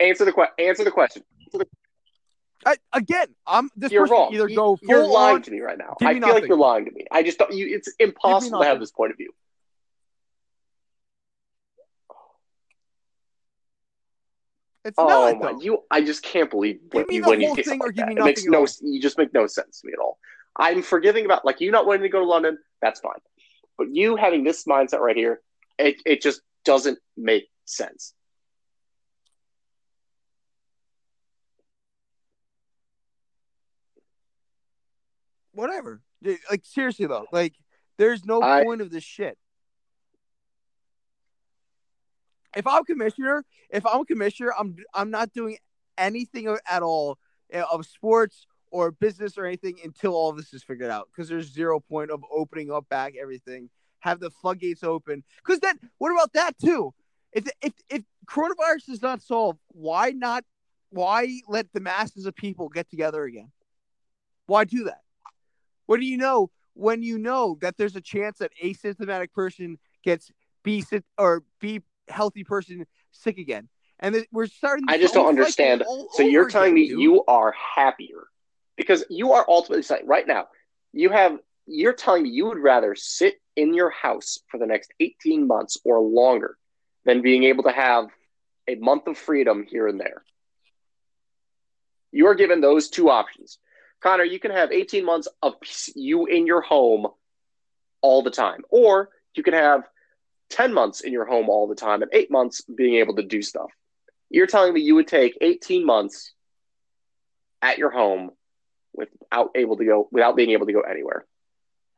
Answer 0.00 0.24
the 0.24 0.32
question. 0.32 0.54
Answer 0.58 0.84
the 0.84 0.90
question. 0.90 1.22
I, 2.66 2.76
again, 2.92 3.26
I'm 3.46 3.70
this 3.76 3.92
You're 3.92 4.06
wrong. 4.06 4.32
either 4.32 4.48
You- 4.48 4.56
go 4.56 4.78
you're 4.82 5.06
lying 5.06 5.36
on- 5.36 5.42
to 5.42 5.50
me 5.50 5.60
right 5.60 5.76
now. 5.76 5.96
I 6.00 6.18
feel 6.18 6.28
like 6.32 6.46
you're 6.48 6.56
lying 6.56 6.86
to 6.86 6.90
me. 6.92 7.06
I 7.12 7.22
just 7.22 7.38
don't. 7.38 7.52
You, 7.52 7.74
it's 7.74 7.88
impossible 7.98 8.60
to 8.60 8.66
have 8.66 8.80
this 8.80 8.90
point 8.90 9.10
of 9.12 9.18
view. 9.18 9.30
It's 14.84 14.98
Oh 14.98 15.06
not 15.08 15.40
my! 15.40 15.52
though. 15.52 15.60
You, 15.60 15.78
I 15.90 16.02
just 16.02 16.22
can't 16.22 16.50
believe 16.50 16.80
when 16.92 17.06
you 17.08 17.22
when 17.24 17.40
you 17.40 17.54
say 17.54 17.62
thing 17.62 17.80
like 17.80 17.94
that. 17.96 18.10
It 18.12 18.22
makes 18.22 18.44
no. 18.44 18.66
You 18.82 19.00
just 19.00 19.16
make 19.16 19.32
no 19.32 19.46
sense 19.46 19.80
to 19.80 19.86
me 19.86 19.94
at 19.94 19.98
all. 19.98 20.18
I'm 20.56 20.82
forgiving 20.82 21.24
about 21.24 21.44
like 21.44 21.60
you 21.60 21.70
not 21.70 21.86
wanting 21.86 22.02
to 22.02 22.08
go 22.10 22.20
to 22.20 22.26
London. 22.26 22.58
That's 22.82 23.00
fine, 23.00 23.18
but 23.78 23.88
you 23.90 24.16
having 24.16 24.44
this 24.44 24.64
mindset 24.64 25.00
right 25.00 25.16
here, 25.16 25.40
it 25.78 26.02
it 26.04 26.20
just 26.22 26.42
doesn't 26.64 26.98
make 27.16 27.44
sense. 27.64 28.12
Whatever. 35.54 36.02
Like 36.50 36.62
seriously 36.64 37.06
though, 37.06 37.26
like 37.32 37.54
there's 37.98 38.24
no 38.24 38.42
I- 38.42 38.64
point 38.64 38.80
of 38.80 38.90
this 38.90 39.04
shit. 39.04 39.38
If 42.56 42.66
I'm 42.66 42.84
commissioner, 42.84 43.44
if 43.70 43.84
I'm 43.84 44.04
commissioner, 44.04 44.52
I'm 44.58 44.76
I'm 44.94 45.10
not 45.10 45.32
doing 45.32 45.58
anything 45.98 46.56
at 46.68 46.82
all 46.82 47.18
uh, 47.52 47.64
of 47.70 47.84
sports 47.86 48.46
or 48.70 48.90
business 48.90 49.38
or 49.38 49.44
anything 49.44 49.78
until 49.84 50.14
all 50.14 50.32
this 50.32 50.52
is 50.54 50.62
figured 50.62 50.90
out. 50.90 51.08
Because 51.10 51.28
there's 51.28 51.52
zero 51.52 51.80
point 51.80 52.10
of 52.10 52.22
opening 52.32 52.70
up 52.72 52.88
back 52.88 53.14
everything, 53.20 53.70
have 54.00 54.20
the 54.20 54.30
floodgates 54.30 54.82
open. 54.82 55.24
Because 55.44 55.60
then, 55.60 55.78
what 55.98 56.12
about 56.12 56.32
that 56.34 56.58
too? 56.58 56.94
If 57.32 57.48
if 57.60 57.72
if 57.88 58.02
coronavirus 58.26 58.88
is 58.88 59.02
not 59.02 59.22
solved, 59.22 59.58
why 59.68 60.10
not? 60.10 60.44
Why 60.90 61.40
let 61.48 61.72
the 61.72 61.80
masses 61.80 62.24
of 62.24 62.36
people 62.36 62.68
get 62.68 62.88
together 62.88 63.24
again? 63.24 63.50
Why 64.46 64.64
do 64.64 64.84
that? 64.84 65.03
What 65.86 66.00
do 66.00 66.06
you 66.06 66.16
know 66.16 66.50
when 66.74 67.02
you 67.02 67.18
know 67.18 67.58
that 67.60 67.76
there's 67.76 67.96
a 67.96 68.00
chance 68.00 68.38
that 68.38 68.52
asymptomatic 68.62 69.32
person 69.32 69.78
gets 70.02 70.30
B 70.62 70.84
or 71.18 71.44
B 71.60 71.80
healthy 72.08 72.44
person 72.44 72.86
sick 73.12 73.38
again. 73.38 73.68
And 74.00 74.26
we're 74.32 74.46
starting. 74.46 74.86
I 74.88 74.98
just 74.98 75.14
don't 75.14 75.28
understand. 75.28 75.84
So 76.12 76.22
you're 76.22 76.50
telling 76.50 76.74
me 76.74 76.88
dude. 76.88 77.00
you 77.00 77.24
are 77.26 77.52
happier 77.52 78.26
because 78.76 79.04
you 79.08 79.32
are 79.32 79.44
ultimately 79.48 79.82
saying 79.82 80.06
right 80.06 80.26
now 80.26 80.48
you 80.92 81.10
have 81.10 81.38
you're 81.66 81.92
telling 81.92 82.24
me 82.24 82.30
you 82.30 82.46
would 82.46 82.58
rather 82.58 82.94
sit 82.94 83.34
in 83.56 83.72
your 83.72 83.90
house 83.90 84.40
for 84.48 84.58
the 84.58 84.66
next 84.66 84.92
18 85.00 85.46
months 85.46 85.78
or 85.84 86.00
longer 86.00 86.56
than 87.04 87.22
being 87.22 87.44
able 87.44 87.62
to 87.64 87.70
have 87.70 88.06
a 88.66 88.74
month 88.76 89.06
of 89.06 89.16
freedom 89.16 89.64
here 89.68 89.86
and 89.86 90.00
there. 90.00 90.22
You 92.10 92.26
are 92.26 92.34
given 92.34 92.60
those 92.60 92.88
two 92.88 93.10
options. 93.10 93.58
Connor, 94.00 94.24
you 94.24 94.38
can 94.38 94.50
have 94.50 94.70
18 94.70 95.04
months 95.04 95.28
of 95.42 95.54
you 95.94 96.26
in 96.26 96.46
your 96.46 96.60
home 96.60 97.06
all 98.02 98.22
the 98.22 98.30
time, 98.30 98.62
or 98.70 99.08
you 99.34 99.42
can 99.42 99.54
have 99.54 99.84
10 100.50 100.74
months 100.74 101.00
in 101.00 101.12
your 101.12 101.24
home 101.24 101.48
all 101.48 101.66
the 101.66 101.74
time 101.74 102.02
and 102.02 102.10
eight 102.12 102.30
months 102.30 102.62
being 102.62 102.96
able 102.96 103.16
to 103.16 103.22
do 103.22 103.42
stuff. 103.42 103.70
You're 104.30 104.46
telling 104.46 104.74
me 104.74 104.80
you 104.80 104.94
would 104.96 105.08
take 105.08 105.38
18 105.40 105.86
months 105.86 106.32
at 107.62 107.78
your 107.78 107.90
home 107.90 108.30
without 108.92 109.50
able 109.54 109.76
to 109.76 109.84
go 109.84 110.08
without 110.12 110.36
being 110.36 110.50
able 110.50 110.66
to 110.66 110.72
go 110.72 110.80
anywhere. 110.80 111.24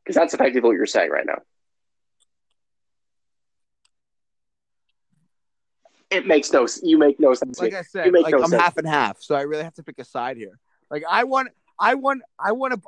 Because 0.03 0.15
that's 0.15 0.33
effectively 0.33 0.69
what 0.69 0.75
you're 0.75 0.85
saying 0.85 1.11
right 1.11 1.25
now. 1.25 1.39
It 6.09 6.25
makes 6.25 6.51
no 6.53 6.67
you 6.81 6.97
make 6.97 7.19
no 7.19 7.33
sense. 7.33 7.59
like. 7.59 7.73
I 7.73 7.81
said, 7.81 8.13
like 8.13 8.31
no 8.31 8.43
I'm 8.43 8.49
sense. 8.49 8.61
half 8.61 8.77
and 8.77 8.87
half, 8.87 9.21
so 9.21 9.35
I 9.35 9.41
really 9.41 9.63
have 9.63 9.73
to 9.75 9.83
pick 9.83 9.99
a 9.99 10.05
side 10.05 10.37
here. 10.37 10.57
Like 10.89 11.03
I 11.07 11.25
want, 11.25 11.49
I 11.79 11.95
want, 11.95 12.21
I 12.39 12.51
want 12.53 12.73
to, 12.73 12.81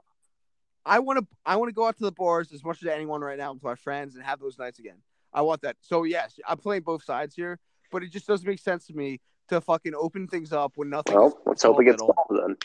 I 0.86 1.00
want 1.00 1.20
to, 1.20 1.28
I 1.46 1.56
want 1.58 1.70
to 1.70 1.74
go 1.74 1.86
out 1.88 1.98
to 1.98 2.04
the 2.04 2.12
bars 2.12 2.52
as 2.52 2.64
much 2.64 2.82
as 2.82 2.88
anyone 2.90 3.22
right 3.22 3.38
now 3.38 3.54
with 3.54 3.64
my 3.64 3.76
friends 3.76 4.16
and 4.16 4.24
have 4.24 4.40
those 4.40 4.58
nights 4.58 4.80
again. 4.80 4.98
I 5.34 5.42
want 5.42 5.62
that. 5.62 5.76
So 5.82 6.04
yes, 6.04 6.40
I'm 6.48 6.58
playing 6.58 6.82
both 6.84 7.04
sides 7.04 7.36
here, 7.36 7.60
but 7.92 8.02
it 8.04 8.12
just 8.12 8.26
doesn't 8.28 8.48
make 8.48 8.60
sense 8.60 8.88
to 8.88 8.94
me 8.94 9.20
to 9.50 9.62
fucking 9.62 9.94
open 9.96 10.28
things 10.28 10.52
up 10.54 10.74
when 10.76 10.90
nothing. 10.90 11.16
well, 11.16 11.38
let's 11.46 11.62
hope 11.64 11.80
it 11.82 11.86
gets 11.86 12.00
solved 12.02 12.16
then. 12.32 12.56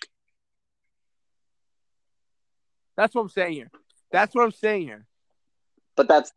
That's 2.97 3.15
what 3.15 3.23
I'm 3.23 3.29
saying 3.29 3.55
here. 3.55 3.71
That's 4.13 4.35
what 4.35 4.45
I'm 4.45 4.53
saying 4.53 4.83
here. 4.83 5.07
But 5.97 6.09
that's 6.09 6.33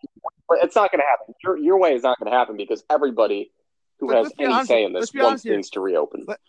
it's 0.51 0.75
not 0.75 0.91
going 0.91 0.99
to 1.01 1.05
happen. 1.05 1.33
Your 1.43 1.57
your 1.57 1.77
way 1.79 1.93
is 1.93 2.03
not 2.03 2.19
going 2.19 2.31
to 2.31 2.37
happen 2.37 2.57
because 2.57 2.83
everybody 2.89 3.51
who 3.99 4.07
But 4.07 4.17
has 4.17 4.33
any 4.39 4.53
honest- 4.53 4.67
say 4.67 4.83
in 4.83 4.93
this 4.93 5.13
wants 5.13 5.43
things 5.43 5.69
to 5.71 5.79
reopen, 5.79 6.25
Let- 6.27 6.39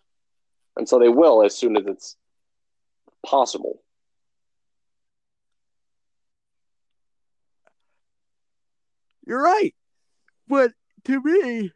and 0.76 0.88
so 0.88 0.98
they 0.98 1.08
will 1.08 1.42
as 1.44 1.56
soon 1.56 1.76
as 1.76 1.86
it's 1.86 2.16
possible. 3.24 3.82
You're 9.26 9.42
right, 9.42 9.74
but 10.48 10.72
to 11.04 11.20
me, 11.22 11.70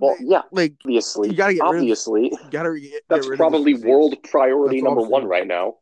Well, 0.00 0.16
yeah, 0.20 0.42
like 0.50 0.74
obviously, 0.84 1.28
You 1.30 1.36
gotta 1.36 1.54
get 1.54 1.62
rid 1.62 1.74
of- 1.74 1.76
obviously, 1.76 2.32
gotta 2.50 2.80
get 2.80 3.02
that's 3.08 3.28
rid 3.28 3.36
probably 3.36 3.74
world 3.74 4.16
priority 4.24 4.78
That's 4.78 4.84
number 4.84 5.02
one 5.02 5.26
right 5.26 5.46
now. 5.46 5.76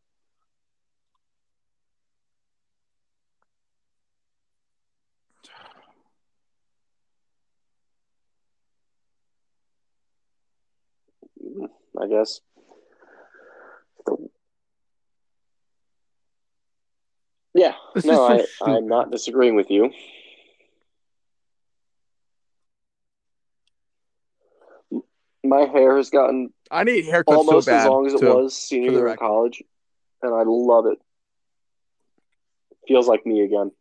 I 12.01 12.07
guess. 12.07 12.41
Yeah, 17.55 17.75
no, 18.05 18.25
I, 18.25 18.45
I'm 18.63 18.87
not 18.87 19.11
disagreeing 19.11 19.57
with 19.57 19.71
you. 19.71 19.91
My 25.43 25.63
hair 25.63 25.97
has 25.97 26.11
gotten 26.11 26.53
I 26.71 26.85
need 26.85 27.05
haircuts 27.07 27.25
almost 27.37 27.65
so 27.67 27.73
bad. 27.73 27.87
as 27.87 27.91
long 27.91 28.07
as 28.07 28.15
it 28.15 28.21
too. 28.21 28.35
was 28.35 28.57
senior 28.57 28.91
year 28.93 28.99
in 29.01 29.05
record. 29.07 29.19
college, 29.19 29.63
and 30.23 30.33
I 30.35 30.43
love 30.47 30.87
it. 30.87 30.99
Feels 32.87 33.09
like 33.09 33.27
me 33.27 33.41
again. 33.43 33.73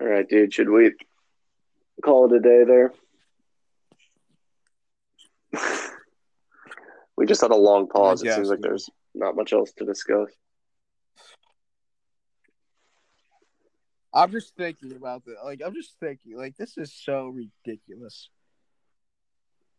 All 0.00 0.06
right, 0.30 0.40
dude. 0.40 0.52
Should 0.54 0.68
we 0.70 0.92
call 2.04 2.26
it 2.26 2.36
a 2.36 2.40
day 2.40 2.64
there? 2.64 2.92
we 7.16 7.26
just 7.26 7.40
had 7.40 7.50
a 7.50 7.56
long 7.56 7.88
pause. 7.88 8.22
It 8.22 8.32
seems 8.34 8.50
like 8.50 8.60
there's 8.60 8.90
not 9.14 9.36
much 9.36 9.52
else 9.52 9.72
to 9.78 9.84
discuss. 9.84 10.30
I'm 14.14 14.30
just 14.32 14.56
thinking 14.56 14.92
about 14.96 15.24
this. 15.24 15.36
Like, 15.44 15.60
I'm 15.64 15.74
just 15.74 15.94
thinking, 16.00 16.36
like, 16.36 16.56
this 16.56 16.78
is 16.78 16.92
so 16.92 17.26
ridiculous. 17.28 18.30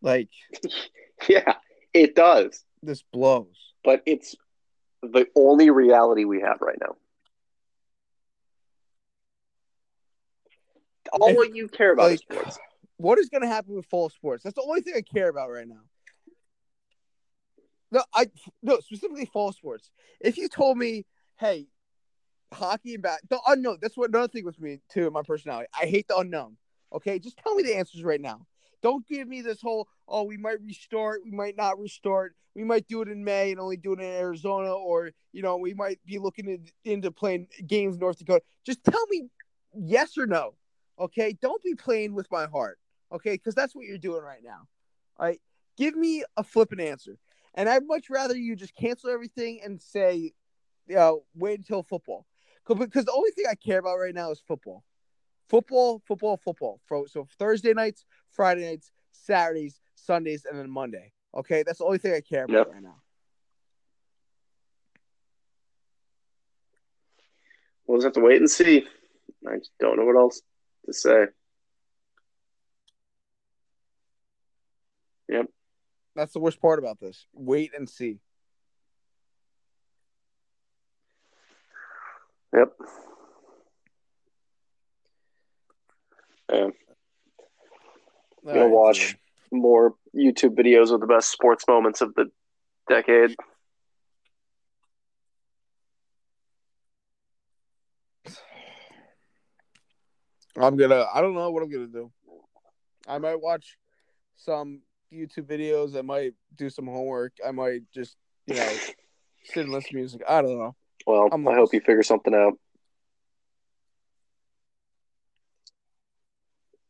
Like, 0.01 0.29
Yeah, 1.27 1.55
it 1.93 2.15
does, 2.15 2.63
this 2.81 3.03
blows. 3.11 3.73
but 3.83 4.01
it's 4.05 4.35
the 5.01 5.27
only 5.35 5.69
reality 5.69 6.23
we 6.25 6.41
have 6.41 6.61
right 6.61 6.77
now. 6.79 6.95
All 11.13 11.45
you 11.45 11.67
care 11.67 11.93
about 11.93 12.11
is 12.11 12.21
like- 12.29 12.39
sports. 12.39 12.59
What 12.97 13.17
is 13.17 13.29
going 13.29 13.43
to 13.43 13.47
happen 13.47 13.75
with 13.75 13.85
fall 13.85 14.09
sports? 14.09 14.43
That's 14.43 14.55
the 14.55 14.61
only 14.61 14.81
thing 14.81 14.93
I 14.97 15.01
care 15.01 15.29
about 15.29 15.49
right 15.49 15.67
now. 15.67 15.83
No, 17.91 18.03
I 18.13 18.27
no 18.61 18.79
specifically 18.79 19.25
fall 19.25 19.53
sports. 19.53 19.89
If 20.19 20.37
you 20.37 20.49
told 20.49 20.77
me, 20.77 21.05
hey, 21.37 21.67
hockey 22.53 22.95
and 22.95 23.03
bat, 23.03 23.21
the 23.29 23.39
unknown. 23.47 23.77
That's 23.81 23.97
what 23.97 24.09
another 24.09 24.27
thing 24.27 24.45
with 24.45 24.59
me 24.59 24.81
too. 24.89 25.09
My 25.11 25.21
personality. 25.23 25.67
I 25.79 25.85
hate 25.85 26.07
the 26.07 26.17
unknown. 26.17 26.57
Okay, 26.93 27.19
just 27.19 27.37
tell 27.37 27.55
me 27.55 27.63
the 27.63 27.75
answers 27.75 28.03
right 28.03 28.21
now. 28.21 28.45
Don't 28.81 29.07
give 29.07 29.27
me 29.27 29.41
this 29.41 29.61
whole 29.61 29.87
oh 30.07 30.23
we 30.23 30.37
might 30.37 30.61
restart, 30.61 31.21
we 31.23 31.31
might 31.31 31.57
not 31.57 31.79
restart, 31.79 32.35
we 32.55 32.63
might 32.63 32.87
do 32.87 33.01
it 33.01 33.07
in 33.07 33.23
May 33.23 33.51
and 33.51 33.59
only 33.59 33.77
do 33.77 33.93
it 33.93 33.99
in 33.99 34.05
Arizona, 34.05 34.73
or 34.73 35.11
you 35.31 35.41
know 35.41 35.57
we 35.57 35.73
might 35.73 35.99
be 36.05 36.19
looking 36.19 36.47
in, 36.47 36.65
into 36.85 37.11
playing 37.11 37.47
games 37.65 37.95
in 37.95 37.99
North 37.99 38.19
Dakota. 38.19 38.43
Just 38.65 38.83
tell 38.83 39.05
me 39.09 39.29
yes 39.73 40.17
or 40.17 40.25
no. 40.25 40.55
Okay, 40.99 41.37
don't 41.41 41.63
be 41.63 41.75
playing 41.75 42.13
with 42.13 42.27
my 42.31 42.45
heart. 42.45 42.77
Okay, 43.11 43.31
because 43.33 43.55
that's 43.55 43.73
what 43.73 43.85
you're 43.85 43.97
doing 43.97 44.21
right 44.21 44.43
now. 44.43 44.67
All 45.17 45.25
right, 45.25 45.41
give 45.77 45.95
me 45.95 46.23
a 46.37 46.43
flippant 46.43 46.81
answer, 46.81 47.17
and 47.55 47.67
I'd 47.67 47.87
much 47.87 48.09
rather 48.09 48.35
you 48.35 48.55
just 48.55 48.75
cancel 48.75 49.09
everything 49.09 49.61
and 49.63 49.81
say, 49.81 50.33
you 50.87 50.95
know, 50.95 51.23
wait 51.35 51.57
until 51.57 51.83
football, 51.83 52.25
because 52.67 53.05
the 53.05 53.11
only 53.11 53.31
thing 53.31 53.45
I 53.49 53.55
care 53.55 53.79
about 53.79 53.97
right 53.97 54.13
now 54.13 54.31
is 54.31 54.41
football, 54.47 54.83
football, 55.49 56.01
football, 56.07 56.37
football. 56.37 56.79
So 57.07 57.27
Thursday 57.37 57.73
nights, 57.73 58.05
Friday 58.31 58.65
nights, 58.69 58.91
Saturdays, 59.11 59.81
Sundays, 59.95 60.45
and 60.49 60.59
then 60.59 60.69
Monday. 60.69 61.13
Okay, 61.35 61.63
that's 61.63 61.79
the 61.79 61.85
only 61.85 61.97
thing 61.97 62.13
I 62.13 62.21
care 62.21 62.43
about 62.43 62.53
Yep. 62.53 62.69
right 62.71 62.83
now. 62.83 63.01
We'll 67.87 67.97
just 67.97 68.05
have 68.05 68.13
to 68.13 68.21
wait 68.21 68.37
and 68.37 68.49
see. 68.49 68.85
I 69.47 69.57
just 69.57 69.71
don't 69.79 69.97
know 69.97 70.05
what 70.05 70.15
else 70.15 70.41
to 70.89 70.97
say. 70.97 71.25
Yep. 75.29 75.45
That's 76.15 76.33
the 76.33 76.39
worst 76.39 76.61
part 76.61 76.79
about 76.79 76.99
this. 76.99 77.27
Wait 77.33 77.71
and 77.77 77.87
see. 77.87 78.19
Yep. 82.53 82.71
Yeah. 86.51 86.57
All 86.57 86.71
Gonna 88.45 88.61
right, 88.61 88.71
watch 88.71 89.15
more 89.51 89.93
YouTube 90.15 90.57
videos 90.57 90.91
of 90.91 90.99
the 90.99 91.07
best 91.07 91.31
sports 91.31 91.65
moments 91.67 92.01
of 92.01 92.15
the 92.15 92.31
decade. 92.89 93.35
I'm 100.59 100.77
gonna. 100.77 101.05
I 101.13 101.21
don't 101.21 101.33
know 101.33 101.49
what 101.51 101.63
I'm 101.63 101.69
gonna 101.71 101.87
do. 101.87 102.11
I 103.07 103.17
might 103.17 103.41
watch 103.41 103.77
some 104.35 104.81
YouTube 105.11 105.45
videos. 105.45 105.97
I 105.97 106.01
might 106.01 106.33
do 106.55 106.69
some 106.69 106.85
homework. 106.85 107.33
I 107.45 107.51
might 107.51 107.81
just, 107.93 108.17
you 108.45 108.55
know, 108.55 108.69
sit 109.45 109.63
and 109.63 109.71
listen 109.71 109.91
to 109.91 109.95
music. 109.95 110.21
I 110.27 110.41
don't 110.41 110.57
know. 110.57 110.75
Well, 111.07 111.29
I'm 111.31 111.47
I 111.47 111.55
hope 111.55 111.73
you 111.73 111.79
figure 111.79 112.03
something 112.03 112.35
out. 112.35 112.53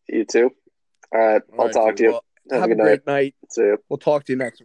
You 0.08 0.26
too. 0.26 0.52
All 1.14 1.20
right. 1.20 1.42
All 1.54 1.60
I'll 1.60 1.66
right, 1.66 1.74
talk 1.74 1.90
dude. 1.90 1.98
to 1.98 2.04
you. 2.04 2.12
Well, 2.12 2.24
Have, 2.52 2.62
have 2.62 2.70
a 2.70 2.72
a 2.72 2.76
good 2.76 2.78
night. 2.78 2.84
great 2.86 3.08
night. 3.08 3.36
See 3.50 3.62
you. 3.62 3.78
We'll 3.90 3.98
talk 3.98 4.26
to 4.26 4.34
you 4.34 4.38
next. 4.38 4.58